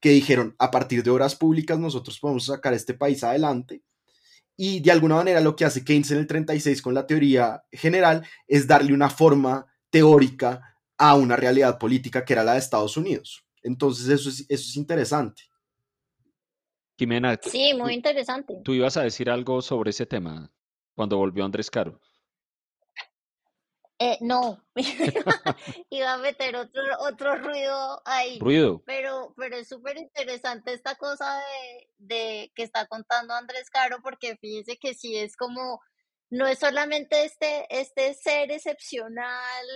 [0.00, 3.82] que dijeron, a partir de obras públicas nosotros podemos sacar este país adelante.
[4.56, 8.26] Y de alguna manera lo que hace Keynes en el 36 con la teoría general
[8.46, 13.44] es darle una forma teórica a una realidad política que era la de Estados Unidos.
[13.62, 15.51] Entonces eso es, eso es interesante.
[17.02, 18.60] Jimena, sí, muy interesante.
[18.62, 20.52] Tú ibas a decir algo sobre ese tema
[20.94, 22.00] cuando volvió Andrés Caro.
[23.98, 24.64] Eh, no,
[25.90, 28.38] iba a meter otro, otro ruido ahí.
[28.38, 28.84] Ruido.
[28.86, 34.36] Pero, pero es súper interesante esta cosa de, de, que está contando Andrés Caro, porque
[34.36, 35.80] fíjese que sí es como,
[36.30, 39.66] no es solamente este, este ser excepcional,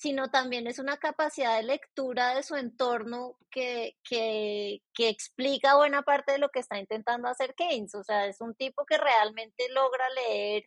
[0.00, 6.00] sino también es una capacidad de lectura de su entorno que, que, que explica buena
[6.00, 7.94] parte de lo que está intentando hacer Keynes.
[7.94, 10.64] O sea, es un tipo que realmente logra leer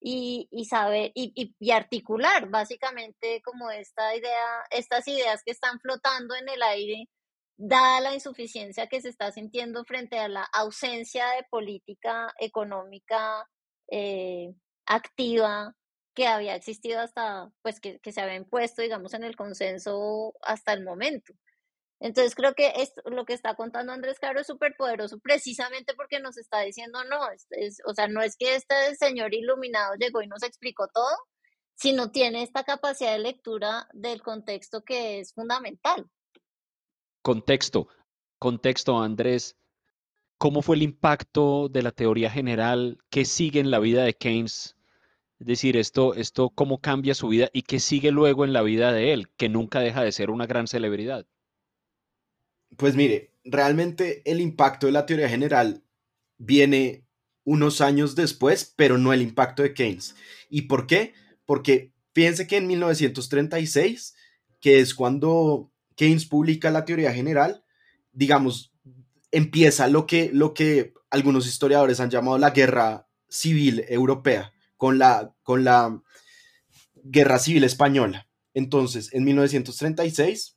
[0.00, 6.36] y, y saber y, y, articular básicamente como esta idea, estas ideas que están flotando
[6.36, 7.08] en el aire,
[7.56, 13.48] dada la insuficiencia que se está sintiendo frente a la ausencia de política económica
[13.90, 14.54] eh,
[14.86, 15.74] activa
[16.16, 20.72] que había existido hasta, pues que, que se había impuesto, digamos, en el consenso hasta
[20.72, 21.34] el momento.
[22.00, 26.18] Entonces creo que esto, lo que está contando Andrés Caro es súper poderoso precisamente porque
[26.20, 30.26] nos está diciendo, no, es, o sea, no es que este señor iluminado llegó y
[30.26, 31.16] nos explicó todo,
[31.74, 36.06] sino tiene esta capacidad de lectura del contexto que es fundamental.
[37.22, 37.88] Contexto,
[38.38, 39.56] contexto, Andrés.
[40.38, 44.75] ¿Cómo fue el impacto de la teoría general que sigue en la vida de Keynes?
[45.38, 48.92] Es decir, esto, esto cómo cambia su vida y qué sigue luego en la vida
[48.92, 51.26] de él, que nunca deja de ser una gran celebridad.
[52.76, 55.84] Pues mire, realmente el impacto de la teoría general
[56.38, 57.06] viene
[57.44, 60.16] unos años después, pero no el impacto de Keynes.
[60.50, 61.14] ¿Y por qué?
[61.44, 64.16] Porque fíjense que en 1936,
[64.60, 67.64] que es cuando Keynes publica la teoría general,
[68.12, 68.72] digamos,
[69.30, 75.34] empieza lo que, lo que algunos historiadores han llamado la guerra civil europea, con la,
[75.42, 76.00] con la
[76.94, 78.28] guerra civil española.
[78.54, 80.56] Entonces, en 1936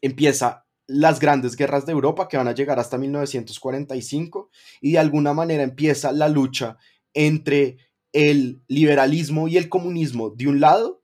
[0.00, 4.50] empieza las grandes guerras de Europa que van a llegar hasta 1945
[4.80, 6.78] y de alguna manera empieza la lucha
[7.12, 7.78] entre
[8.12, 11.02] el liberalismo y el comunismo de un lado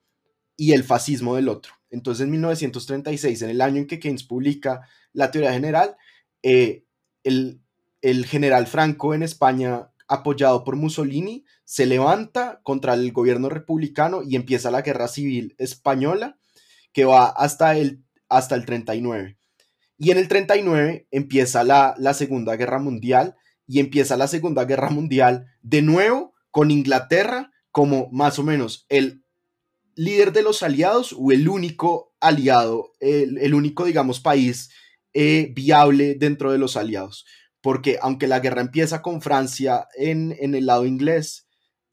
[0.56, 1.74] y el fascismo del otro.
[1.90, 5.96] Entonces en 1936, en el año en que Keynes publica la teoría general,
[6.42, 6.84] eh,
[7.22, 7.60] el,
[8.01, 14.36] el general Franco en España, apoyado por Mussolini, se levanta contra el gobierno republicano y
[14.36, 16.38] empieza la guerra civil española
[16.92, 19.36] que va hasta el, hasta el 39.
[19.98, 23.36] Y en el 39 empieza la, la Segunda Guerra Mundial
[23.66, 29.24] y empieza la Segunda Guerra Mundial de nuevo con Inglaterra como más o menos el
[29.96, 34.70] líder de los aliados o el único aliado, el, único, digamos, país
[35.12, 37.24] eh, viable dentro de los aliados.
[37.64, 41.46] Porque aunque la guerra empieza con Francia en, en el lado inglés,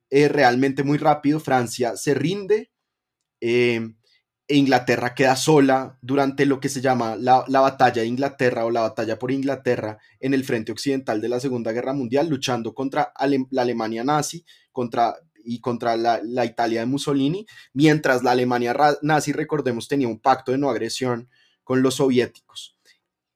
[0.10, 2.74] eh, realmente muy rápido, Francia se rinde.
[3.40, 3.80] Eh,
[4.50, 8.82] e Inglaterra queda sola durante lo que se llama la, batalla de Inglaterra o la
[8.82, 13.14] batalla por Inglaterra en el frente occidental de la Segunda Guerra Mundial, luchando contra
[13.50, 14.44] la Alemania nazi
[14.74, 15.16] contra,
[15.46, 20.52] y contra la, la, Italia de Mussolini, mientras la Alemania nazi, recordemos, tenía un pacto
[20.52, 21.30] de no agresión
[21.64, 22.76] con los soviéticos.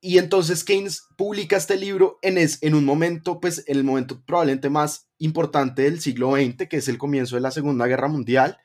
[0.08, 4.24] Y entonces Keynes publica este libro en, es, en un momento, pues en el momento
[4.24, 8.60] probablemente más importante del siglo XX, que es el comienzo de la Segunda Guerra Mundial,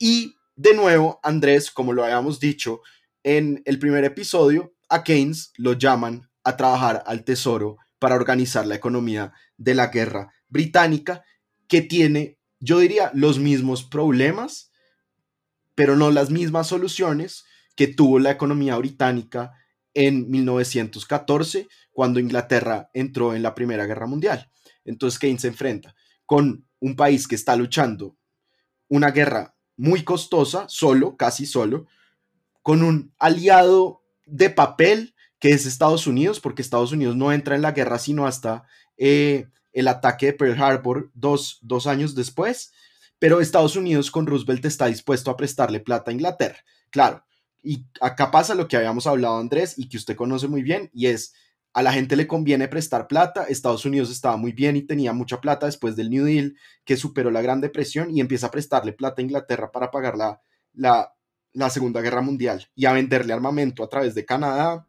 [0.00, 2.80] y de nuevo, Andrés, como lo habíamos dicho
[3.22, 8.74] en el primer episodio, a Keynes lo llaman a trabajar al Tesoro para organizar la
[8.74, 11.22] economía de la guerra británica,
[11.68, 14.72] que tiene, yo diría, los mismos problemas,
[15.76, 17.44] pero no las mismas soluciones
[17.76, 19.52] que tuvo la economía británica
[20.00, 24.48] en 1914, cuando Inglaterra entró en la Primera Guerra Mundial.
[24.84, 28.16] Entonces Keynes se enfrenta con un país que está luchando
[28.86, 31.86] una guerra muy costosa, solo, casi solo,
[32.62, 37.62] con un aliado de papel que es Estados Unidos, porque Estados Unidos no entra en
[37.62, 38.68] la guerra sino hasta
[38.98, 42.72] eh, el ataque de Pearl Harbor dos, dos años después,
[43.18, 46.58] pero Estados Unidos con Roosevelt está dispuesto a prestarle plata a Inglaterra.
[46.90, 47.24] Claro,
[47.62, 51.06] y acá pasa lo que habíamos hablado Andrés y que usted conoce muy bien, y
[51.06, 51.34] es
[51.78, 53.44] a la gente le conviene prestar plata.
[53.44, 57.30] Estados Unidos estaba muy bien y tenía mucha plata después del New Deal, que superó
[57.30, 60.40] la Gran Depresión y empieza a prestarle plata a Inglaterra para pagar la,
[60.74, 64.88] la, Segunda Guerra Mundial y a venderle armamento a través de Canadá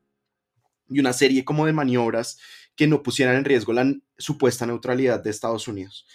[0.87, 2.39] y una serie como de maniobras
[2.75, 6.07] que no pusieran en riesgo la supuesta neutralidad de Estados Unidos.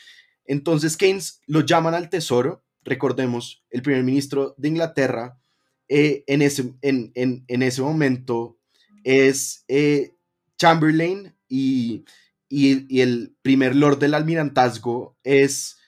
[0.45, 5.39] Entonces Keynes lo llaman al Tesoro, recordemos, el primer ministro de Inglaterra
[5.89, 8.59] eh, en, ese, en, ese momento
[9.03, 10.15] es eh,
[10.59, 12.05] Chamberlain y,
[12.49, 15.79] y, el primer lord del almirantazgo es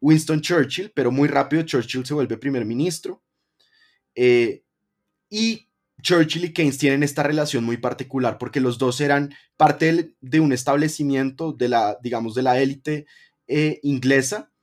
[0.00, 3.22] Winston Churchill, pero muy rápido Churchill se vuelve primer ministro.
[4.14, 4.64] Eh,
[5.28, 5.68] y
[6.00, 10.52] Churchill y Keynes tienen esta relación muy particular porque los dos eran parte de un
[10.52, 13.06] establecimiento de la, digamos, de la élite
[13.82, 14.53] inglesa.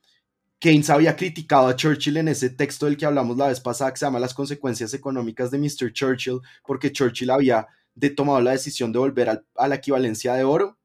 [0.61, 3.97] Keynes había criticado a Churchill en ese texto del que hablamos la vez pasada que
[3.97, 5.91] se llama Las consecuencias económicas de Mr.
[5.91, 10.77] Churchill, porque Churchill había de tomado la decisión de volver a la equivalencia de oro,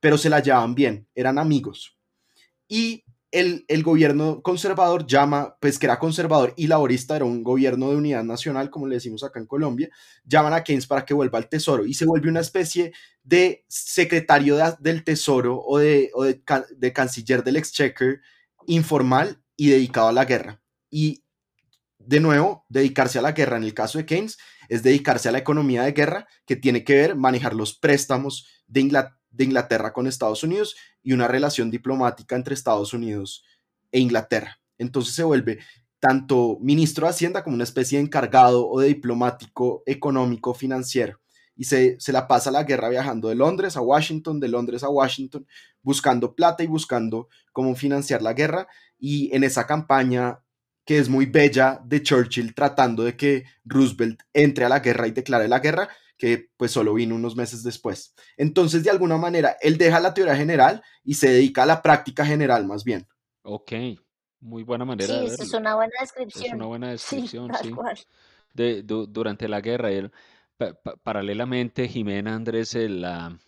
[0.00, 1.98] pero se la llevaban bien, eran amigos.
[2.66, 7.96] Y el, gobierno conservador llama, pues que era conservador y laborista, era un gobierno de
[7.96, 9.90] unidad nacional, como le decimos acá en Colombia,
[10.24, 14.56] llaman a Keynes para que vuelva al tesoro y se vuelve una especie de secretario
[14.78, 16.10] del tesoro o, de,
[16.78, 18.22] de, canciller del exchequer
[18.66, 20.62] informal y dedicado a la guerra.
[20.90, 21.24] Y
[21.98, 24.38] de nuevo, dedicarse a la guerra en el caso de Keynes
[24.68, 29.04] es dedicarse a la economía de guerra que tiene que ver manejar los préstamos de
[29.30, 33.44] de Inglaterra con Estados Unidos y una relación diplomática entre Estados Unidos
[33.92, 34.60] e Inglaterra.
[34.76, 35.60] Entonces se vuelve
[36.00, 41.19] tanto ministro de Hacienda como una especie de encargado o de diplomático económico financiero.
[41.60, 45.46] Y se, la pasa la guerra viajando de Londres a Washington, de Londres a Washington,
[45.82, 48.66] buscando plata y buscando cómo financiar la guerra.
[48.98, 50.40] Y en esa campaña
[50.86, 55.10] que es muy bella de Churchill tratando de que Roosevelt entre a la guerra y
[55.10, 58.14] declare la guerra, que pues solo vino unos meses después.
[58.38, 62.24] Entonces, de alguna manera, él deja la teoría general y se dedica a la práctica
[62.24, 63.06] general más bien.
[63.42, 63.72] Ok,
[64.40, 66.46] muy buena manera sí, de es una buena descripción.
[66.46, 67.74] Es una buena descripción, sí.
[68.54, 70.10] De, durante la guerra, él,
[71.02, 73.38] paralelamente, Jimena Andrés, la,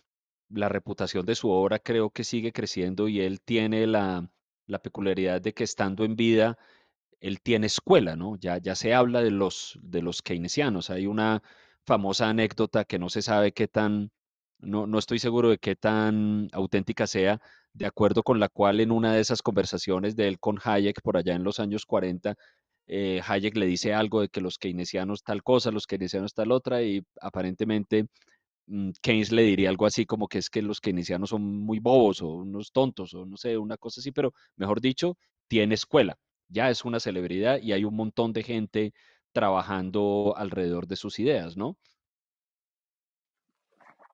[0.49, 4.29] la reputación de su obra creo que sigue creciendo y él tiene la,
[4.67, 6.57] la peculiaridad de que estando en vida,
[7.19, 8.35] él tiene escuela, ¿no?
[8.37, 10.89] Ya, ya se habla de los, de los keynesianos.
[10.89, 11.41] Hay una
[11.85, 14.11] famosa anécdota que no se sabe qué tan,
[14.59, 17.41] no, no estoy seguro de qué tan auténtica sea,
[17.73, 21.17] de acuerdo con la cual en una de esas conversaciones de él con Hayek por
[21.17, 22.35] allá en los años 40,
[22.87, 26.81] eh, Hayek le dice algo de que los keynesianos tal cosa, los keynesianos tal otra,
[26.83, 28.07] y aparentemente
[28.67, 32.21] mm, Keynes le diría algo así como que es que los keynesianos son muy bobos
[32.21, 36.69] o unos tontos o no sé, una cosa así, pero mejor dicho, tiene escuela, ya
[36.69, 38.93] es una celebridad y hay un montón de gente
[39.31, 41.77] trabajando alrededor de sus ideas, ¿no?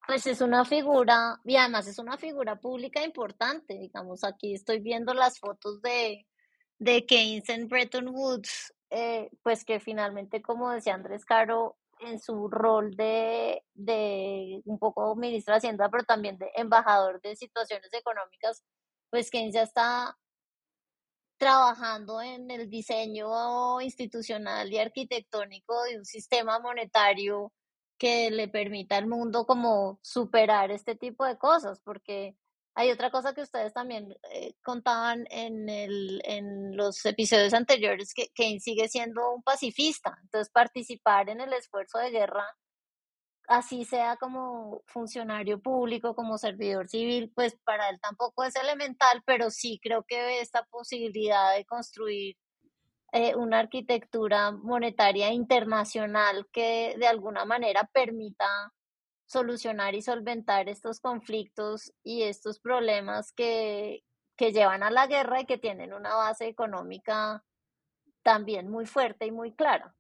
[0.08, 5.14] Pues es una figura, y además es una figura pública importante, digamos, aquí estoy viendo
[5.14, 6.26] las fotos de,
[6.80, 12.48] de Keynes en Bretton Woods, eh, pues que finalmente, como decía Andrés Caro, en su
[12.48, 18.64] rol de, de un poco ministro de Hacienda, pero también de embajador de situaciones económicas,
[19.10, 20.18] pues Keynes ya está
[21.38, 27.54] trabajando en el diseño institucional y arquitectónico de un sistema monetario
[27.98, 32.36] que le permita al mundo como superar este tipo de cosas, porque
[32.80, 38.30] hay otra cosa que ustedes también eh, contaban en, el, en los episodios anteriores, que
[38.34, 42.46] Keynes sigue siendo un pacifista, entonces participar en el esfuerzo de guerra
[43.50, 49.50] así sea como funcionario público, como servidor civil, pues para él tampoco es elemental, pero
[49.50, 52.38] sí creo que esta posibilidad de construir
[53.12, 58.72] eh, una arquitectura monetaria internacional que de alguna manera permita
[59.30, 64.04] solucionar y solventar estos conflictos y estos problemas que,
[64.36, 67.44] que llevan a la guerra y que tienen una base económica
[68.24, 69.96] también muy fuerte y muy clara.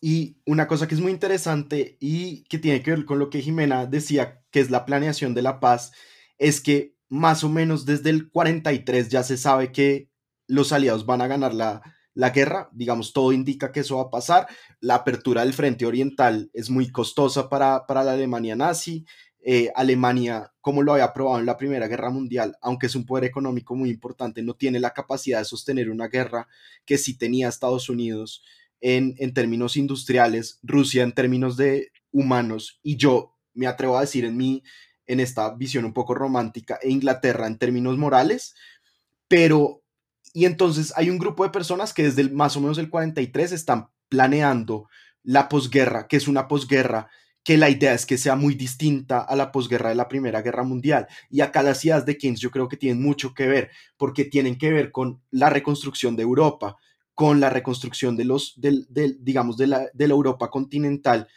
[0.00, 3.42] Y una cosa que es muy interesante y que tiene que ver con lo que
[3.42, 5.92] Jimena decía, que es la planeación de la paz,
[6.38, 10.10] es que más o menos desde el 43 ya se sabe que
[10.46, 11.82] los aliados van a ganar la,
[12.14, 14.46] guerra, digamos, todo indica que eso va a pasar.
[14.80, 19.04] La apertura del frente oriental es muy costosa para, la Alemania nazi.
[19.46, 23.24] Eh, Alemania, como lo había probado en la Primera Guerra Mundial, aunque es un poder
[23.24, 26.48] económico muy importante, no tiene la capacidad de sostener una guerra
[26.86, 28.42] que sí tenía Estados Unidos
[28.80, 34.36] en, términos industriales, Rusia en términos de humanos y yo me atrevo a decir en
[34.36, 34.62] mi,
[35.06, 38.54] en esta visión un poco romántica, e Inglaterra en términos morales,
[39.28, 39.83] pero,
[40.34, 43.88] y entonces hay un grupo de personas que desde más o menos el 43 están
[44.08, 44.88] planeando
[45.22, 47.08] la posguerra, que es una posguerra
[47.44, 50.64] que la idea es que sea muy distinta a la posguerra de la Primera Guerra
[50.64, 51.06] Mundial.
[51.30, 54.58] Y acá las ideas de Keynes yo creo que tienen mucho que ver, porque tienen
[54.58, 56.78] que ver con la reconstrucción de Europa,
[57.14, 58.88] con la reconstrucción de los, del,
[59.20, 61.28] digamos, de la, de la, Europa continental,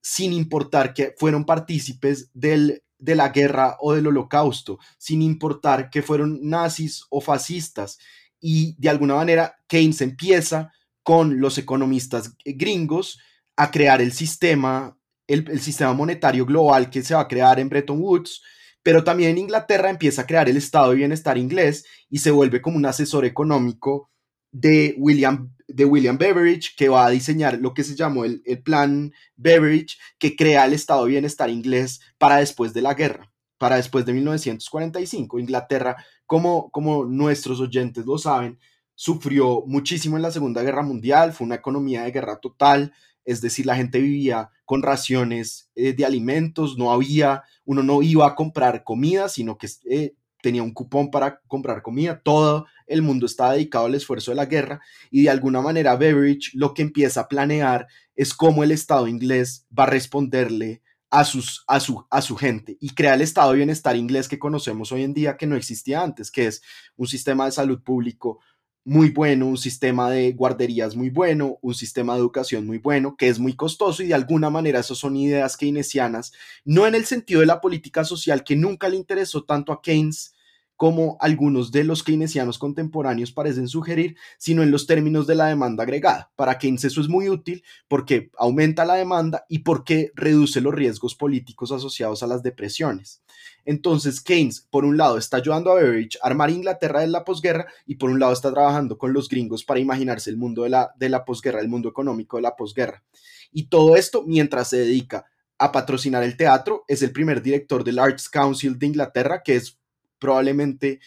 [0.00, 6.00] sin importar que fueron partícipes del, de la guerra o del holocausto, sin importar que
[6.00, 7.98] fueron nazis o fascistas.
[8.40, 10.72] Y de alguna manera Keynes empieza
[11.02, 13.18] con los economistas gringos
[13.56, 14.96] a crear el sistema
[15.26, 18.42] el, sistema monetario global que se va a crear en Bretton Woods,
[18.82, 22.76] pero también Inglaterra empieza a crear el estado de bienestar inglés y se vuelve como
[22.76, 24.10] un asesor económico
[24.52, 28.62] de William, de William Beveridge, que va a diseñar lo que se llamó el, el
[28.62, 33.76] plan Beveridge, que crea el estado de bienestar inglés para después de la guerra, para
[33.76, 35.40] después de 1945.
[35.40, 35.96] Inglaterra,
[36.26, 38.58] como, nuestros oyentes lo saben,
[38.94, 42.92] sufrió muchísimo en la Segunda Guerra Mundial, fue una economía de guerra total,
[43.24, 48.26] es decir, la gente vivía con raciones eh, de alimentos, no había, uno no iba
[48.26, 53.26] a comprar comida, sino que eh, tenía un cupón para comprar comida, todo el mundo
[53.26, 54.80] estaba dedicado al esfuerzo de la guerra
[55.10, 59.66] y de alguna manera Beveridge lo que empieza a planear es cómo el Estado inglés
[59.76, 63.58] va a responderle a, sus, a, su, a su gente y crea el estado de
[63.58, 66.62] bienestar inglés que conocemos hoy en día que no existía antes, que es
[66.96, 68.40] un sistema de salud público
[68.86, 73.26] muy bueno, un sistema de guarderías muy bueno, un sistema de educación muy bueno, que
[73.26, 76.32] es muy costoso y de alguna manera esas son ideas keynesianas,
[76.64, 80.35] no en el sentido de la política social que nunca le interesó tanto a Keynes,
[80.76, 85.84] como algunos de los keynesianos contemporáneos parecen sugerir, sino en los términos de la demanda
[85.84, 86.30] agregada.
[86.36, 91.14] Para Keynes eso es muy útil porque aumenta la demanda y porque reduce los riesgos
[91.14, 93.22] políticos asociados a las depresiones.
[93.64, 97.66] Entonces Keynes, por un lado, está ayudando a Beveridge a armar Inglaterra de la posguerra
[97.86, 100.92] y por un lado está trabajando con los gringos para imaginarse el mundo de la,
[100.96, 103.02] de la posguerra, el mundo económico de la posguerra.
[103.50, 105.24] Y todo esto mientras se dedica
[105.58, 109.78] a patrocinar el teatro, es el primer director del Arts Council de Inglaterra, que es
[110.18, 111.00] probablemente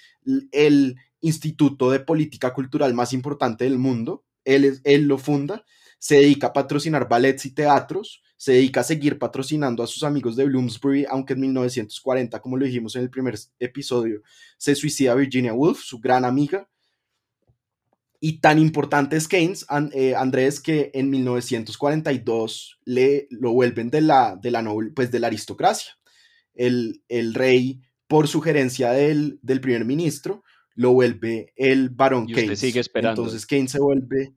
[0.51, 4.25] el instituto de política cultural más importante del mundo.
[4.45, 5.65] Él, es, él lo funda,
[5.99, 10.37] se dedica a patrocinar ballets y teatros, se dedica a seguir patrocinando a sus amigos
[10.37, 14.21] de Bloomsbury, aunque en 1940, como lo dijimos en el primer episodio,
[14.57, 16.69] se suicida Virginia Woolf, su gran amiga.
[18.21, 24.37] Y tan importante es Keynes, eh, Andrés, que en 1942 le, lo vuelven de la,
[24.41, 24.65] de la,
[24.95, 25.93] pues de la aristocracia.
[26.53, 30.43] El, el rey por sugerencia del, del primer ministro,
[30.75, 32.51] lo vuelve el barón Y Keynes.
[32.55, 33.21] usted sigue esperando.
[33.21, 34.35] Entonces Keynes se vuelve...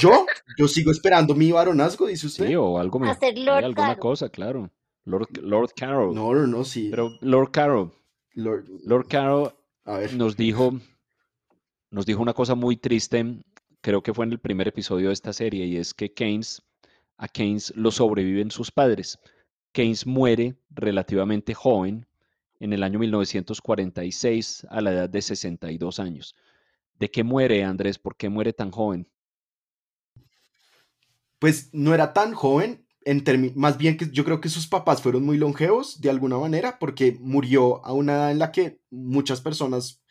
[0.00, 0.26] ¿Yo?
[0.58, 2.46] Yo sigo esperando mi baronazgo, dice usted.
[2.48, 4.00] Sí, o algo me, A ser hay Lord alguna Caro.
[4.00, 4.70] cosa, claro.
[5.04, 6.14] Lord, Lord Carroll.
[6.14, 6.88] No, no, no, sí.
[6.90, 7.92] Pero Lord Carroll,
[8.34, 9.52] Lord, Lord Carroll
[9.84, 10.14] a ver.
[10.14, 10.78] nos dijo,
[11.90, 13.42] nos dijo una cosa muy triste,
[13.80, 16.62] creo que fue en el primer episodio de esta serie, y es que Keynes,
[17.16, 19.18] a Keynes lo sobreviven sus padres.
[19.72, 22.06] Keynes muere relativamente joven,
[22.60, 26.34] en el año 1946, a la edad de 62 años.
[26.98, 27.98] ¿De qué muere, Andrés?
[27.98, 29.08] ¿Por qué muere tan joven?
[31.38, 33.22] Pues no era tan joven, en
[33.54, 37.16] más bien que yo creo que sus papás fueron muy longevos de alguna manera, porque
[37.20, 40.02] murió a una edad en la que muchas personas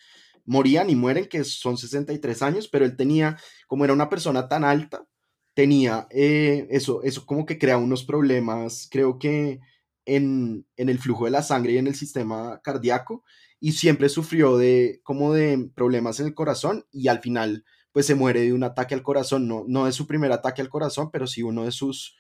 [0.45, 3.37] morían y mueren, que son 63 años, pero él tenía,
[3.67, 5.05] como era una persona tan alta,
[5.53, 9.59] tenía eh, eso, eso como que crea unos problemas, creo que
[10.05, 13.23] en, en el flujo de la sangre y en el sistema cardíaco,
[13.59, 17.63] y siempre sufrió de como de problemas en el corazón y al final
[17.93, 20.67] pues se muere de un ataque al corazón, no, no de su primer ataque al
[20.67, 22.17] corazón, pero sí uno de sus,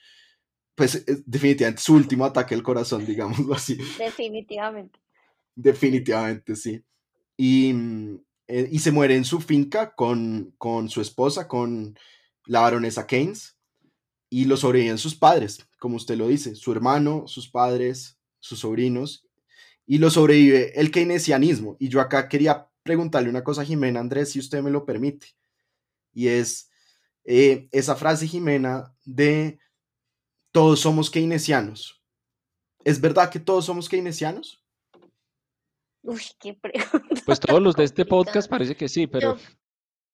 [0.75, 3.77] pues eh, definitivamente su último ataque al corazón, digámoslo así.
[3.97, 4.99] Definitivamente.
[5.55, 6.83] Definitivamente, sí.
[7.35, 11.97] Y, mm, eh, y se muere en su finca con, con su esposa, con
[12.45, 13.52] la baronesa Keynes,
[14.33, 19.27] y lo sobreviven sus padres, como usted lo dice, su hermano, sus padres, sus sobrinos,
[19.85, 21.77] y lo sobrevive el keynesianismo.
[21.79, 25.27] Y yo acá quería preguntarle una cosa a Jimena Andrés, si usted me lo permite,
[26.15, 26.71] y es
[27.25, 29.59] eh, esa frase, Jimena, de
[30.51, 32.01] todos somos keynesianos.
[32.83, 34.65] ¿Es verdad que todos somos keynesianos?
[36.01, 37.21] Uy, qué pregunta.
[37.23, 39.43] Pues todos los de este podcast parece que sí, pero, Yo,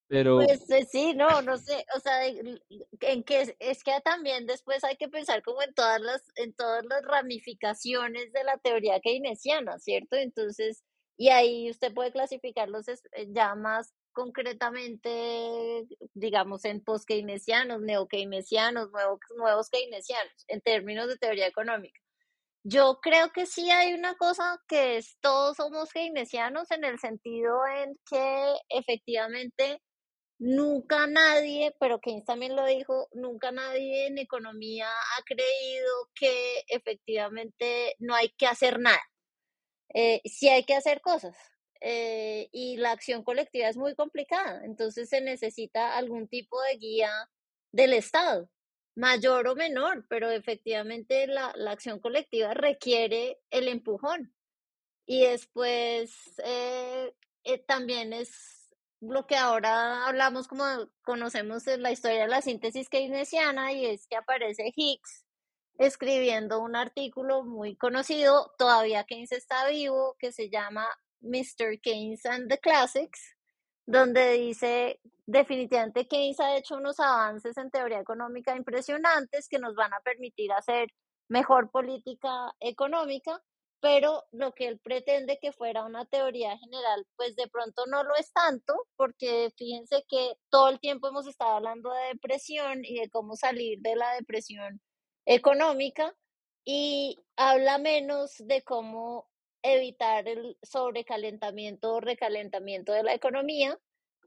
[0.09, 4.83] pero pues eh, sí, no, no sé, o sea, en que es, que también después
[4.83, 9.77] hay que pensar como en todas las, en todas las ramificaciones de la teoría keynesiana,
[9.77, 10.15] ¿cierto?
[10.15, 10.83] Entonces,
[11.15, 12.97] y ahí usted puede clasificarlos eh,
[13.29, 22.01] ya más concretamente, digamos, en post-keynesianos, neo-keynesianos, nuevos, nuevos keynesianos, en términos de teoría económica.
[22.63, 27.59] Yo creo que sí hay una cosa que es todos somos keynesianos en el sentido
[27.67, 29.81] en que efectivamente
[30.39, 37.95] nunca nadie, pero Keynes también lo dijo, nunca nadie en economía ha creído que efectivamente
[37.99, 39.01] no hay que hacer nada.
[39.93, 41.35] Eh, sí hay que hacer cosas.
[41.81, 47.11] eh, y la acción colectiva es muy complicada, entonces se necesita algún tipo de guía
[47.71, 48.49] del Estado
[48.95, 54.33] mayor o menor, pero efectivamente la, la acción colectiva requiere el empujón.
[55.05, 56.11] Y después
[56.43, 57.13] eh,
[57.43, 58.58] eh, también es
[59.01, 60.65] lo que ahora hablamos como
[61.03, 65.25] conocemos en la historia de la síntesis keynesiana y es que aparece Higgs
[65.79, 70.85] escribiendo un artículo muy conocido, todavía Keynes está vivo, que se llama
[71.21, 71.79] Mr.
[71.81, 73.37] Keynes and the Classics,
[73.85, 79.93] donde dice definitivamente Keynes ha hecho unos avances en teoría económica impresionantes que nos van
[79.93, 80.89] a permitir hacer
[81.29, 83.41] mejor política económica,
[83.81, 88.15] pero lo que él pretende que fuera una teoría general, pues de pronto no lo
[88.15, 93.09] es tanto, porque fíjense que todo el tiempo hemos estado hablando de depresión y de
[93.09, 94.81] cómo salir de la depresión
[95.25, 96.13] económica
[96.65, 99.29] y habla menos de cómo
[99.63, 103.77] evitar el sobrecalentamiento o recalentamiento de la economía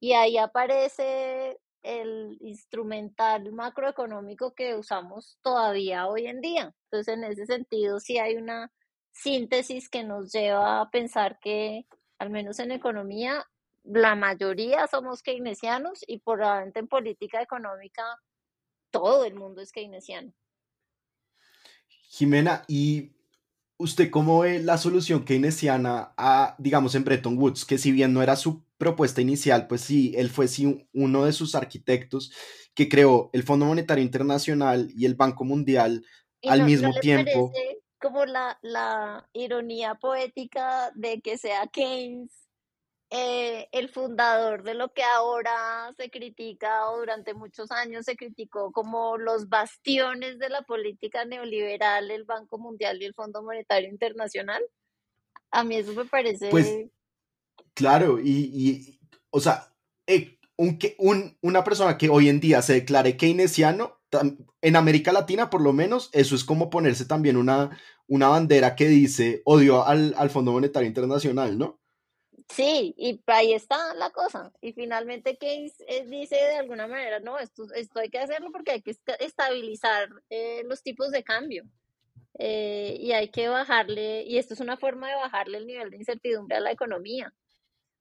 [0.01, 6.75] y ahí aparece el instrumental macroeconómico que usamos todavía hoy en día.
[6.91, 8.73] Entonces, en ese sentido, sí hay una
[9.13, 11.87] síntesis que nos lleva a pensar que,
[12.19, 13.47] al menos en economía,
[13.85, 18.03] la mayoría somos keynesianos y probablemente en política económica
[18.91, 20.33] todo el mundo es keynesiano.
[22.09, 23.13] Jimena, ¿y
[23.83, 28.23] usted cómo ve la solución keynesiana a, digamos, en Bretton Woods, que si bien no
[28.23, 32.33] era su propuesta inicial, pues sí, él fue sí uno de sus arquitectos
[32.75, 36.05] que creó el Fondo Monetario Internacional y el Banco Mundial
[36.45, 37.53] al mismo tiempo.
[38.03, 42.43] Como la, la ironía poética de que sea Keynes
[43.15, 48.73] eh, el fundador de lo que ahora se critica o durante muchos años se criticó
[48.73, 54.63] como los bastiones de la política neoliberal, el Banco Mundial y el Fondo Monetario Internacional.
[55.51, 56.87] A mí eso me parece pues,
[57.75, 58.99] Claro, y,
[59.29, 59.75] o sea,
[60.07, 60.79] eh, un,
[61.43, 64.02] una persona que hoy en día se declare keynesiano,
[64.61, 68.87] en América Latina por lo menos, eso es como ponerse también una, una bandera que
[68.87, 71.81] dice odio al, al Fondo Monetario Internacional, ¿no?
[72.49, 74.53] Sí, y ahí está la cosa.
[74.61, 78.73] Y finalmente Keynes eh, dice de alguna manera, no, esto, esto hay que hacerlo porque
[78.73, 81.65] hay que estabilizar eh, los tipos de cambio.
[82.39, 86.57] y hay que bajarle, y esto es una forma de bajarle el nivel de incertidumbre
[86.57, 87.33] a la economía.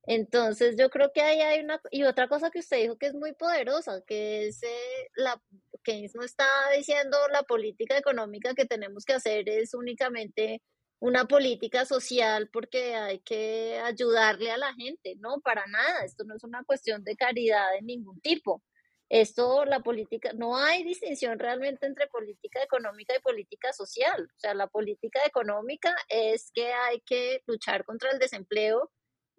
[0.04, 3.14] Entonces yo creo que ahí hay una, y otra cosa que usted dijo que es
[3.14, 5.42] muy poderosa, que es eh, la,
[5.84, 6.46] Keynes no está
[6.76, 10.62] diciendo la política económica que tenemos que hacer es únicamente
[11.00, 16.36] una política social porque hay que ayudarle a la gente, no, para nada, esto no
[16.36, 18.64] es una cuestión de caridad de ningún tipo.
[19.10, 24.24] Esto, la política, no hay distinción realmente entre política económica y política social.
[24.24, 28.90] O sea, la política económica es que hay que luchar contra el desempleo,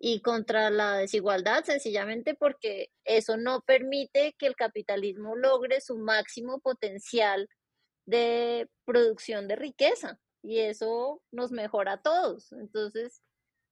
[0.05, 6.59] y contra la desigualdad, sencillamente porque eso no permite que el capitalismo logre su máximo
[6.59, 7.49] potencial
[8.05, 12.51] de producción de riqueza y eso nos mejora a todos.
[12.51, 13.23] Entonces,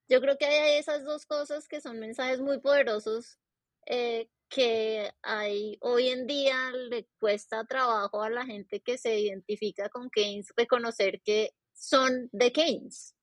[0.09, 3.40] yo creo que hay esas dos cosas que son mensajes muy poderosos
[3.86, 9.89] eh, que hay hoy en día le cuesta trabajo a la gente que se identifica
[9.89, 13.16] con Keynes reconocer que son de Keynes.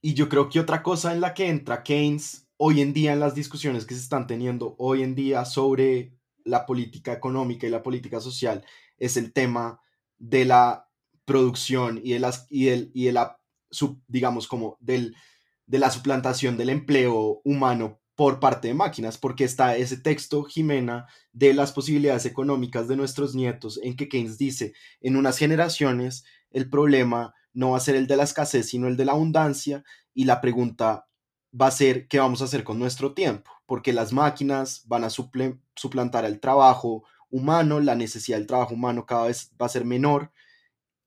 [0.00, 3.20] Y yo creo que otra cosa en la que entra Keynes hoy en día en
[3.20, 6.12] las discusiones que se están teniendo hoy en día sobre
[6.44, 8.64] la política económica y la política social
[8.96, 9.80] es el tema
[10.18, 10.88] de la
[11.24, 13.38] producción y de las y, y la
[14.06, 15.14] digamos como del
[15.66, 21.06] de la suplantación del empleo humano por parte de máquinas, porque está ese texto, Jimena,
[21.32, 26.68] de las posibilidades económicas de nuestros nietos, en que Keynes dice, en unas generaciones el
[26.68, 29.82] problema no va a ser el de la escasez, sino el de la abundancia.
[30.14, 31.08] Y la pregunta
[31.60, 35.10] va a ser qué vamos a hacer con nuestro tiempo, porque las máquinas van a
[35.10, 40.30] suplantar el trabajo humano, la necesidad del trabajo humano cada vez va a ser menor.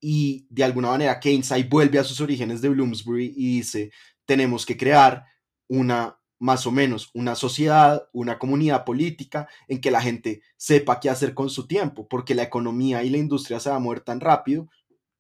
[0.02, 3.92] Y de alguna manera Keynes ahí vuelve a sus orígenes de Bloomsbury y dice,
[4.26, 5.24] tenemos que crear
[5.70, 11.10] una más o menos una sociedad, una comunidad política en que la gente sepa qué
[11.10, 14.20] hacer con su tiempo, porque la economía y la industria se va a mover tan
[14.20, 14.68] rápido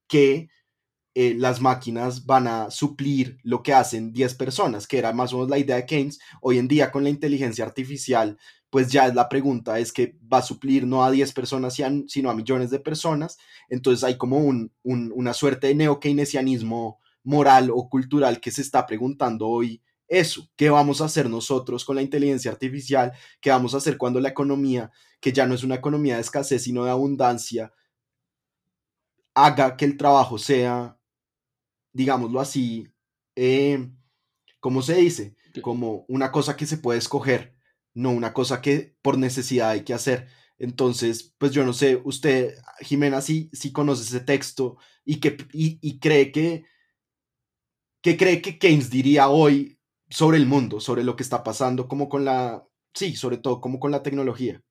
[0.10, 0.50] que
[1.14, 5.38] eh, las máquinas van a suplir lo que hacen 10 personas, que era más o
[5.38, 6.20] menos la idea de Keynes.
[6.42, 8.38] Hoy en día con la inteligencia artificial,
[8.70, 11.78] pues ya es la pregunta, es que va a suplir no a 10 personas,
[12.08, 13.38] sino a millones de personas.
[13.70, 19.48] Entonces hay como un, una suerte de neo-keynesianismo moral o cultural que se está preguntando
[19.48, 19.82] hoy
[20.12, 23.14] eso, ¿qué vamos a hacer nosotros con la inteligencia artificial?
[23.40, 26.64] ¿Qué vamos a hacer cuando la economía, que ya no es una economía de escasez,
[26.64, 27.72] sino de abundancia,
[29.34, 30.98] haga que el trabajo sea
[31.94, 32.88] digámoslo así,
[33.36, 33.90] eh,
[34.60, 35.36] ¿cómo se dice?
[35.62, 37.56] Como una cosa que se puede escoger,
[37.94, 40.28] no una cosa que por necesidad hay que hacer.
[40.58, 46.00] Entonces, pues yo no sé, usted, Jimena, sí, sí conoce ese texto y, que, y,
[46.00, 46.66] cree que,
[48.02, 52.10] que cree que Keynes diría hoy sobre el mundo, sobre lo que está pasando, como
[52.10, 52.64] con la,
[52.94, 54.62] sí, sobre todo como con la tecnología.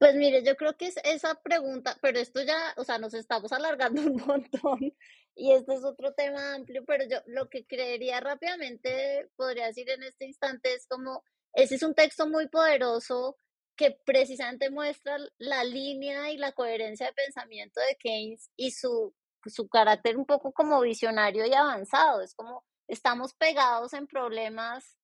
[0.00, 3.52] Pues mire, yo creo que es esa pregunta, pero esto ya, o sea, nos estamos
[3.52, 4.94] alargando un montón
[5.34, 10.02] y este es otro tema amplio, pero yo lo que creería rápidamente, podría decir en
[10.02, 11.22] este instante, es como,
[11.52, 13.36] ese es un texto muy poderoso
[13.76, 19.14] que precisamente muestra la línea y la coherencia de pensamiento de Keynes y su,
[19.44, 22.22] su carácter un poco como visionario y avanzado.
[22.22, 24.96] Es como estamos pegados en problemas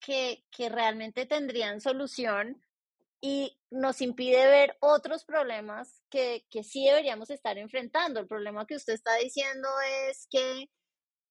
[0.00, 2.60] que, que realmente tendrían solución
[3.26, 8.20] y nos impide ver otros problemas que, que sí deberíamos estar enfrentando.
[8.20, 9.66] El problema que usted está diciendo
[10.10, 10.68] es que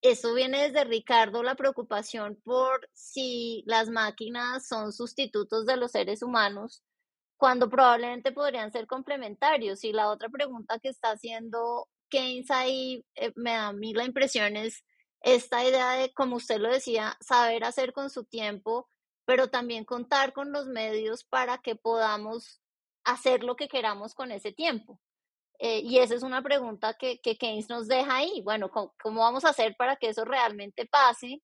[0.02, 6.24] eso viene desde Ricardo, la preocupación por si las máquinas son sustitutos de los seres
[6.24, 6.82] humanos,
[7.38, 9.84] cuando probablemente podrían ser complementarios.
[9.84, 14.06] Y la otra pregunta que está haciendo Keynes ahí, eh, me da a mí la
[14.06, 14.84] impresión es
[15.22, 18.90] esta idea de, como usted lo decía, saber hacer con su tiempo
[19.26, 22.62] pero también contar con los medios para que podamos
[23.04, 25.00] hacer lo que queramos con ese tiempo.
[25.60, 28.42] Eh, y esa es una pregunta que, que Keynes nos deja ahí.
[28.44, 31.42] Bueno, ¿cómo, ¿cómo, vamos a hacer para que eso realmente pase?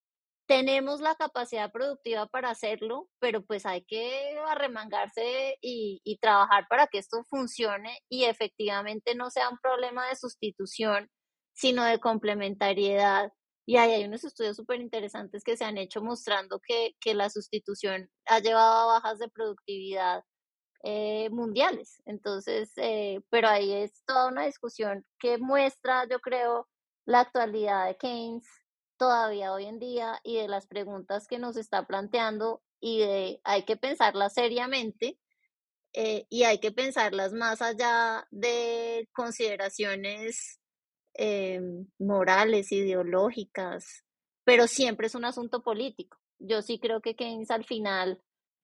[0.48, 6.88] Tenemos la capacidad productiva para hacerlo, pero pues hay que arremangarse y, y trabajar para
[6.88, 11.10] que esto funcione y efectivamente no sea un problema de sustitución,
[11.54, 13.32] sino de complementariedad
[13.70, 17.30] y ahí hay unos estudios súper interesantes que se han hecho mostrando que, que, la
[17.30, 20.24] sustitución ha llevado a bajas de productividad
[20.82, 22.02] eh, mundiales.
[22.08, 26.68] Entonces, eh, pero ahí es toda una discusión que muestra, yo creo,
[27.06, 28.48] la actualidad de Keynes
[28.98, 33.66] todavía hoy en día y de las preguntas que nos está planteando y de hay
[33.66, 35.20] que pensarlas seriamente
[35.94, 40.59] eh, y hay que pensarlas más allá de consideraciones
[41.22, 41.60] eh,
[42.00, 44.06] morales, ideológicas,
[44.46, 46.18] pero siempre es un asunto político.
[46.40, 48.22] Yo sí creo que Keynes al final,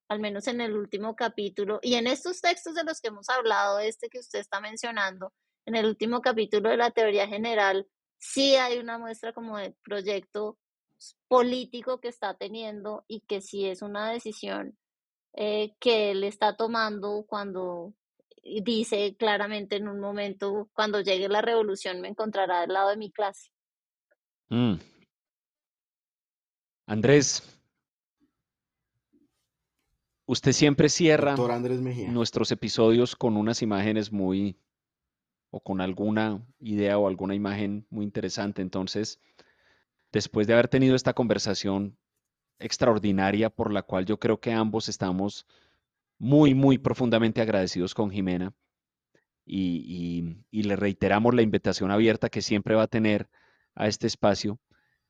[0.08, 3.80] al menos en el último capítulo, y en estos textos de los que hemos hablado,
[3.80, 5.34] este que usted está mencionando,
[5.66, 10.58] en el último capítulo de la teoría general, sí hay una muestra como de proyecto
[11.28, 14.78] político que está teniendo y que sí es una decisión
[15.34, 17.94] eh, que él está tomando cuando
[18.46, 23.12] dice claramente en un momento, cuando llegue la revolución me encontrará al lado de mi
[23.12, 23.50] clase.
[24.50, 24.76] Mm.
[26.86, 27.42] Andrés,
[30.28, 31.36] usted siempre cierra
[32.10, 34.60] nuestros episodios con unas imágenes muy,
[35.50, 38.62] o con alguna idea o alguna imagen muy interesante.
[38.62, 39.20] Entonces,
[40.12, 41.98] después de haber tenido esta conversación
[42.60, 45.48] extraordinaria por la cual yo creo que ambos estamos
[46.18, 48.54] muy, muy profundamente agradecidos con Jimena
[49.46, 53.30] y, le reiteramos la invitación abierta que siempre va a tener
[53.76, 54.60] a este espacio.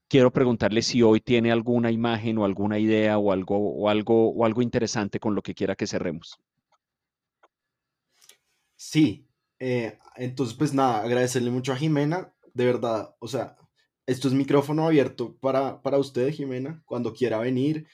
[0.08, 4.46] Quiero preguntarle si hoy tiene alguna imagen o alguna idea o algo, o algo, o
[4.46, 6.38] algo interesante con lo que quiera que cerremos.
[8.76, 9.28] Sí,
[9.60, 13.58] eh, entonces pues nada, agradecerle mucho a Jimena, de verdad, o sea,
[14.06, 17.88] esto es micrófono abierto para, para usted, Jimena, cuando quiera venir,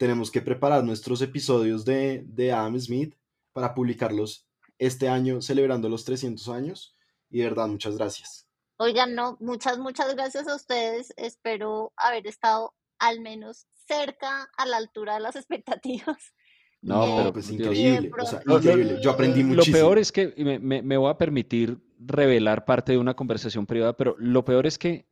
[0.00, 3.14] tenemos que preparar nuestros episodios de, de Adam Smith
[3.52, 4.46] para publicarlos
[4.78, 6.96] este año celebrando los 300 años.
[7.28, 8.48] Y de verdad, muchas gracias.
[8.78, 11.12] Oigan, no, muchas, muchas gracias a ustedes.
[11.18, 16.32] Espero haber estado al menos cerca a la altura de las expectativas.
[16.80, 19.00] No, eh, pero pues increíble, o sea, increíble.
[19.02, 19.76] Yo aprendí muchísimo.
[19.76, 23.66] Lo peor es que me, me, me, voy a permitir revelar parte de una conversación
[23.66, 25.06] privada, pero lo peor es que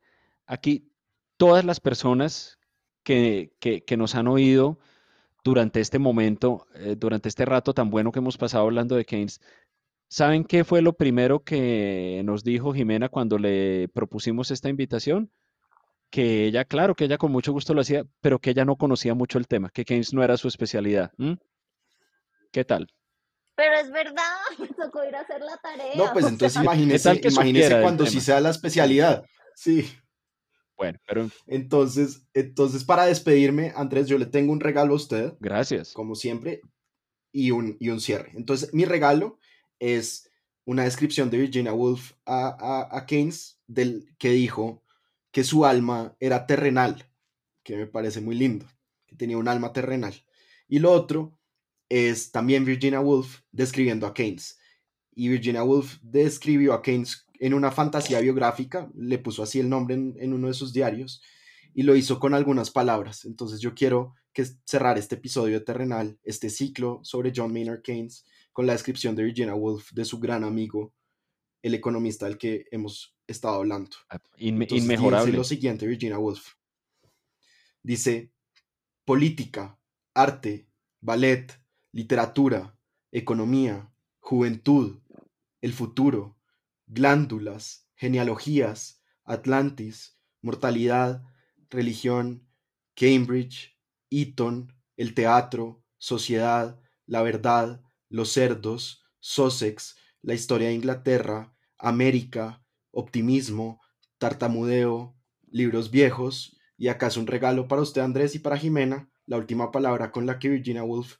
[0.47, 0.91] aquí
[1.37, 2.58] todas las personas
[3.59, 4.77] que, que, nos han oído
[5.43, 9.41] durante este momento, eh, durante este rato tan bueno que hemos pasado hablando de Keynes.
[10.07, 15.31] ¿Saben qué fue lo primero que nos dijo Jimena cuando le propusimos esta invitación?
[16.11, 19.15] Que ella, claro, que ella con mucho gusto lo hacía, pero que ella no conocía
[19.15, 21.11] mucho el tema, que Keynes no era su especialidad.
[22.51, 22.87] ¿Qué tal?
[23.55, 25.95] Pero es verdad, me tocó ir a hacer la tarea.
[25.95, 29.25] No, pues entonces imagínese, imagínese cuando sí sea la especialidad.
[29.55, 29.89] Sí.
[30.79, 31.29] Bueno, pero...
[31.45, 35.33] Entonces, entonces, para despedirme, Andrés, yo le tengo un regalo a usted.
[35.41, 35.91] Gracias.
[35.91, 36.61] Como siempre,
[37.33, 38.31] y un, y un cierre.
[38.33, 39.37] Entonces, mi regalo
[39.77, 40.31] es
[40.63, 44.81] una descripción de Virginia Woolf a, a, Keynes, del, que dijo
[45.31, 47.11] que su alma era terrenal,
[47.63, 48.65] que me parece muy lindo,
[49.05, 50.13] que tenía un alma terrenal.
[50.69, 51.37] Y lo otro
[51.89, 54.59] es también Virginia Woolf describiendo a Keynes.
[55.13, 59.95] Y Virginia Woolf describió a Keynes en una fantasía biográfica, le puso así el nombre
[59.95, 61.23] en, uno de sus diarios
[61.73, 63.25] y lo hizo con algunas palabras.
[63.25, 68.67] Entonces yo quiero que cerrar este episodio Terrenal, este ciclo sobre John Maynard Keynes, con
[68.67, 70.93] la descripción de Virginia Woolf de su gran amigo,
[71.61, 73.95] el economista del que hemos estado hablando.
[74.09, 75.27] Ah, inmejorable.
[75.27, 76.55] Dice lo siguiente, Virginia Woolf.
[77.81, 78.31] Dice,
[79.05, 79.79] política,
[80.13, 80.67] arte,
[80.99, 81.53] ballet,
[81.93, 82.77] literatura,
[83.11, 84.99] economía, juventud,
[85.61, 86.38] el futuro,
[86.89, 91.23] glándulas, genealogías, Atlantis, mortalidad,
[91.69, 92.47] religión,
[92.95, 93.77] Cambridge,
[94.09, 103.81] Eton, el teatro, sociedad, la verdad, los cerdos, Sussex, la historia de Inglaterra, América, optimismo,
[104.17, 105.15] tartamudeo,
[105.51, 110.11] libros viejos y acaso un regalo para usted Andrés y para Jimena, la última palabra
[110.11, 111.17] con la que Virginia Woolf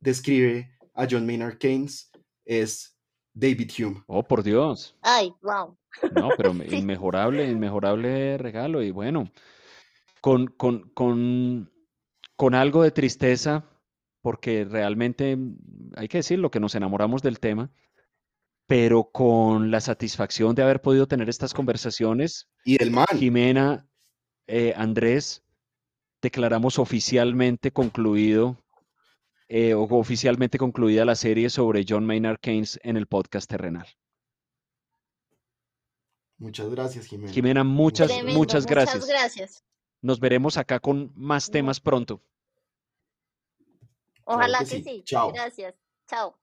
[0.00, 2.10] describe a John Maynard Keynes
[2.44, 2.97] es
[3.38, 4.02] David Hume.
[4.06, 4.96] Oh, por Dios.
[5.02, 5.76] Ay, wow.
[6.14, 8.82] No, pero inmejorable, inmejorable regalo.
[8.82, 9.30] Y bueno,
[10.20, 11.70] con, con, con,
[12.36, 13.64] con algo de tristeza,
[14.22, 15.38] porque realmente
[15.96, 17.70] hay que decirlo, que nos enamoramos del tema,
[18.66, 22.48] pero con la satisfacción de haber podido tener estas conversaciones.
[22.64, 23.06] Y del man.
[23.16, 23.88] Jimena,
[24.48, 25.44] eh, Andrés,
[26.20, 28.56] declaramos oficialmente concluido
[29.48, 33.86] eh, o oficialmente concluida la serie sobre John Maynard Keynes en el podcast terrenal.
[36.38, 37.32] Muchas gracias, Jimena.
[37.32, 39.00] Jimena, muchas, Tremendo, muchas gracias.
[39.00, 39.64] Muchas gracias.
[40.00, 42.22] Nos veremos acá con más temas pronto.
[44.24, 44.82] Ojalá que que sí.
[44.82, 45.02] sí.
[45.04, 45.32] Chao.
[45.32, 45.74] Gracias.
[46.06, 46.37] Chao.